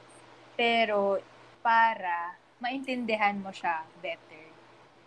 pero 0.55 1.19
para 1.59 2.39
maintindihan 2.57 3.35
mo 3.37 3.51
siya 3.51 3.83
better. 3.99 4.47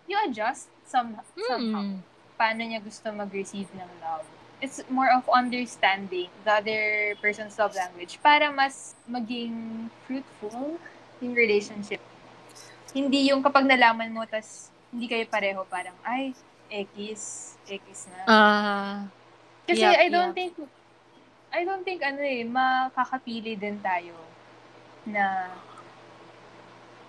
You 0.05 0.21
adjust 0.29 0.69
some, 0.85 1.17
somehow 1.49 1.83
Hmm. 1.83 2.05
paano 2.37 2.61
niya 2.65 2.81
gusto 2.81 3.09
mag-receive 3.13 3.69
ng 3.75 3.91
love. 4.01 4.25
It's 4.61 4.85
more 4.93 5.09
of 5.09 5.25
understanding 5.33 6.29
the 6.45 6.53
other 6.53 6.83
person's 7.25 7.57
love 7.57 7.73
language 7.73 8.21
para 8.21 8.53
mas 8.53 8.93
maging 9.09 9.89
fruitful 10.05 10.77
yung 11.21 11.33
relationship. 11.33 12.01
Hindi 12.91 13.31
yung 13.31 13.43
kapag 13.43 13.67
nalaman 13.67 14.11
mo, 14.11 14.27
tas 14.27 14.71
hindi 14.91 15.07
kayo 15.07 15.23
pareho, 15.31 15.63
parang, 15.71 15.95
ay, 16.03 16.35
X, 16.71 17.55
X 17.67 18.11
na. 18.11 18.21
Ah. 18.27 18.97
Kasi 19.67 19.87
Yep, 19.87 20.03
I 20.03 20.07
don't 20.11 20.35
yep. 20.35 20.39
think, 20.39 20.53
I 21.51 21.61
don't 21.63 21.85
think, 21.87 22.01
ano 22.03 22.23
eh, 22.23 22.43
makakapili 22.43 23.55
din 23.55 23.79
tayo 23.79 24.19
na 25.07 25.51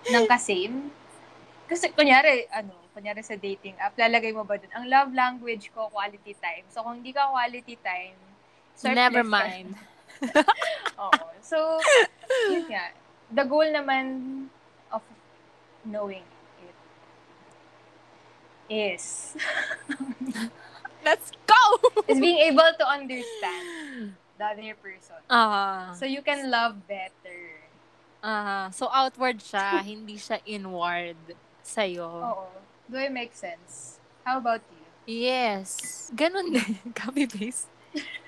ng 0.06 0.26
kasame. 0.30 0.90
Kasi, 1.66 1.90
kunyari, 1.90 2.46
ano, 2.54 2.74
kunyari 2.94 3.22
sa 3.26 3.34
dating 3.34 3.74
app, 3.82 3.98
lalagay 3.98 4.30
mo 4.30 4.46
ba 4.46 4.58
dun, 4.58 4.70
ang 4.70 4.86
love 4.86 5.10
language 5.10 5.74
ko, 5.74 5.90
quality 5.90 6.38
time. 6.38 6.62
So, 6.70 6.86
kung 6.86 7.02
hindi 7.02 7.10
ka 7.10 7.34
quality 7.34 7.74
time, 7.82 8.18
swipe 8.78 8.94
Never 8.94 9.26
mind. 9.26 9.74
Oo. 11.02 11.26
So, 11.42 11.82
yun 12.46 12.70
nga. 12.70 12.94
The 13.32 13.42
goal 13.48 13.66
naman 13.74 14.04
knowing 15.84 16.24
is 18.70 19.36
Let's 21.02 21.34
go! 21.50 21.62
is 22.08 22.20
being 22.22 22.38
able 22.46 22.70
to 22.78 22.84
understand 22.86 24.14
the 24.38 24.44
other 24.46 24.74
person. 24.78 25.18
Ah. 25.26 25.90
So 25.98 26.06
you 26.06 26.22
can 26.22 26.46
love 26.48 26.86
better. 26.86 27.58
ah 28.22 28.70
so 28.70 28.86
outward 28.86 29.42
siya, 29.42 29.82
hindi 29.90 30.14
siya 30.14 30.38
inward 30.46 31.18
sa'yo. 31.66 32.06
Oo. 32.06 32.46
Do 32.86 32.94
I 32.94 33.10
make 33.10 33.34
sense? 33.34 33.98
How 34.22 34.38
about 34.38 34.62
you? 34.70 34.86
Yes. 35.10 36.06
Ganun 36.14 36.54
din. 36.54 36.78
Copy-paste. 37.02 37.66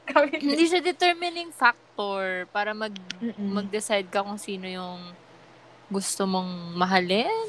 Kami- 0.04 0.42
hindi 0.42 0.66
siya 0.66 0.82
determining 0.82 1.54
factor 1.54 2.50
para 2.50 2.74
mag 2.74 2.92
Mm-mm. 3.22 3.54
mag-decide 3.54 4.10
ka 4.10 4.26
kung 4.26 4.36
sino 4.36 4.66
yung 4.66 4.98
gusto 5.88 6.24
mong 6.24 6.74
mahalin. 6.74 7.48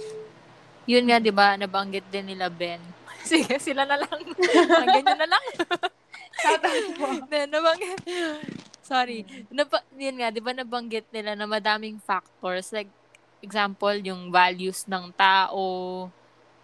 Yun 0.86 1.06
nga, 1.10 1.18
di 1.18 1.34
ba, 1.34 1.58
nabanggit 1.58 2.06
din 2.10 2.30
nila 2.30 2.48
Ben. 2.48 2.82
Sige, 3.26 3.58
sila 3.58 3.84
na 3.84 3.98
lang. 3.98 4.22
Hanggang 4.70 5.02
nyo 5.02 5.16
na 5.18 5.28
lang. 5.28 5.44
Then, 7.32 7.50
nabanggit. 7.56 8.00
Sorry. 8.86 9.26
Napa, 9.50 9.82
yun 9.98 10.22
nga, 10.22 10.30
di 10.30 10.42
ba 10.44 10.54
nabanggit 10.54 11.10
nila 11.10 11.34
na 11.34 11.50
madaming 11.50 11.98
factors. 11.98 12.70
Like, 12.70 12.92
example, 13.42 13.98
yung 13.98 14.30
values 14.30 14.86
ng 14.86 15.10
tao, 15.18 15.64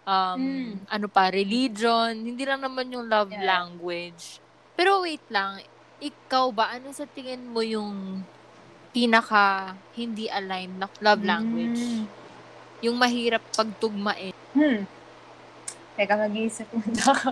um, 0.06 0.38
Mm. 0.38 0.86
ano 0.86 1.06
pa, 1.10 1.30
religion, 1.30 2.14
hindi 2.14 2.46
lang 2.46 2.62
naman 2.62 2.94
yung 2.94 3.10
love 3.10 3.30
Yeah. 3.30 3.42
language. 3.42 4.38
Pero 4.74 5.02
wait 5.02 5.22
lang, 5.28 5.62
ikaw 5.98 6.50
ba, 6.50 6.74
ano 6.74 6.90
sa 6.90 7.06
tingin 7.06 7.42
mo 7.42 7.62
yung 7.62 8.22
pinaka 8.92 9.72
hindi 9.96 10.28
aligned 10.28 10.76
na 10.76 10.86
love 11.00 11.24
language? 11.24 11.80
Mm. 11.80 12.04
Yung 12.84 12.96
mahirap 13.00 13.40
pagtugmain. 13.56 14.36
Hmm. 14.52 14.84
Teka, 15.96 16.14
mag-iisip 16.16 16.68
muna 16.72 17.02
ako. 17.14 17.30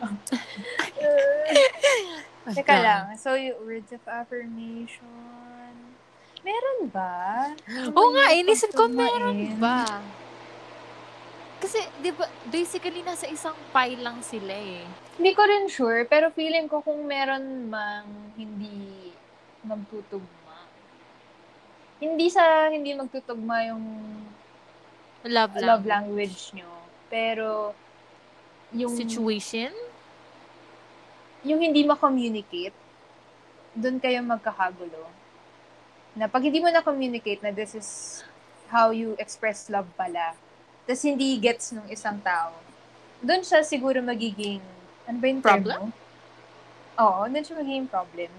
Teka 2.57 2.77
lang. 2.81 3.05
So, 3.17 3.37
yung 3.37 3.61
words 3.65 3.93
of 3.93 4.05
affirmation. 4.09 5.75
Meron 6.41 6.89
ba? 6.89 7.53
Oo 7.97 8.09
nga, 8.17 8.33
inisip 8.33 8.73
ko 8.73 8.89
meron 8.89 9.61
ba? 9.61 9.85
Kasi, 11.61 11.85
di 12.01 12.09
ba, 12.17 12.25
basically, 12.49 13.05
nasa 13.05 13.29
isang 13.29 13.53
pile 13.69 14.01
lang 14.01 14.25
sila 14.25 14.57
eh. 14.57 14.85
Hindi 15.21 15.33
ko 15.37 15.45
rin 15.45 15.69
sure, 15.69 16.09
pero 16.09 16.33
feeling 16.33 16.65
ko 16.65 16.81
kung 16.81 17.05
meron 17.05 17.69
mang 17.69 18.09
hindi 18.41 19.13
magtutugma. 19.61 20.40
Hindi 22.01 22.27
sa 22.33 22.73
hindi 22.73 22.97
magtutugma 22.97 23.69
yung 23.69 23.85
Love, 25.21 25.61
love 25.61 25.85
language. 25.85 25.85
language 25.85 26.41
nyo. 26.57 26.71
Pero, 27.13 27.77
yung, 28.73 28.89
Situation? 28.97 29.69
yung 31.45 31.61
hindi 31.61 31.85
ma-communicate, 31.85 32.73
doon 33.77 34.01
kayo 34.01 34.25
magkakagulo. 34.25 35.05
Na 36.17 36.25
pag 36.25 36.41
hindi 36.41 36.57
mo 36.65 36.73
na-communicate 36.73 37.45
na 37.45 37.53
this 37.53 37.77
is 37.77 37.89
how 38.73 38.89
you 38.97 39.13
express 39.21 39.69
love 39.69 39.87
pala, 39.93 40.33
tas 40.89 41.05
hindi 41.05 41.37
gets 41.37 41.77
nung 41.77 41.87
isang 41.93 42.17
tao, 42.25 42.57
doon 43.21 43.45
siya 43.45 43.61
siguro 43.61 44.01
magiging, 44.01 44.65
ano 45.05 45.17
ba 45.21 45.27
yung 45.29 45.43
term 45.45 45.61
Problem? 45.61 45.81
mo? 45.85 45.87
Oo, 46.97 47.21
doon 47.29 47.45
siya 47.45 47.61
magiging 47.61 47.89
problem. 47.93 48.33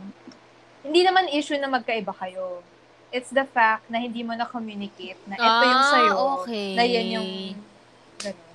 Hindi 0.81 1.01
naman 1.05 1.29
issue 1.29 1.57
na 1.61 1.69
magkaiba 1.69 2.09
kayo. 2.17 2.65
It's 3.11 3.27
the 3.29 3.43
fact 3.43 3.85
na 3.85 3.99
hindi 3.99 4.23
mo 4.23 4.31
na-communicate 4.31 5.19
na 5.27 5.35
ito 5.35 5.43
yung 5.43 5.77
Ah, 5.77 5.91
sa'yo, 5.91 6.13
okay. 6.39 6.69
na 6.73 6.83
yan 6.85 7.07
yung 7.11 7.29
ganun. 8.17 8.49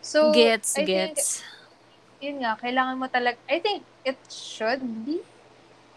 So, 0.00 0.34
gets, 0.34 0.74
I 0.74 0.82
think- 0.82 1.14
gets. 1.14 1.46
yun 2.18 2.42
nga, 2.42 2.54
kailangan 2.56 2.96
mo 2.96 3.06
talaga, 3.06 3.38
I 3.46 3.58
think 3.58 3.82
it 4.02 4.18
should 4.26 4.82
be 5.04 5.22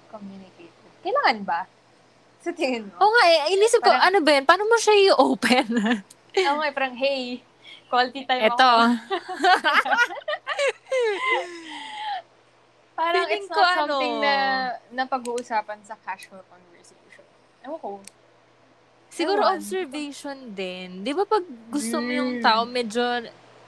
communicated. 0.07 0.91
Kailangan 1.01 1.41
ba? 1.41 1.65
Sa 2.45 2.53
tingin 2.53 2.85
mo? 2.85 2.93
Oo 2.99 3.09
nga, 3.09 3.23
eh, 3.27 3.49
inisip 3.51 3.81
ko, 3.81 3.89
Parang- 3.89 4.05
ano 4.07 4.17
ba 4.21 4.29
yan? 4.31 4.45
Paano 4.45 4.63
mo 4.63 4.77
siya 4.77 4.93
i-open? 5.09 5.67
Oo 6.45 6.55
nga, 6.55 6.69
parang, 6.69 6.93
hey, 6.93 7.41
quality 7.87 8.21
time 8.23 8.45
Ito. 8.45 8.61
ako. 8.61 8.85
Parang 12.95 13.25
Feeling 13.25 13.43
it's 13.43 13.51
ko, 13.51 13.59
not 13.59 13.75
ano, 13.75 13.79
something 13.91 14.15
na, 14.21 14.35
na 14.89 15.03
pag-uusapan 15.03 15.79
sa 15.83 15.99
casual 15.99 16.39
conversation. 16.45 16.73
Ewan 17.65 17.79
ko. 17.81 17.91
Siguro 19.09 19.41
Ewan. 19.41 19.57
observation 19.57 20.37
din. 20.53 21.01
Di 21.01 21.11
ba 21.11 21.25
pag 21.25 21.41
gusto 21.71 21.97
mo 21.97 22.09
yung 22.09 22.39
Mm. 22.39 22.43
tao 22.43 22.61
medyo 22.63 23.01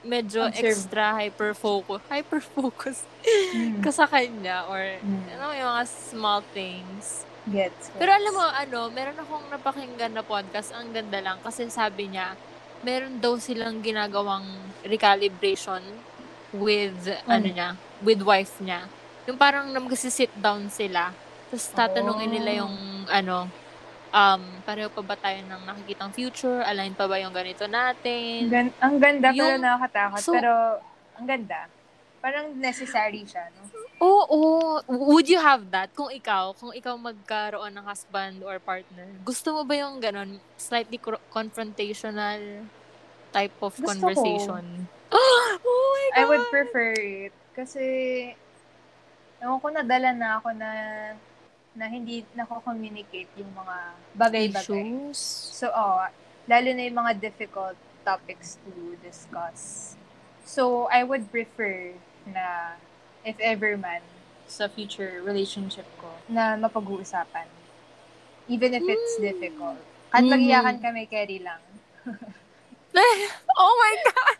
medyo 0.00 0.46
Observe. 0.46 0.70
extra 0.70 1.10
hyper-focus, 1.18 1.98
hyper-focus 2.06 3.02
Mm. 3.50 3.82
ka 3.82 3.90
sa 3.90 4.06
kanya 4.06 4.62
or 4.64 4.78
Mm. 4.78 5.26
ano 5.34 5.44
yung 5.52 5.70
mga 5.74 5.84
small 5.84 6.40
things. 6.48 7.26
Gets. 7.44 7.90
Pero 7.96 8.12
alam 8.12 8.30
mo, 8.30 8.44
ano, 8.44 8.80
meron 8.88 9.16
akong 9.16 9.48
napakinggan 9.48 10.12
na 10.12 10.22
podcast, 10.22 10.70
ang 10.70 10.92
ganda 10.92 11.18
lang, 11.18 11.40
kasi 11.40 11.66
sabi 11.66 12.06
niya, 12.06 12.36
meron 12.80 13.18
daw 13.18 13.40
silang 13.40 13.80
ginagawang 13.80 14.44
recalibration 14.84 15.80
with, 16.52 16.94
ano 17.24 17.34
Ano? 17.34 17.48
niya, 17.48 17.68
with 17.98 18.20
wife 18.20 18.54
niya. 18.60 18.84
Yung 19.24 19.34
parang 19.36 19.72
mag-sit 19.72 20.30
down 20.36 20.68
sila, 20.68 21.10
tapos 21.48 21.72
tatanungin 21.72 22.28
Oh. 22.28 22.34
nila 22.36 22.50
yung, 22.62 22.74
ano, 23.08 23.48
um, 24.18 24.42
pareho 24.66 24.90
pa 24.90 25.02
ba 25.02 25.14
tayo 25.16 25.38
ng 25.40 25.62
nakikitang 25.64 26.10
future? 26.10 26.60
Align 26.66 26.94
pa 26.94 27.06
ba 27.06 27.16
yung 27.18 27.32
ganito 27.32 27.64
natin? 27.64 28.50
gan- 28.50 28.76
ang 28.78 28.96
ganda, 28.98 29.30
pero 29.30 29.38
Yung- 29.38 29.62
nakakatakot. 29.62 30.20
so- 30.20 30.34
pero, 30.34 30.52
ang 31.14 31.26
ganda. 31.26 31.70
Parang 32.18 32.50
necessary 32.52 33.22
siya, 33.22 33.46
no? 33.54 33.62
Oo. 33.98 34.78
Would 34.86 35.30
you 35.30 35.38
have 35.38 35.70
that? 35.70 35.94
Kung 35.94 36.10
ikaw, 36.10 36.50
kung 36.54 36.74
ikaw 36.74 36.98
magkaroon 36.98 37.70
ng 37.70 37.86
husband 37.86 38.42
or 38.42 38.58
partner, 38.58 39.06
gusto 39.22 39.54
mo 39.54 39.62
ba 39.62 39.74
yung 39.76 40.02
ganun, 40.02 40.42
slightly 40.58 40.98
confrontational 41.30 42.66
type 43.30 43.54
of 43.62 43.70
Gusto 43.70 43.86
ko. 43.86 43.90
conversation? 43.90 44.64
oh 45.14 45.46
my 45.94 46.06
God! 46.10 46.18
I 46.18 46.22
would 46.26 46.46
prefer 46.50 46.90
it. 46.94 47.34
Kasi, 47.54 47.82
ewan 49.38 49.58
ko, 49.58 49.66
nadala 49.70 50.10
na 50.10 50.42
ako 50.42 50.48
na 50.54 50.70
na 51.78 51.86
hindi 51.86 52.26
nako-communicate 52.34 53.30
yung 53.38 53.54
mga 53.54 53.76
bagay-bagay. 54.18 54.82
Issues? 54.82 55.18
So, 55.54 55.70
oh, 55.70 56.10
lalo 56.50 56.68
na 56.74 56.82
yung 56.82 56.98
mga 56.98 57.22
difficult 57.22 57.78
topics 58.02 58.58
to 58.66 58.98
discuss. 58.98 59.94
So, 60.42 60.90
I 60.90 61.06
would 61.06 61.30
prefer 61.30 61.94
na 62.26 62.74
if 63.22 63.38
ever 63.38 63.78
man 63.78 64.02
sa 64.50 64.66
future 64.66 65.22
relationship 65.22 65.86
ko 66.02 66.10
na 66.26 66.58
mapag-uusapan. 66.58 67.46
Even 68.48 68.74
if 68.74 68.82
it's 68.82 69.14
Mm. 69.16 69.22
difficult. 69.22 69.78
At 70.08 70.24
Mhm. 70.24 70.32
mag-iyakan 70.34 70.76
kami, 70.80 71.04
carry 71.06 71.38
lang. 71.38 71.60
oh 73.60 73.74
my 73.76 73.94
God! 74.02 74.36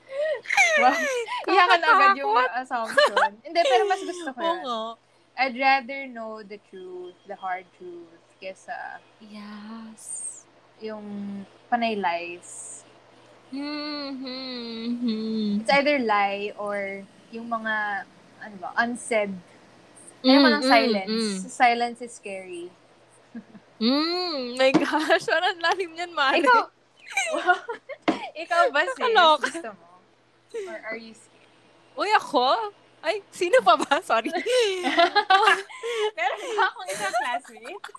Wow. 0.81 0.97
Iyakan 1.45 1.81
agad 1.85 2.11
yung 2.17 2.33
assumption. 2.57 3.31
Hindi, 3.45 3.61
pero 3.61 3.83
mas 3.85 4.01
gusto 4.01 4.29
ko 4.33 4.41
Oo 4.41 4.49
yun. 4.49 4.59
nga. 4.65 4.81
I'd 5.39 5.55
rather 5.55 6.07
know 6.11 6.43
the 6.43 6.59
truth, 6.67 7.15
the 7.31 7.39
hard 7.39 7.65
truth, 7.79 8.11
kesa 8.43 8.99
Yes. 9.23 10.43
yung 10.83 11.47
panay 11.71 11.95
lies. 11.95 12.83
Mm-hmm. 13.55 15.07
It's 15.63 15.71
either 15.71 15.99
lie 16.03 16.53
or 16.59 17.07
yung 17.31 17.47
mga, 17.49 18.03
ano 18.43 18.55
ba, 18.59 18.75
unsaid. 18.83 19.31
Ayaw 20.27 20.43
ko 20.43 20.49
ng 20.51 20.67
silence. 20.67 21.47
Silence 21.55 22.03
is 22.03 22.13
scary. 22.19 22.71
Mm, 23.79 24.59
my 24.59 24.75
gosh, 24.75 25.23
parang 25.31 25.55
lalim 25.63 25.95
niyan, 25.95 26.11
Mari. 26.11 26.43
Ikaw, 26.43 26.67
ikaw 28.43 28.63
ba 28.75 28.83
sis? 28.91 28.99
Gusto 28.99 29.71
mo? 29.71 30.03
Or 30.67 30.79
are 30.83 30.99
you 30.99 31.15
scared? 31.15 31.47
Uy, 31.95 32.11
ako? 32.11 32.75
Ay, 32.99 33.23
sino 33.31 33.63
pa 33.63 33.79
ba? 33.79 34.03
Sorry. 34.09 34.31
Meron 36.13 36.41
ba 36.51 36.65
akong 36.67 36.89
isang 36.91 37.15
classmate? 37.15 37.85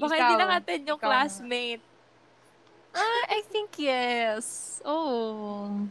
Baka 0.00 0.14
Ikaw. 0.14 0.20
hindi 0.20 0.34
na 0.36 0.46
natin 0.58 0.78
yung 0.84 1.00
Ikaw. 1.00 1.08
classmate. 1.08 1.84
Ah, 2.92 3.22
I 3.30 3.40
think 3.46 3.70
yes. 3.78 4.78
Oh. 4.82 5.86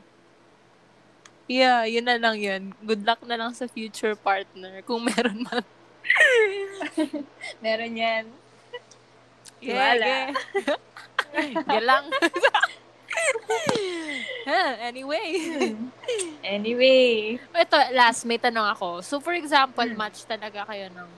Yeah, 1.47 1.87
yun 1.87 2.03
na 2.03 2.19
lang 2.19 2.35
yun. 2.35 2.75
Good 2.83 3.07
luck 3.07 3.23
na 3.23 3.39
lang 3.39 3.55
sa 3.55 3.71
future 3.71 4.13
partner 4.13 4.83
kung 4.83 5.05
meron 5.07 5.47
man. 5.47 5.63
Meron 7.63 7.93
yan. 7.95 8.25
Yeah, 9.63 9.95
Wala. 9.95 10.05
yeah. 10.05 10.27
Yan 11.71 11.83
lang. 11.87 12.03
Huh, 12.11 12.67
anyway. 14.87 15.29
Anyway. 16.47 17.35
Ito, 17.51 17.75
last, 17.91 18.23
may 18.23 18.39
tanong 18.39 18.71
ako. 18.71 19.03
So, 19.03 19.19
for 19.19 19.35
example, 19.35 19.83
Hmm. 19.83 19.99
match 19.99 20.23
talaga 20.23 20.63
kayo 20.63 20.87
ng, 20.87 21.11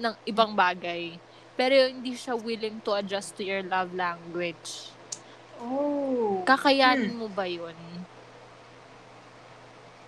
ng 0.00 0.14
ibang 0.24 0.56
bagay. 0.56 1.20
Pero 1.52 1.92
hindi 1.92 2.16
siya 2.16 2.32
willing 2.32 2.80
to 2.80 2.96
adjust 2.96 3.36
to 3.36 3.44
your 3.44 3.60
love 3.60 3.92
language. 3.92 4.88
Oh. 5.60 6.40
Kakayanin 6.42 7.12
mo 7.12 7.28
ba 7.28 7.44
yun? 7.44 7.76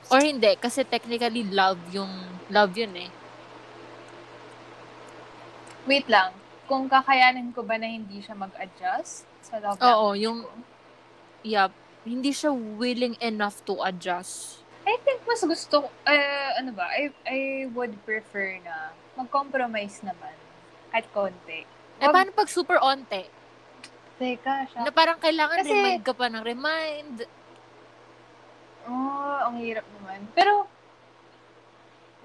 Or 0.09 0.25
hindi, 0.25 0.57
kasi 0.57 0.81
technically 0.83 1.45
love 1.45 1.77
yung, 1.93 2.09
love 2.49 2.73
yun 2.73 2.97
eh. 2.97 3.13
Wait 5.85 6.09
lang. 6.09 6.33
Kung 6.65 6.89
kakayanin 6.89 7.53
ko 7.53 7.61
ba 7.61 7.77
na 7.77 7.85
hindi 7.85 8.25
siya 8.25 8.33
mag-adjust 8.33 9.29
sa 9.45 9.61
love 9.61 9.77
Oo, 9.77 10.17
language 10.17 10.25
yung- 10.25 10.45
ko? 10.49 10.71
Yup. 11.43 11.75
Hindi 12.03 12.35
siya 12.35 12.51
willing 12.51 13.15
enough 13.23 13.63
to 13.67 13.79
adjust. 13.83 14.63
I 14.83 14.99
think 15.07 15.23
mas 15.23 15.43
gusto, 15.47 15.87
uh, 15.87 16.51
ano 16.59 16.75
ba, 16.75 16.91
I, 16.91 17.15
I 17.23 17.39
would 17.71 17.95
prefer 18.03 18.59
na 18.67 18.91
mag-compromise 19.15 20.03
naman. 20.03 20.35
Kahit 20.91 21.07
konti. 21.15 21.63
Eh, 22.03 22.09
paano 22.11 22.35
pag 22.35 22.51
super 22.51 22.83
onte? 22.83 23.31
Teka, 24.19 24.67
siya. 24.67 24.83
Na 24.83 24.91
parang 24.91 25.19
kailangan 25.23 25.63
Kasi- 25.63 25.71
remind 25.71 26.03
ka 26.03 26.15
pa 26.15 26.27
ng 26.27 26.43
remind. 26.43 27.17
Oh, 28.83 29.39
ang 29.47 29.63
hirap 29.63 29.87
naman. 30.03 30.27
Pero, 30.35 30.67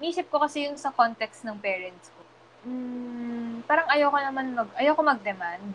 nisip 0.02 0.26
ko 0.26 0.42
kasi 0.42 0.66
yung 0.66 0.74
sa 0.74 0.90
context 0.90 1.46
ng 1.46 1.54
parents 1.62 2.10
ko. 2.10 2.22
Mm, 2.66 3.62
parang 3.70 3.86
ayoko 3.86 4.18
naman 4.18 4.46
mag, 4.58 4.70
ayoko 4.74 5.00
mag-demand 5.06 5.70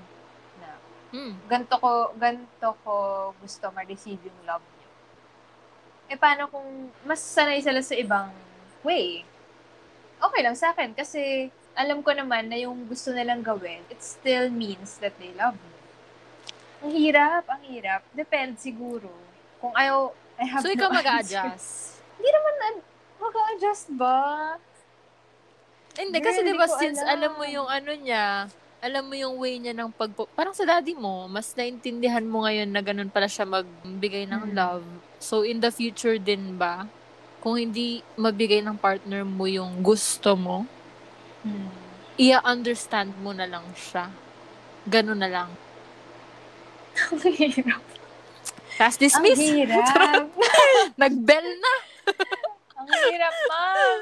Hmm. 1.13 1.37
ganto 1.45 1.77
ko, 1.77 1.89
ganto 2.17 2.69
ko 2.81 2.95
gusto 3.37 3.69
ma-receive 3.69 4.17
yung 4.19 4.41
love 4.43 4.65
niyo. 4.73 4.89
Eh, 6.09 6.17
paano 6.17 6.49
kung 6.49 6.65
mas 7.03 7.21
sanay 7.21 7.61
sila 7.61 7.79
sa 7.79 7.93
ibang 7.93 8.33
way? 8.81 9.21
Okay 10.17 10.41
lang 10.41 10.57
sa 10.57 10.73
akin 10.73 10.91
kasi 10.91 11.47
alam 11.73 12.01
ko 12.01 12.11
naman 12.11 12.47
na 12.47 12.57
yung 12.57 12.85
gusto 12.85 13.13
nilang 13.13 13.41
gawin, 13.41 13.85
it 13.87 13.99
still 13.99 14.49
means 14.49 14.97
that 14.97 15.13
they 15.17 15.29
love 15.33 15.53
me. 15.53 15.71
Ang 16.81 16.93
hirap, 16.93 17.45
ang 17.45 17.61
hirap. 17.63 18.01
Depende 18.11 18.57
siguro. 18.57 19.07
Kung 19.57 19.71
ayaw, 19.71 20.11
I 20.35 20.45
have 20.45 20.61
So, 20.61 20.67
no 20.67 20.75
ikaw 20.75 20.89
answer. 20.89 20.97
mag-a-adjust. 20.99 21.69
Hindi 22.17 22.29
naman, 22.29 22.53
ad- 22.59 22.87
mag-a-adjust 23.19 23.85
ba? 23.93 24.17
Hindi, 25.93 26.17
kasi 26.19 26.41
diba 26.41 26.65
ko 26.65 26.73
since 26.75 26.97
alam. 26.97 27.13
alam 27.13 27.31
mo 27.37 27.45
yung 27.45 27.69
ano 27.69 27.91
niya, 27.93 28.49
alam 28.83 29.07
mo 29.07 29.15
yung 29.15 29.39
way 29.39 29.55
niya 29.55 29.71
ng 29.71 29.95
pag... 29.95 30.11
Parang 30.35 30.51
sa 30.51 30.67
daddy 30.67 30.91
mo, 30.91 31.31
mas 31.31 31.55
naintindihan 31.55 32.19
mo 32.19 32.43
ngayon 32.43 32.67
na 32.67 32.83
ganun 32.83 33.07
pala 33.07 33.31
siya 33.31 33.47
magbigay 33.47 34.27
ng 34.27 34.51
Hmm. 34.51 34.53
love. 34.53 34.83
So, 35.23 35.47
in 35.47 35.63
the 35.63 35.71
future 35.71 36.19
din 36.19 36.59
ba, 36.59 36.91
kung 37.39 37.55
hindi 37.55 38.03
mabigay 38.19 38.59
ng 38.59 38.75
partner 38.75 39.23
mo 39.23 39.47
yung 39.47 39.79
gusto 39.79 40.35
mo, 40.35 40.67
Hmm. 41.47 41.71
i-understand 42.19 43.15
mo 43.23 43.31
na 43.31 43.47
lang 43.47 43.63
siya. 43.71 44.11
Ganun 44.83 45.23
na 45.23 45.31
lang. 45.31 45.49
Ang 47.07 47.23
hirap. 47.23 47.83
Ang 48.83 48.95
dismiss. 48.99 49.39
hirap. 49.39 50.27
Nag-bell 51.01 51.49
na. 51.55 51.73
ang 52.75 52.89
hirap, 53.07 53.35
ma'am. 53.47 54.01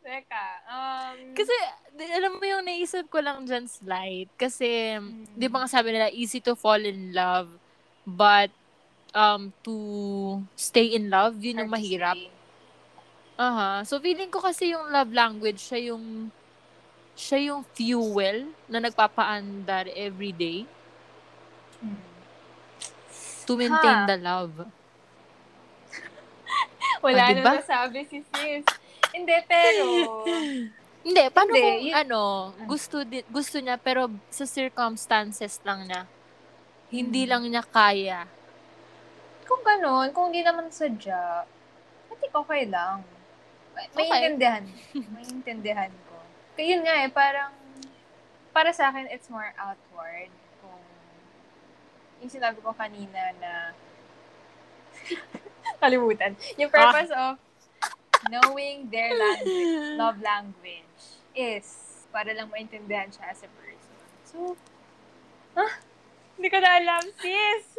Teka, 0.00 0.46
um... 0.66 1.18
Kasi, 1.36 1.54
alam 2.02 2.32
mo 2.34 2.44
yung 2.44 2.62
naisip 2.62 3.06
ko 3.06 3.18
lang 3.18 3.44
dyan, 3.44 3.66
Slight. 3.66 4.32
Kasi, 4.34 4.96
Hmm. 4.96 5.28
di 5.30 5.46
ba 5.46 5.60
nga 5.60 5.68
sabi 5.70 5.90
nila, 5.90 6.08
easy 6.08 6.38
to 6.38 6.54
fall 6.54 6.80
in 6.80 7.12
love, 7.12 7.52
but 8.02 8.48
um 9.10 9.50
to 9.60 9.74
stay 10.54 10.94
in 10.94 11.10
love, 11.10 11.34
yun 11.36 11.58
yung 11.58 11.66
hard 11.66 11.74
to 11.74 11.76
mahirap. 11.82 12.18
Aha. 13.36 13.82
So, 13.82 13.98
feeling 13.98 14.28
ko 14.28 14.38
kasi 14.38 14.70
yung 14.70 14.88
love 14.88 15.10
language, 15.10 15.58
siya 15.58 15.90
yung 15.90 16.30
siya 17.12 17.52
yung 17.52 17.66
fuel 17.68 18.48
na 18.64 18.80
nagpapaandar 18.80 19.90
every 19.92 20.30
day 20.30 20.64
Hmm. 21.80 21.96
to 23.44 23.56
maintain 23.56 23.98
Ha. 23.98 24.06
the 24.06 24.16
love. 24.16 24.54
Wala 27.04 27.18
Ah, 27.18 27.28
na 27.28 27.34
diba? 27.34 27.52
nasabi 27.56 28.04
si 28.04 28.20
sis. 28.22 28.64
Hindi, 29.10 29.36
pero... 29.44 29.84
Hindi, 31.00 31.24
paano 31.32 31.48
Hindi, 31.48 31.62
kung 31.62 31.80
yun- 31.82 31.96
ano, 31.96 32.20
gusto, 32.68 32.96
di, 33.02 33.24
gusto 33.26 33.56
niya, 33.56 33.80
pero 33.80 34.06
sa 34.28 34.44
circumstances 34.44 35.56
lang 35.64 35.88
niya. 35.88 36.04
Hindi 36.88 37.24
Hmm. 37.24 37.30
lang 37.30 37.42
niya 37.46 37.64
kaya. 37.64 38.20
Kung 39.42 39.62
ganun, 39.62 40.12
kung 40.12 40.28
di 40.28 40.44
naman 40.44 40.68
sadya, 40.68 41.48
I 42.06 42.14
think 42.16 42.34
okay 42.36 42.68
lang. 42.68 43.00
May, 43.72 43.86
may 43.96 44.04
Okay. 44.04 44.18
intindihan. 44.20 44.64
may 45.08 45.24
intindihan 45.24 45.92
ko. 46.04 46.16
Kaya 46.52 46.66
yun 46.68 46.82
nga 46.84 46.94
eh, 46.98 47.08
parang, 47.08 47.52
para 48.50 48.70
sa 48.70 48.90
akin, 48.90 49.08
it's 49.08 49.30
more 49.30 49.54
outward. 49.56 50.28
Kung, 50.60 50.84
yung 52.20 52.28
sinabi 52.28 52.60
ko 52.60 52.74
kanina 52.74 53.32
na, 53.40 53.52
kalimutan. 55.82 56.36
Yung 56.56 56.68
purpose 56.68 57.08
of 57.10 57.40
knowing 58.28 58.84
their 58.86 59.10
language, 59.10 59.96
love 59.96 60.18
language, 60.20 60.89
is 61.32 61.66
para 62.10 62.34
lang 62.34 62.50
maintindihan 62.50 63.06
siya 63.08 63.30
as 63.30 63.40
a 63.42 63.50
person. 63.54 63.96
So, 64.26 64.38
ah, 65.54 65.78
hindi 66.34 66.48
ko 66.48 66.58
na 66.58 66.70
alam, 66.78 67.02
sis. 67.18 67.64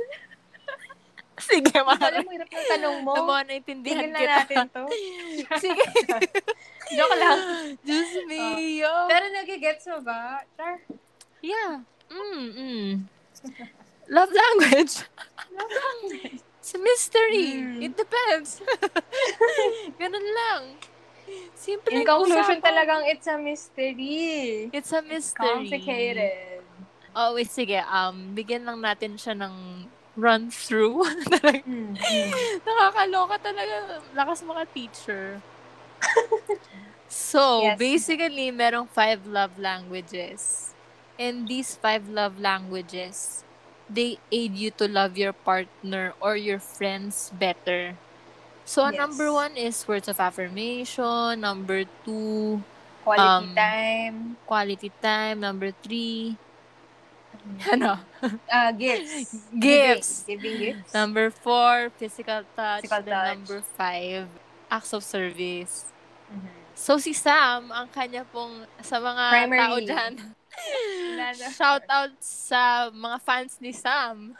Sige, 1.41 1.73
Alam 1.73 1.97
Mari. 1.97 2.21
mo, 2.21 2.31
hirap 2.37 2.49
ng 2.53 2.67
tanong 2.69 2.97
mo. 3.01 3.13
Naman, 3.17 3.49
naintindihan 3.49 4.05
Tigil 4.05 4.13
na 4.13 4.19
kita. 4.21 4.35
natin 4.45 4.65
to. 4.69 4.83
Sige. 5.63 5.83
Joke 6.95 7.17
lang. 7.17 7.39
Diyos 7.81 8.11
me, 8.29 8.41
yo. 8.77 8.93
Pero 9.09 9.25
nagigets 9.33 9.89
mo 9.89 10.05
ba? 10.05 10.45
Char. 10.53 10.85
Yeah. 11.41 11.81
Mm, 12.13 12.45
mm. 12.53 12.89
Love 14.11 14.29
language. 14.29 15.01
It's 16.61 16.75
a 16.75 16.79
mystery. 16.83 17.57
Mm. 17.57 17.89
It 17.89 17.93
depends. 17.97 18.61
Ganun 19.97 20.27
lang. 20.35 20.61
Simple 21.55 21.93
In 21.93 22.05
conclusion 22.05 22.59
usapan. 22.59 22.63
talagang 22.63 23.03
it's 23.07 23.27
a 23.27 23.37
mystery. 23.37 24.71
It's 24.71 24.91
a 24.91 25.01
It's 25.09 25.31
mystery. 25.33 25.35
complicated. 25.35 26.63
Oh, 27.15 27.35
wait, 27.35 27.51
sige. 27.51 27.75
Um, 27.87 28.33
bigyan 28.35 28.63
lang 28.65 28.79
natin 28.81 29.17
siya 29.19 29.35
ng 29.35 29.87
run-through. 30.15 31.03
Mm, 31.67 31.93
mm. 32.09 32.31
Nakakaloka 32.65 33.37
talaga. 33.41 33.75
Lakas 34.17 34.41
mga 34.41 34.63
teacher. 34.73 35.23
so, 37.07 37.71
Yes. 37.77 37.77
basically, 37.77 38.51
merong 38.51 38.89
five 38.89 39.25
love 39.25 39.57
languages. 39.57 40.73
And 41.19 41.47
these 41.47 41.75
five 41.77 42.07
love 42.09 42.39
languages, 42.39 43.45
they 43.89 44.17
aid 44.31 44.55
you 44.57 44.71
to 44.81 44.87
love 44.87 45.17
your 45.17 45.33
partner 45.33 46.13
or 46.21 46.35
your 46.35 46.59
friends 46.59 47.29
better. 47.33 47.99
So, 48.63 48.87
Yes. 48.87 48.97
number 48.97 49.33
one 49.33 49.57
is 49.57 49.83
words 49.87 50.07
of 50.07 50.19
affirmation. 50.19 51.41
Number 51.41 51.83
two, 52.05 52.61
Quality 53.01 53.25
Um, 53.25 53.55
time. 53.57 54.17
quality 54.45 54.89
time. 55.01 55.41
Number 55.41 55.73
three, 55.81 56.37
ano? 57.65 57.97
Uh, 58.45 58.71
gifts. 58.77 59.41
Gifts. 59.57 60.11
Giving, 60.23 60.37
giving 60.37 60.57
gifts. 60.77 60.93
Number 60.93 61.33
four, 61.33 61.89
physical 61.97 62.45
touch. 62.53 62.85
Physical 62.85 63.01
touch. 63.01 63.37
number 63.41 63.59
five, 63.73 64.29
acts 64.69 64.93
of 64.93 65.01
service. 65.01 65.89
Mhm. 66.29 66.53
So, 66.77 67.01
si 67.01 67.13
Sam, 67.13 67.73
ang 67.73 67.89
kanya 67.89 68.21
pong, 68.23 68.69
sa 68.85 69.01
mga 69.01 69.23
Primary. 69.33 69.59
tao 69.59 69.75
dyan, 69.81 70.13
shout 71.57 71.81
out 71.89 72.13
sa 72.21 72.93
mga 72.93 73.17
fans 73.17 73.57
ni 73.57 73.73
Sam. 73.73 74.37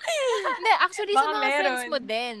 Hindi, 0.00 0.70
actually, 0.80 1.12
sa 1.12 1.22
Baka 1.22 1.32
mga 1.34 1.50
friends 1.52 1.82
meron. 1.82 1.92
mo 1.92 1.98
din. 2.00 2.36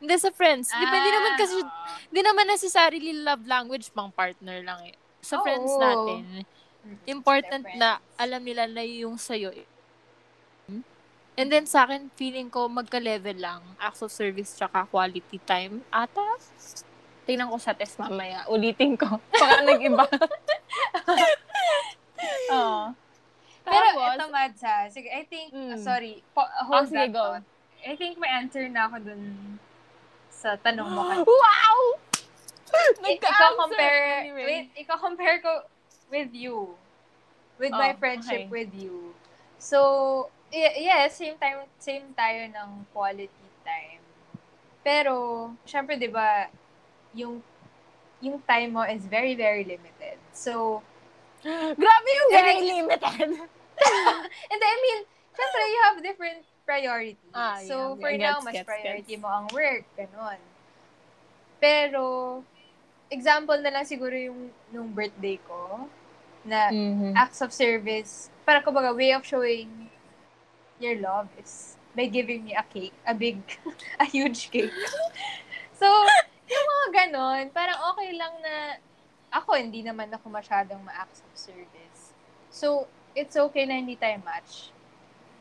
Hindi 0.00 0.14
sa 0.16 0.30
friends. 0.30 0.66
Ba, 0.70 0.80
hindi 0.80 1.10
naman 1.10 1.32
kasi, 1.36 1.56
Ah, 1.58 1.70
hindi 2.08 2.20
naman 2.22 2.44
necessarily 2.46 3.12
love 3.14 3.44
language 3.44 3.92
pang 3.92 4.08
partner 4.10 4.64
lang 4.64 4.80
eh. 4.84 4.96
Sa 5.20 5.40
friends 5.40 5.68
Oo. 5.68 5.80
natin, 5.80 6.46
important 7.04 7.64
Sa 7.64 7.74
na 7.76 7.88
friends. 7.96 8.16
alam 8.16 8.42
nila 8.42 8.64
na 8.66 8.82
yung 8.82 9.16
sa'yo. 9.16 9.52
And 11.36 11.52
then 11.52 11.68
sa 11.68 11.84
akin, 11.84 12.08
feeling 12.16 12.48
ko 12.48 12.64
magka-level 12.64 13.36
lang. 13.36 13.60
Acts 13.76 14.00
of 14.00 14.08
service 14.08 14.56
tsaka 14.56 14.88
quality 14.88 15.36
time. 15.44 15.84
Ata? 15.92 16.24
Tingnan 17.28 17.52
ko 17.52 17.60
sa 17.60 17.76
test 17.76 18.00
mamaya. 18.00 18.48
Ulitin 18.48 18.96
ko. 18.96 19.20
Baka 19.34 19.60
nag-iba. 19.60 20.00
Oo. 22.56 22.96
Pero 23.66 23.82
Tapos, 23.92 24.14
ito, 24.14 24.26
Madsa. 24.30 24.74
Sige, 24.88 25.10
I 25.10 25.26
think, 25.26 25.50
Mm. 25.50 25.74
uh, 25.74 25.78
sorry, 25.82 26.22
po, 26.30 26.46
hold 26.62 26.86
Oh, 26.86 26.86
sige, 26.86 26.94
that 26.96 27.10
go. 27.10 27.24
thought. 27.34 27.44
I 27.82 27.94
think 27.94 28.14
may 28.16 28.30
answer 28.30 28.62
na 28.66 28.86
ako 28.86 28.96
dun 29.02 29.58
sa 30.30 30.54
tanong 30.56 30.86
mo 30.86 31.02
wow! 31.02 31.78
I- 32.66 32.94
Nagka-answer. 32.98 33.18
ikaw 33.18 33.50
compare, 33.56 34.06
Anyway. 34.22 34.44
wait, 34.44 34.66
ikaw 34.76 34.96
compare 34.96 35.38
ko 35.38 35.66
with 36.08 36.30
you. 36.30 36.78
With 37.58 37.72
my 37.72 37.90
Oh, 37.90 37.98
friendship 37.98 38.46
okay. 38.46 38.52
with 38.52 38.70
you. 38.70 39.14
So, 39.56 39.78
y- 40.52 40.84
yes, 40.84 41.16
same 41.16 41.34
time, 41.36 41.66
same 41.78 42.12
tayo 42.12 42.46
ng 42.46 42.70
quality 42.92 43.46
time. 43.64 44.02
Pero, 44.82 45.50
syempre, 45.64 45.96
di 45.96 46.06
ba, 46.06 46.46
yung, 47.10 47.42
yung 48.20 48.38
time 48.44 48.70
mo 48.70 48.82
is 48.84 49.02
very, 49.06 49.34
very 49.34 49.64
limited. 49.64 50.20
So, 50.30 50.82
Grabe 51.80 52.08
yung 52.12 52.30
very 52.30 52.60
limited. 52.62 53.30
and 54.52 54.60
I 54.60 54.74
mean, 54.80 54.98
syempre, 55.36 55.62
you 55.68 55.80
have 55.84 55.96
different 56.02 56.40
priorities. 56.64 57.32
Ah, 57.34 57.58
so, 57.60 57.94
yeah. 57.94 58.00
for 58.00 58.10
Yeah, 58.10 58.18
now, 58.18 58.36
gets, 58.40 58.44
mas 58.44 58.54
gets, 58.54 58.68
priority 58.68 59.14
gets. 59.16 59.22
mo 59.22 59.28
ang 59.28 59.46
work, 59.52 59.84
ganun. 59.96 60.40
Pero, 61.60 62.02
example 63.08 63.58
na 63.62 63.70
lang 63.70 63.84
siguro 63.86 64.12
yung 64.12 64.50
nung 64.72 64.90
birthday 64.92 65.38
ko, 65.46 65.88
na 66.46 66.70
Mhm. 66.70 67.14
acts 67.16 67.40
of 67.42 67.50
service, 67.52 68.28
para 68.46 68.62
kumbaga, 68.62 68.94
way 68.94 69.10
of 69.12 69.26
showing 69.26 69.90
your 70.78 70.96
love 71.00 71.26
is 71.40 71.74
by 71.96 72.04
giving 72.06 72.44
me 72.44 72.52
a 72.52 72.62
cake, 72.62 72.92
a 73.08 73.14
big, 73.16 73.40
a 74.02 74.04
huge 74.04 74.50
cake. 74.52 74.70
so, 75.80 75.88
yung 76.46 76.66
mga 76.68 76.86
ganon, 76.92 77.44
parang 77.50 77.80
okay 77.94 78.12
lang 78.14 78.34
na, 78.44 78.76
ako, 79.32 79.56
hindi 79.56 79.80
naman 79.82 80.12
ako 80.12 80.28
masyadong 80.28 80.80
ma-acts 80.84 81.24
of 81.24 81.32
service. 81.34 82.12
So, 82.52 82.86
it's 83.16 83.34
okay 83.34 83.64
na 83.64 83.80
hindi 83.80 83.96
tayo 83.96 84.20
match. 84.20 84.68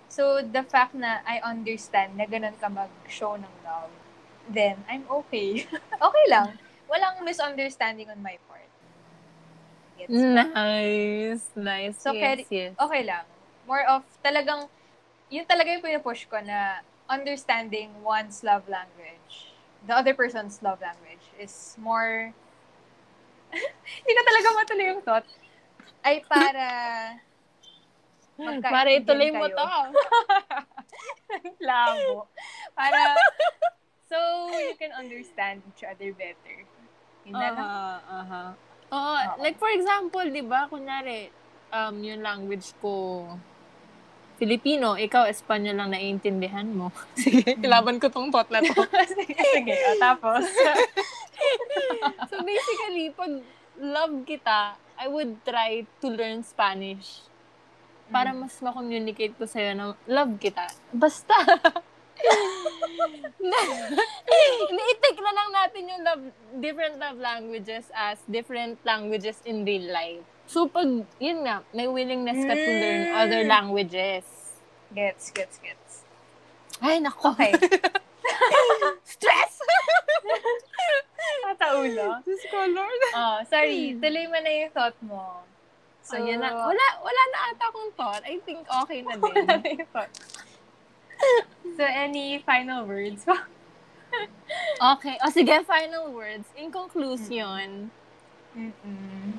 So, 0.07 0.39
the 0.39 0.63
fact 0.63 0.95
na 0.95 1.19
I 1.27 1.43
understand 1.43 2.15
na 2.15 2.23
ganun 2.23 2.55
ka 2.55 2.71
mag-show 2.71 3.35
ng 3.35 3.55
love, 3.67 3.91
then 4.47 4.79
I'm 4.87 5.03
okay. 5.27 5.67
okay 6.07 6.25
lang. 6.31 6.55
Walang 6.87 7.27
misunderstanding 7.27 8.07
on 8.07 8.23
my 8.23 8.39
part. 8.47 8.71
Gets? 9.99 10.15
Nice. 10.15 11.43
Nice. 11.59 11.95
So, 11.99 12.15
yes, 12.15 12.47
kaya- 12.47 12.47
yes. 12.47 12.73
okay 12.79 13.03
lang. 13.03 13.27
More 13.67 13.83
of, 13.91 14.07
talagang, 14.23 14.71
yun 15.27 15.43
talaga 15.43 15.75
yung 15.75 15.83
pinupush 15.83 16.31
ko 16.31 16.39
na 16.39 16.79
understanding 17.11 17.91
one's 17.99 18.39
love 18.39 18.63
language, 18.71 19.51
the 19.83 19.93
other 19.93 20.15
person's 20.15 20.63
love 20.63 20.79
language 20.79 21.21
is 21.35 21.75
more, 21.75 22.31
hindi 23.99 24.11
ko 24.15 24.21
talaga 24.23 24.47
matuloy 24.55 24.87
yung 24.95 25.03
thought, 25.03 25.27
ay 26.05 26.21
para 26.23 26.65
Para 28.63 28.89
ituloy 28.91 29.31
mo 29.31 29.47
to. 29.47 29.67
Labo. 31.67 32.27
Para, 32.75 33.15
so 34.11 34.17
you 34.59 34.75
can 34.75 34.91
understand 34.91 35.63
each 35.71 35.83
other 35.87 36.11
better. 36.11 36.57
Yun 37.23 37.33
na 37.33 37.49
lang. 37.55 37.63
Aha, 37.63 37.95
aha. 38.05 38.43
Oo, 38.91 39.15
Oo. 39.17 39.41
like 39.41 39.57
for 39.57 39.71
example, 39.71 40.23
'di 40.23 40.43
ba, 40.45 40.67
kunyari 40.69 41.31
um 41.73 41.95
yung 42.03 42.21
language 42.21 42.75
ko 42.83 43.25
Filipino, 44.35 44.99
ikaw 44.99 45.23
Espanyol 45.31 45.79
lang 45.79 45.95
naiintindihan 45.95 46.67
mo. 46.67 46.91
Sige, 47.15 47.55
ilaban 47.55 48.03
ko 48.03 48.11
tong 48.11 48.27
thought 48.35 48.51
na 48.51 48.59
to. 48.59 48.75
sige, 49.15 49.31
sige. 49.31 49.71
O, 49.71 49.95
tapos. 49.95 50.43
so 52.27 52.43
basically, 52.43 53.15
pag 53.15 53.39
love 53.79 54.27
kita, 54.27 54.75
I 54.99 55.07
would 55.07 55.39
try 55.47 55.87
to 56.03 56.07
learn 56.11 56.43
Spanish 56.43 57.31
para 58.07 58.31
Mm. 58.31 58.37
mas 58.39 58.53
ma-communicate 58.59 59.33
ko 59.33 59.43
sa'yo 59.43 59.71
na 59.73 59.83
love 60.05 60.37
kita. 60.37 60.63
Basta. 60.91 61.33
Ini-take 64.65 65.19
na 65.19 65.31
lang 65.31 65.49
natin 65.51 65.81
yung 65.85 66.01
love, 66.01 66.23
different 66.57 66.95
love 66.97 67.17
languages 67.17 67.85
as 67.91 68.17
different 68.25 68.77
languages 68.81 69.39
in 69.43 69.63
real 69.63 69.85
life. 69.85 70.23
So 70.45 70.65
pag, 70.65 70.87
yun 71.17 71.37
nga, 71.43 71.61
may 71.71 71.85
willingness 71.85 72.39
ka 72.39 72.53
to 72.53 72.69
learn 72.75 73.01
Mm. 73.07 73.15
other 73.15 73.41
languages. 73.43 74.23
Gets, 74.91 75.31
gets, 75.31 75.55
gets. 75.59 76.03
Ay, 76.79 76.99
nako. 76.99 77.31
Okay. 77.31 77.51
Stress! 79.05 79.53
Kataulo. 81.45 82.19
Diyos 82.21 82.41
ko, 82.47 82.57
Lord. 82.67 83.01
Oh, 83.13 83.37
sorry. 83.45 83.95
Tuloy 83.97 84.25
mo 84.27 84.37
na 84.37 84.51
yung 84.51 84.71
thought 84.71 84.97
mo. 85.01 85.41
So, 86.05 86.21
yun 86.21 86.37
na. 86.37 86.53
Wala, 86.53 86.85
wala 87.01 87.21
na 87.33 87.37
ata 87.49 87.65
akong 87.65 87.89
thought. 87.97 88.21
I 88.21 88.37
think 88.45 88.61
okay 88.69 89.01
na 89.01 89.17
din. 89.17 89.25
Wala 89.25 89.57
na 89.57 89.65
yung 89.65 89.89
thought. 89.89 90.13
So, 91.73 91.81
any 91.81 92.45
final 92.45 92.85
words? 92.85 93.25
Okay. 94.95 95.19
O 95.19 95.27
sige, 95.27 95.51
final 95.67 96.13
words. 96.13 96.47
In 96.55 96.71
conclusion, 96.71 97.91
Mm-mm. 98.55 99.35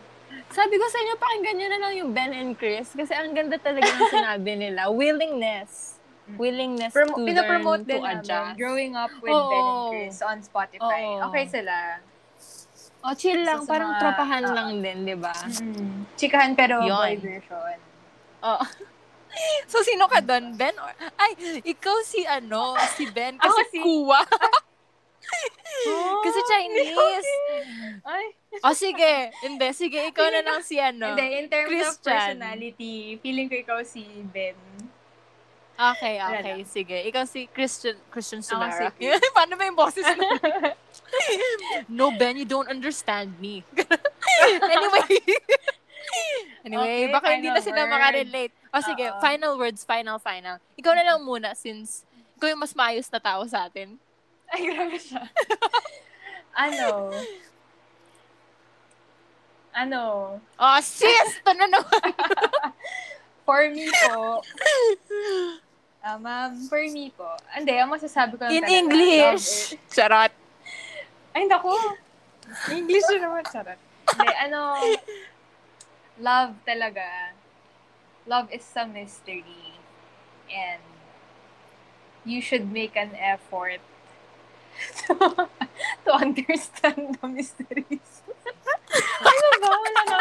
sabi 0.52 0.74
ko 0.76 0.84
sa 0.84 0.98
inyo, 1.00 1.14
pakinggan 1.16 1.54
nyo 1.56 1.68
na 1.70 1.78
lang 1.80 1.92
yung 1.96 2.10
Ben 2.12 2.32
and 2.36 2.52
Chris 2.60 2.92
kasi 2.92 3.16
ang 3.16 3.32
ganda 3.32 3.56
talaga 3.56 3.88
ng 3.88 4.10
sinabi 4.12 4.52
nila. 4.52 4.90
Willingness. 5.00 5.96
Willingness 6.36 6.92
Prom- 6.92 7.14
to 7.14 7.22
learn, 7.24 7.62
to 7.62 7.84
din 7.86 8.02
namin. 8.02 8.20
adjust. 8.20 8.52
Growing 8.58 8.92
up 8.98 9.12
with 9.22 9.32
Oo. 9.32 9.48
Ben 9.48 9.64
and 9.64 9.84
Chris 9.94 10.16
on 10.20 10.38
Spotify. 10.42 11.00
Oo. 11.06 11.30
Okay 11.30 11.44
sila. 11.48 12.02
O, 13.06 13.14
chill 13.14 13.38
lang. 13.46 13.62
Sa 13.62 13.70
parang 13.70 13.94
mga- 13.94 14.02
tropahan 14.02 14.42
oo. 14.42 14.54
lang 14.54 14.70
din, 14.82 14.98
di 15.06 15.14
ba? 15.14 15.30
Mm. 15.30 16.10
Chikahan 16.18 16.52
pero 16.58 16.82
Yun. 16.82 16.90
boy 16.90 17.14
version. 17.22 17.78
Oo. 18.42 18.64
so, 19.70 19.78
sino 19.86 20.10
ka 20.10 20.18
doon? 20.18 20.58
Ben? 20.58 20.74
Or... 20.74 20.90
Ay, 21.14 21.62
ikaw 21.62 21.96
si 22.02 22.26
ano, 22.26 22.74
si 22.98 23.06
Ben. 23.14 23.38
Kasi 23.38 23.46
Ako 23.46 23.70
si- 23.70 23.82
kuwa. 23.82 24.20
kasi 26.24 26.40
Chinese. 26.46 27.30
Ay. 28.02 28.26
O, 28.62 28.74
sige. 28.74 29.30
Hindi. 29.42 29.66
Sige, 29.70 30.10
ikaw 30.10 30.26
na 30.30 30.42
lang 30.42 30.60
si 30.62 30.78
ano. 30.78 31.14
Hindi, 31.14 31.26
in 31.36 31.46
terms 31.46 31.66
of 31.66 31.70
Christian. 31.70 32.38
personality, 32.38 32.94
feeling 33.20 33.46
ko 33.46 33.54
ikaw 33.54 33.78
si 33.82 34.02
Ben. 34.30 34.56
Okay, 35.76 36.16
okay. 36.16 36.64
Sige. 36.64 36.96
Ikaw 37.04 37.28
si 37.28 37.44
Christian 37.46 38.00
Christian 38.08 38.40
Ako 38.40 38.48
Sonara. 38.48 38.88
si 38.88 38.96
Chris. 38.96 39.20
Paano 39.30 39.54
ba 39.54 39.64
yung 39.64 39.76
boses 39.76 40.08
mo? 40.16 40.24
no, 41.92 42.16
Ben, 42.16 42.32
you 42.34 42.48
don't 42.48 42.66
understand 42.66 43.36
me. 43.36 43.60
anyway. 44.72 45.16
anyway, 46.66 46.80
Okay, 46.80 47.12
baka 47.12 47.26
hindi 47.36 47.52
na 47.52 47.60
sila 47.60 47.84
words. 47.84 47.92
makarelate. 47.92 48.54
O 48.72 48.80
sige, 48.80 49.04
Oo. 49.06 49.20
final 49.20 49.52
words, 49.56 49.84
final, 49.84 50.16
final. 50.16 50.56
Ikaw 50.80 50.92
na 50.96 51.04
lang 51.04 51.20
muna 51.20 51.52
since 51.52 52.08
ikaw 52.36 52.48
yung 52.48 52.64
mas 52.64 52.72
maayos 52.72 53.12
na 53.12 53.20
tao 53.20 53.44
sa 53.44 53.68
atin. 53.68 54.00
Ay, 54.48 54.72
grabe 54.72 54.96
siya. 54.96 55.28
ano? 56.56 57.12
Ano? 59.76 60.02
Oh, 60.56 60.78
sis! 60.80 61.36
Ito 61.36 61.52
na 61.52 61.68
naman. 61.68 62.08
For 63.44 63.68
me 63.68 63.86
po, 64.08 64.40
ah, 66.06 66.18
ma'am, 66.18 66.54
for 66.70 66.78
me 66.86 67.10
po, 67.10 67.26
hindi, 67.50 67.74
ang 67.74 67.90
masasabi 67.90 68.38
ko 68.38 68.46
lang 68.46 68.54
In 68.54 68.62
talaga, 68.62 68.70
love 68.70 68.78
English. 68.78 69.48
is- 69.74 69.78
Charot. 69.90 70.32
Ay, 71.34 71.44
naku. 71.50 71.74
English 72.70 73.06
na 73.10 73.18
naman, 73.26 73.42
charot. 73.44 73.80
Hindi, 74.06 74.28
ano, 74.38 74.60
love 76.22 76.54
talaga, 76.62 77.34
love 78.24 78.46
is 78.54 78.62
a 78.78 78.86
mystery. 78.86 79.74
And 80.46 80.78
you 82.22 82.38
should 82.38 82.70
make 82.70 82.94
an 82.94 83.18
effort 83.18 83.82
to, 85.06 85.14
to 86.06 86.10
understand 86.14 87.18
the 87.18 87.26
mysteries. 87.26 88.22
ano 89.26 89.46
ba? 89.58 89.70
Wala 89.74 90.02
na. 90.06 90.18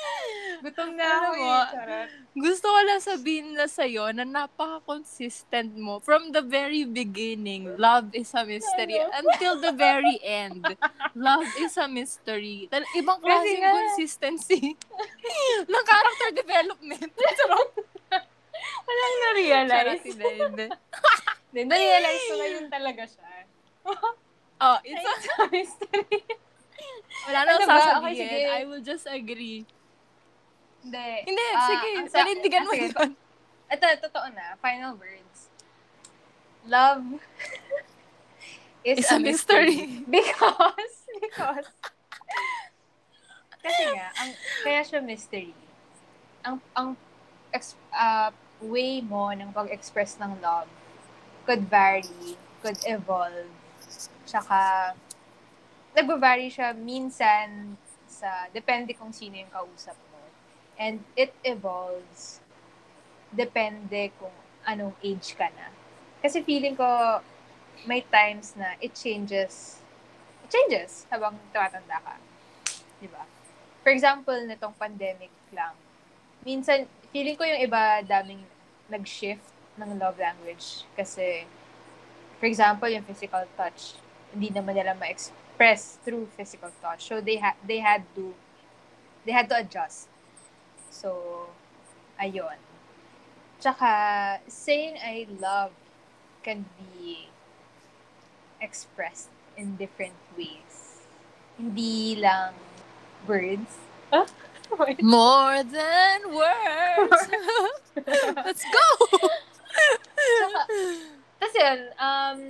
Gutom 0.64 0.92
na 0.92 1.04
Ano 1.04 1.16
ako 1.16 1.30
mo? 1.36 1.52
eh. 1.56 2.06
Gusto 2.36 2.66
ko 2.68 2.78
lang 2.84 3.00
sabihin 3.00 3.56
na 3.56 3.64
sa'yo 3.64 4.12
na 4.12 4.22
napaka-consistent 4.22 5.72
mo. 5.74 5.98
From 5.98 6.30
the 6.30 6.44
very 6.44 6.84
beginning, 6.84 7.74
love 7.74 8.12
is 8.12 8.30
a 8.36 8.44
mystery. 8.44 9.00
Until 9.00 9.56
the 9.56 9.72
very 9.72 10.20
end, 10.20 10.62
love 11.16 11.48
is 11.56 11.74
a 11.76 11.88
mystery. 11.88 12.68
Tal- 12.68 12.86
ibang 12.92 13.18
klaseng 13.18 13.58
nga- 13.58 13.72
consistency 13.74 14.76
ng 15.72 15.84
character 15.84 16.30
development. 16.36 17.08
Charot, 17.40 17.70
na-realize. 19.24 20.04
hindi, 20.04 21.62
na-realize 21.64 22.22
ko 22.22 22.34
ngayon 22.36 22.66
talaga 22.68 23.02
siya. 23.08 23.26
Oh, 24.60 24.76
it's 24.84 25.00
a, 25.40 25.48
mystery. 25.48 26.20
wala 27.24 27.38
na 27.42 27.50
Ano 27.50 27.64
sasabihin. 27.64 27.96
Okay, 27.96 28.14
sige. 28.20 28.40
I 28.46 28.62
will 28.68 28.84
just 28.84 29.06
agree. 29.08 29.64
Hindi. 30.80 31.08
Hindi, 31.26 31.46
Ah, 31.52 31.66
sige. 31.66 31.88
sa- 32.08 32.18
Panindigan 32.18 32.64
mo 32.64 32.72
sige. 32.72 32.88
yun. 32.88 33.12
Ito, 33.68 33.84
totoo 34.02 34.26
na. 34.32 34.56
Final 34.58 34.96
words. 34.96 35.38
Love 36.66 37.20
is 38.88 38.98
It's 38.98 39.12
a 39.12 39.20
mystery. 39.20 40.00
Because, 40.08 40.94
because, 41.14 41.68
kasi 43.60 43.82
nga, 43.92 44.08
ang, 44.16 44.30
kaya 44.64 44.80
siya 44.82 45.00
mystery. 45.00 45.52
Ang, 46.42 46.56
ang 46.72 46.96
ex, 47.52 47.76
ah, 47.92 48.32
way 48.58 49.00
mo 49.00 49.28
ng 49.30 49.52
pag-express 49.52 50.16
ng 50.16 50.40
love 50.40 50.68
could 51.44 51.68
vary, 51.68 52.34
could 52.60 52.80
evolve. 52.84 53.52
Tsaka, 54.24 54.92
nagba-vary 55.92 56.48
siya 56.48 56.72
minsan 56.72 57.76
sa, 58.06 58.48
depende 58.50 58.92
kung 58.92 59.12
sino 59.12 59.36
yung 59.36 59.52
kausap 59.52 59.94
mo. 60.08 60.09
And 60.80 61.04
it 61.12 61.36
evolves 61.44 62.40
depende 63.28 64.08
kung 64.16 64.32
anong 64.64 64.96
age 65.04 65.36
ka 65.36 65.52
na. 65.52 65.68
Kasi 66.24 66.40
feeling 66.40 66.72
ko, 66.72 67.20
may 67.84 68.00
times 68.08 68.56
na 68.56 68.74
it 68.80 68.96
changes. 68.96 69.84
It 70.44 70.50
changes 70.50 71.04
habang 71.12 71.36
tumatanda 71.52 72.00
ka. 72.00 72.16
Di 72.96 73.08
ba? 73.12 73.28
For 73.84 73.92
example, 73.92 74.36
nitong 74.48 74.76
pandemic 74.76 75.32
lang. 75.52 75.76
Minsan, 76.44 76.88
feeling 77.12 77.36
ko 77.36 77.44
yung 77.44 77.60
iba 77.60 78.00
daming 78.04 78.40
nag-shift 78.88 79.44
ng 79.76 79.96
love 80.00 80.16
language. 80.16 80.84
Kasi, 80.96 81.44
for 82.40 82.48
example, 82.48 82.88
yung 82.88 83.04
physical 83.04 83.44
touch. 83.56 84.00
hindi 84.30 84.50
naman 84.54 84.78
nila 84.78 84.94
ma-express 84.94 85.98
through 86.06 86.30
physical 86.38 86.70
touch. 86.78 87.10
So 87.10 87.18
they 87.18 87.38
had 87.42 87.58
they 87.66 87.82
had 87.82 88.06
to 88.14 88.34
they 89.26 89.34
had 89.34 89.50
to 89.50 89.58
adjust. 89.58 90.09
So 90.90 91.48
ayun. 92.20 92.58
Tsaka 93.60 93.92
saying 94.48 94.98
I 95.00 95.26
love 95.40 95.72
can 96.42 96.64
be 96.76 97.28
expressed 98.60 99.30
in 99.56 99.76
different 99.76 100.16
ways. 100.36 101.06
Hindi 101.56 102.16
lang 102.20 102.56
words. 103.26 103.78
More 105.02 105.62
than 105.62 106.18
words. 106.30 107.22
Let's 108.46 108.64
go! 108.64 108.86
Tsaka, 110.14 110.60
Tapos 111.40 111.54
yun, 111.56 111.80
um, 111.96 112.40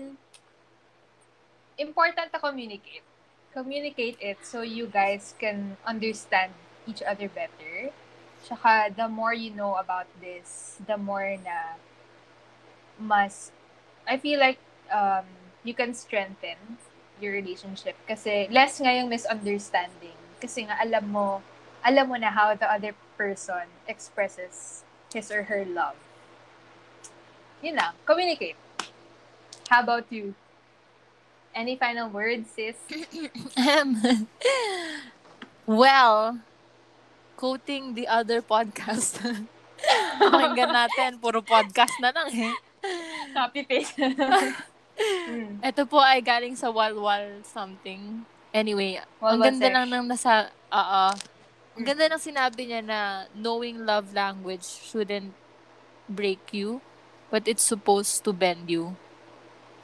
important 1.79 2.29
to 2.35 2.39
communicate. 2.43 3.07
Communicate 3.55 4.19
it 4.19 4.39
so 4.43 4.63
you 4.63 4.87
guys 4.87 5.35
can 5.39 5.79
understand 5.87 6.53
each 6.87 7.03
other 7.03 7.31
better. 7.31 7.95
Tsaka, 8.45 8.91
the 8.97 9.09
more 9.09 9.35
you 9.35 9.51
know 9.51 9.77
about 9.77 10.07
this, 10.21 10.79
the 10.87 10.97
more 10.97 11.37
na 11.45 11.77
mas, 12.99 13.53
I 14.09 14.17
feel 14.17 14.41
like, 14.41 14.59
um, 14.93 15.25
you 15.65 15.75
can 15.75 15.95
strengthen 15.95 16.57
your 17.21 17.33
relationship. 17.33 17.97
Kasi, 18.09 18.49
less 18.51 18.81
nga 18.81 18.93
yung 18.93 19.09
misunderstanding. 19.09 20.17
Kasi 20.41 20.65
nga, 20.65 20.77
alam 20.81 21.05
mo, 21.09 21.43
alam 21.85 22.09
mo 22.09 22.17
na 22.17 22.31
how 22.33 22.55
the 22.57 22.69
other 22.69 22.93
person 23.17 23.69
expresses 23.89 24.85
his 25.13 25.31
or 25.31 25.45
her 25.45 25.65
love. 25.65 25.97
Yun 27.61 27.77
lang. 27.77 27.93
Communicate. 28.09 28.57
How 29.69 29.85
about 29.85 30.09
you? 30.11 30.35
Any 31.55 31.77
final 31.77 32.09
words, 32.09 32.49
sis? 32.57 32.77
Um, 33.57 34.29
well, 35.67 36.41
quoting 37.41 37.97
the 37.97 38.05
other 38.05 38.45
podcast. 38.45 39.17
Pakinggan 40.21 40.69
natin, 40.69 41.11
puro 41.17 41.41
podcast 41.41 41.97
na 41.99 42.13
lang 42.13 42.29
eh. 42.29 42.53
Copy 43.33 43.65
paste. 43.65 43.97
mm. 43.97 45.65
Ito 45.73 45.89
po 45.89 45.97
ay 45.97 46.21
galing 46.21 46.53
sa 46.53 46.69
Walwal 46.69 47.41
something. 47.49 48.29
Anyway, 48.53 49.01
ang 49.01 49.09
Walwal 49.41 49.49
ganda 49.49 49.67
sesh. 49.67 49.75
lang 49.75 49.87
ng 49.89 50.05
nasa, 50.05 50.33
oo. 50.69 51.05
Ang 51.81 51.85
ganda 51.89 52.13
ng 52.13 52.21
sinabi 52.21 52.69
niya 52.69 52.85
na 52.85 53.01
knowing 53.33 53.89
love 53.89 54.13
language 54.13 54.67
shouldn't 54.67 55.33
break 56.05 56.53
you, 56.53 56.85
but 57.33 57.49
it's 57.49 57.65
supposed 57.65 58.21
to 58.21 58.37
bend 58.37 58.69
you. 58.69 58.93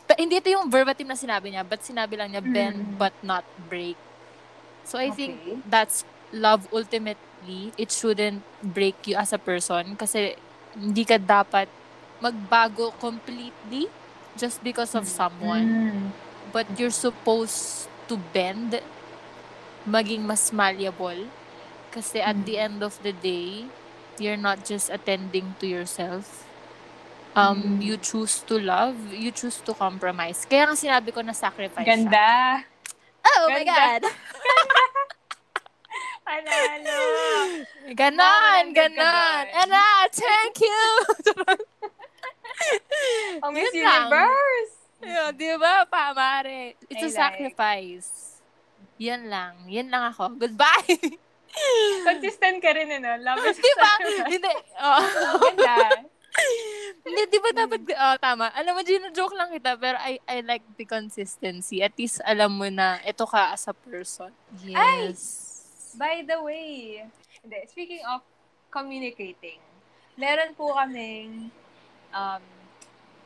But 0.04 0.20
hindi 0.20 0.36
ito 0.36 0.52
yung 0.52 0.68
verbatim 0.68 1.08
na 1.08 1.16
sinabi 1.16 1.50
niya, 1.50 1.64
but 1.64 1.80
sinabi 1.80 2.20
lang 2.20 2.36
niya 2.36 2.44
bend 2.44 2.78
Mm. 2.84 3.00
but 3.00 3.16
not 3.24 3.48
break. 3.66 3.96
So 4.84 5.00
I 5.00 5.08
think 5.08 5.40
Okay. 5.40 5.56
that's 5.66 6.04
love 6.30 6.68
ultimately. 7.46 7.72
It 7.78 7.90
shouldn't 7.92 8.42
break 8.62 9.06
you 9.06 9.16
as 9.16 9.32
a 9.32 9.38
person 9.38 9.96
kasi 9.96 10.34
hindi 10.74 11.04
ka 11.04 11.18
dapat 11.18 11.68
magbago 12.20 12.92
completely 12.98 13.86
just 14.36 14.60
because 14.62 14.92
of 14.94 15.08
someone 15.08 15.64
Mm. 15.66 16.12
but 16.52 16.66
you're 16.76 16.94
supposed 16.94 17.88
to 18.08 18.16
bend, 18.32 18.80
maging 19.84 20.24
mas 20.24 20.52
malleable. 20.52 21.26
Kasi 21.90 22.20
at 22.20 22.36
the 22.44 22.60
end 22.60 22.84
of 22.84 23.00
the 23.00 23.12
day, 23.12 23.64
you're 24.20 24.38
not 24.38 24.64
just 24.64 24.92
attending 24.92 25.56
to 25.58 25.66
yourself. 25.66 26.44
Um, 27.36 27.80
Mm. 27.80 27.84
You 27.84 27.96
choose 28.00 28.40
to 28.48 28.56
love, 28.56 28.96
you 29.12 29.28
choose 29.28 29.60
to 29.64 29.76
compromise. 29.76 30.44
Kaya 30.48 30.68
nga 30.68 30.76
sinabi 30.76 31.12
ko 31.12 31.20
na 31.20 31.36
sacrifice 31.36 31.84
siya. 31.84 32.08
Ganda. 32.08 32.64
Oh 33.36 33.52
my 33.52 33.64
God! 33.64 34.04
Ganda. 34.04 34.08
Panalo. 36.26 36.98
Ganon, 37.94 38.64
ganon. 38.74 38.98
doon. 38.98 39.44
And 39.54 39.70
ah, 39.70 40.10
thank 40.10 40.58
you! 40.58 40.82
Ang 43.46 43.54
Miss 43.54 43.70
Yun. 43.70 43.86
Universe. 43.86 44.74
Yun, 45.06 45.30
di 45.38 45.54
ba, 45.54 45.86
pamare? 45.86 46.74
It's 46.90 46.98
I 46.98 47.06
a 47.06 47.06
like. 47.06 47.14
sacrifice. 47.14 48.10
Yan 48.98 49.30
lang. 49.30 49.70
Yan 49.70 49.86
lang 49.86 50.10
ako. 50.10 50.34
Goodbye! 50.34 50.98
Consistent 52.10 52.58
ka 52.58 52.74
rin, 52.74 52.90
ano? 52.90 53.22
Love 53.22 53.46
is 53.46 53.62
di 53.64 53.72
ba? 53.78 53.92
Hindi. 54.26 54.52
Oh. 54.82 55.00
Ganda. 55.54 55.78
Hindi, 57.06 57.22
di 57.30 57.38
ba 57.38 57.50
dapat, 57.54 57.80
oh, 57.86 58.16
tama. 58.18 58.50
Alam 58.50 58.76
mo, 58.76 58.82
joke 59.14 59.38
lang 59.38 59.54
kita, 59.54 59.78
pero 59.78 59.94
I, 60.02 60.18
I 60.26 60.42
like 60.42 60.66
the 60.74 60.84
consistency. 60.84 61.86
At 61.86 61.94
least 61.94 62.18
alam 62.26 62.58
mo 62.58 62.66
na 62.66 62.98
ito 63.06 63.22
ka 63.30 63.54
as 63.54 63.70
a 63.70 63.76
person. 63.78 64.34
Yes. 64.66 65.45
By 65.96 66.20
the 66.28 66.44
way, 66.44 67.08
hindi, 67.40 67.58
speaking 67.72 68.04
of 68.04 68.20
communicating, 68.68 69.64
meron 70.20 70.52
po 70.52 70.76
kaming 70.76 71.48
um, 72.12 72.44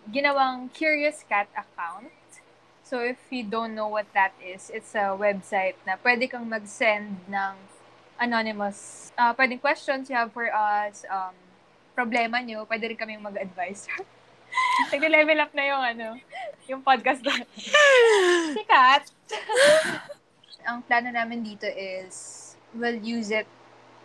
ginawang 0.06 0.70
Curious 0.70 1.26
Cat 1.26 1.50
account. 1.50 2.14
So, 2.86 3.02
if 3.02 3.18
you 3.30 3.42
don't 3.42 3.74
know 3.74 3.90
what 3.90 4.06
that 4.14 4.34
is, 4.38 4.70
it's 4.70 4.94
a 4.94 5.14
website 5.18 5.78
na 5.82 5.98
pwede 5.98 6.30
kang 6.30 6.46
mag-send 6.46 7.18
ng 7.26 7.54
anonymous, 8.22 9.10
uh, 9.18 9.34
pwedeng 9.34 9.58
questions 9.58 10.06
you 10.06 10.14
have 10.14 10.30
for 10.30 10.46
us, 10.50 11.02
um, 11.10 11.34
problema 11.94 12.38
nyo, 12.38 12.66
pwede 12.70 12.90
rin 12.90 12.98
kaming 12.98 13.22
mag-advise. 13.22 13.90
Nag-level 14.94 15.38
up 15.42 15.52
na 15.54 15.64
yung 15.66 15.82
ano, 15.82 16.08
yung 16.70 16.82
podcast 16.86 17.22
natin. 17.22 17.46
Sikat! 18.58 19.10
Ang 20.70 20.82
plano 20.86 21.08
namin 21.14 21.42
dito 21.46 21.66
is 21.66 22.39
we'll 22.74 22.98
use 22.98 23.30
it 23.30 23.46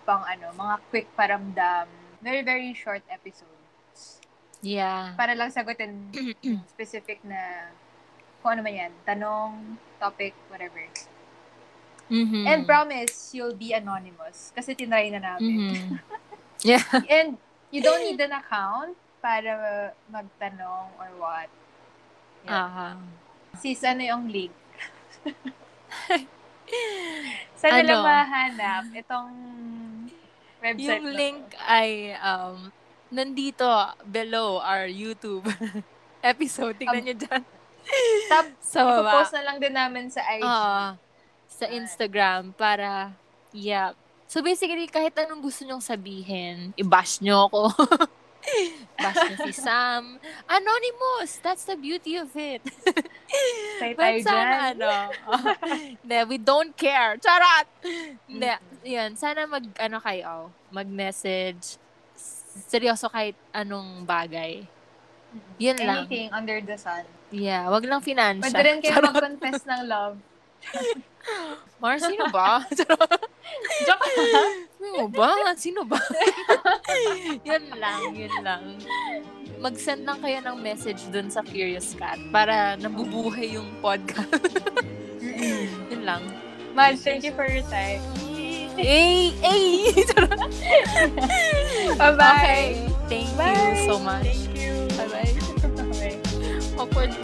pang 0.06 0.22
ano, 0.26 0.54
mga 0.54 0.76
quick 0.90 1.08
paramdam, 1.18 1.88
very, 2.22 2.42
very 2.42 2.74
short 2.74 3.02
episodes. 3.10 4.22
Yeah. 4.62 5.14
Para 5.18 5.34
lang 5.38 5.50
sagutin 5.54 6.10
specific 6.74 7.22
na 7.26 7.70
kung 8.42 8.58
ano 8.58 8.62
man 8.62 8.74
yan, 8.74 8.94
tanong, 9.06 9.78
topic, 9.98 10.34
whatever. 10.50 10.82
Mhm. 12.06 12.46
And 12.46 12.60
promise, 12.70 13.34
you'll 13.34 13.58
be 13.58 13.74
anonymous. 13.74 14.54
Kasi 14.54 14.78
tinry 14.78 15.10
na 15.10 15.22
namin. 15.22 15.74
Mhm. 15.74 15.90
Yeah. 16.66 16.82
And 17.14 17.38
you 17.70 17.84
don't 17.86 18.02
need 18.02 18.18
an 18.18 18.34
account 18.34 18.98
para 19.22 19.94
magtanong 20.10 20.98
or 20.98 21.10
what. 21.22 21.46
Yeah. 22.42 22.66
Aha. 22.66 22.90
Sis, 23.62 23.86
ano 23.86 24.02
yung 24.02 24.26
link? 24.34 24.56
Saan 27.56 27.82
nila 27.82 27.94
Ano? 27.94 28.04
mahanap 28.04 28.84
itong 28.94 29.32
website 30.60 30.82
Yung 31.00 31.06
na 31.06 31.12
to? 31.12 31.16
link 31.16 31.42
ay 31.60 31.90
um, 32.18 32.58
nandito 33.08 33.68
below 34.04 34.58
our 34.60 34.86
YouTube 34.86 35.46
episode. 36.24 36.76
Tingnan 36.76 37.00
Um, 37.00 37.06
nyo 37.06 37.16
dyan. 37.16 37.42
Tap, 38.28 38.46
Sa 38.66 38.82
baba. 38.82 38.98
ipopost 39.06 39.32
na 39.32 39.44
lang 39.44 39.58
din 39.58 39.74
namin 39.74 40.10
sa 40.10 40.22
IG. 40.26 40.42
Oo. 40.42 40.98
sa 41.48 41.66
Instagram 41.68 42.52
para, 42.52 43.16
yeah. 43.52 43.96
So 44.26 44.42
basically, 44.42 44.86
kahit 44.86 45.16
anong 45.16 45.40
gusto 45.40 45.64
nyong 45.64 45.80
sabihin, 45.80 46.76
i-bash 46.76 47.22
nyo 47.22 47.48
ako. 47.48 47.62
bash 49.02 49.22
si 49.44 49.52
Sam. 49.56 50.18
Anonymous! 50.48 51.40
That's 51.42 51.66
the 51.66 51.78
beauty 51.78 52.18
of 52.18 52.32
it. 52.36 52.62
But 54.00 54.22
dyan. 54.22 54.24
sana, 54.24 54.56
ano, 54.72 54.90
hindi, 56.02 56.20
we 56.30 56.38
don't 56.40 56.72
care. 56.78 57.20
Charot! 57.20 57.68
Hindi, 58.30 58.52
yan, 58.88 59.20
sana 59.20 59.44
mag, 59.44 59.66
ano 59.76 59.98
kayo, 60.00 60.50
mag-message, 60.72 61.76
seryoso 62.72 63.12
kahit 63.12 63.36
anong 63.52 64.08
bagay. 64.08 64.64
Yun 65.60 65.78
lang. 65.84 66.08
Anything 66.08 66.32
under 66.32 66.64
the 66.64 66.80
sun. 66.80 67.04
Yeah, 67.36 67.68
wag 67.68 67.84
lang 67.84 68.00
financial. 68.00 68.48
Pwede 68.48 68.62
rin 68.64 68.80
kayo 68.80 69.04
mag-confess 69.04 69.68
ng 69.68 69.82
love. 69.92 70.16
Mars, 71.80 72.02
sino 72.08 72.26
ba? 72.32 72.64
Joke 73.88 74.10
lang. 74.34 74.54
Sino 74.80 75.04
ba? 75.12 75.30
Sino 75.58 75.82
ba? 75.84 76.00
yun 77.50 77.66
lang, 77.78 78.02
yun 78.16 78.36
lang. 78.42 78.64
Mag-send 79.60 80.06
lang 80.06 80.22
kayo 80.22 80.40
ng 80.46 80.58
message 80.62 81.02
dun 81.10 81.28
sa 81.30 81.42
Curious 81.42 81.94
Cat 81.98 82.20
para 82.30 82.78
nabubuhay 82.78 83.58
yung 83.58 83.68
podcast. 83.82 84.30
yun 85.92 86.04
lang. 86.06 86.22
Madge, 86.76 87.02
thank 87.02 87.24
you 87.24 87.34
for 87.34 87.48
your 87.48 87.64
time. 87.72 88.04
Hey! 88.76 89.32
Hey! 89.40 89.94
Bye-bye. 91.96 92.20
okay. 92.20 92.66
Thank 93.08 93.32
Bye. 93.40 93.56
you 93.56 93.88
so 93.88 93.96
much. 94.00 94.28
Thank 94.28 94.58
you. 94.58 94.74
Bye-bye. 95.00 95.32
Bye. 95.32 95.46
Awkward 96.78 97.16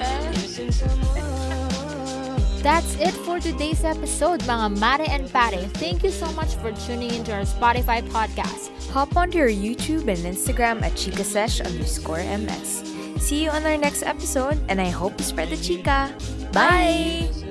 That's 2.62 2.94
it 3.02 3.18
for 3.26 3.40
today's 3.42 3.84
episode, 3.84 4.46
mga 4.46 4.78
mare 4.78 5.10
and 5.10 5.26
pare. 5.34 5.66
Thank 5.82 6.06
you 6.06 6.14
so 6.14 6.30
much 6.38 6.54
for 6.62 6.70
tuning 6.86 7.10
into 7.10 7.34
our 7.34 7.42
Spotify 7.42 8.06
podcast. 8.06 8.70
Hop 8.94 9.18
onto 9.18 9.42
our 9.42 9.50
YouTube 9.50 10.06
and 10.06 10.22
Instagram 10.22 10.86
at 10.86 10.94
chikasesh 10.94 11.58
underscore 11.66 12.22
ms. 12.22 12.86
See 13.18 13.44
you 13.44 13.50
on 13.50 13.66
our 13.66 13.78
next 13.78 14.04
episode, 14.04 14.62
and 14.70 14.80
I 14.80 14.94
hope 14.94 15.18
you 15.18 15.26
spread 15.26 15.50
the 15.50 15.58
chica. 15.58 16.14
Bye! 16.54 17.51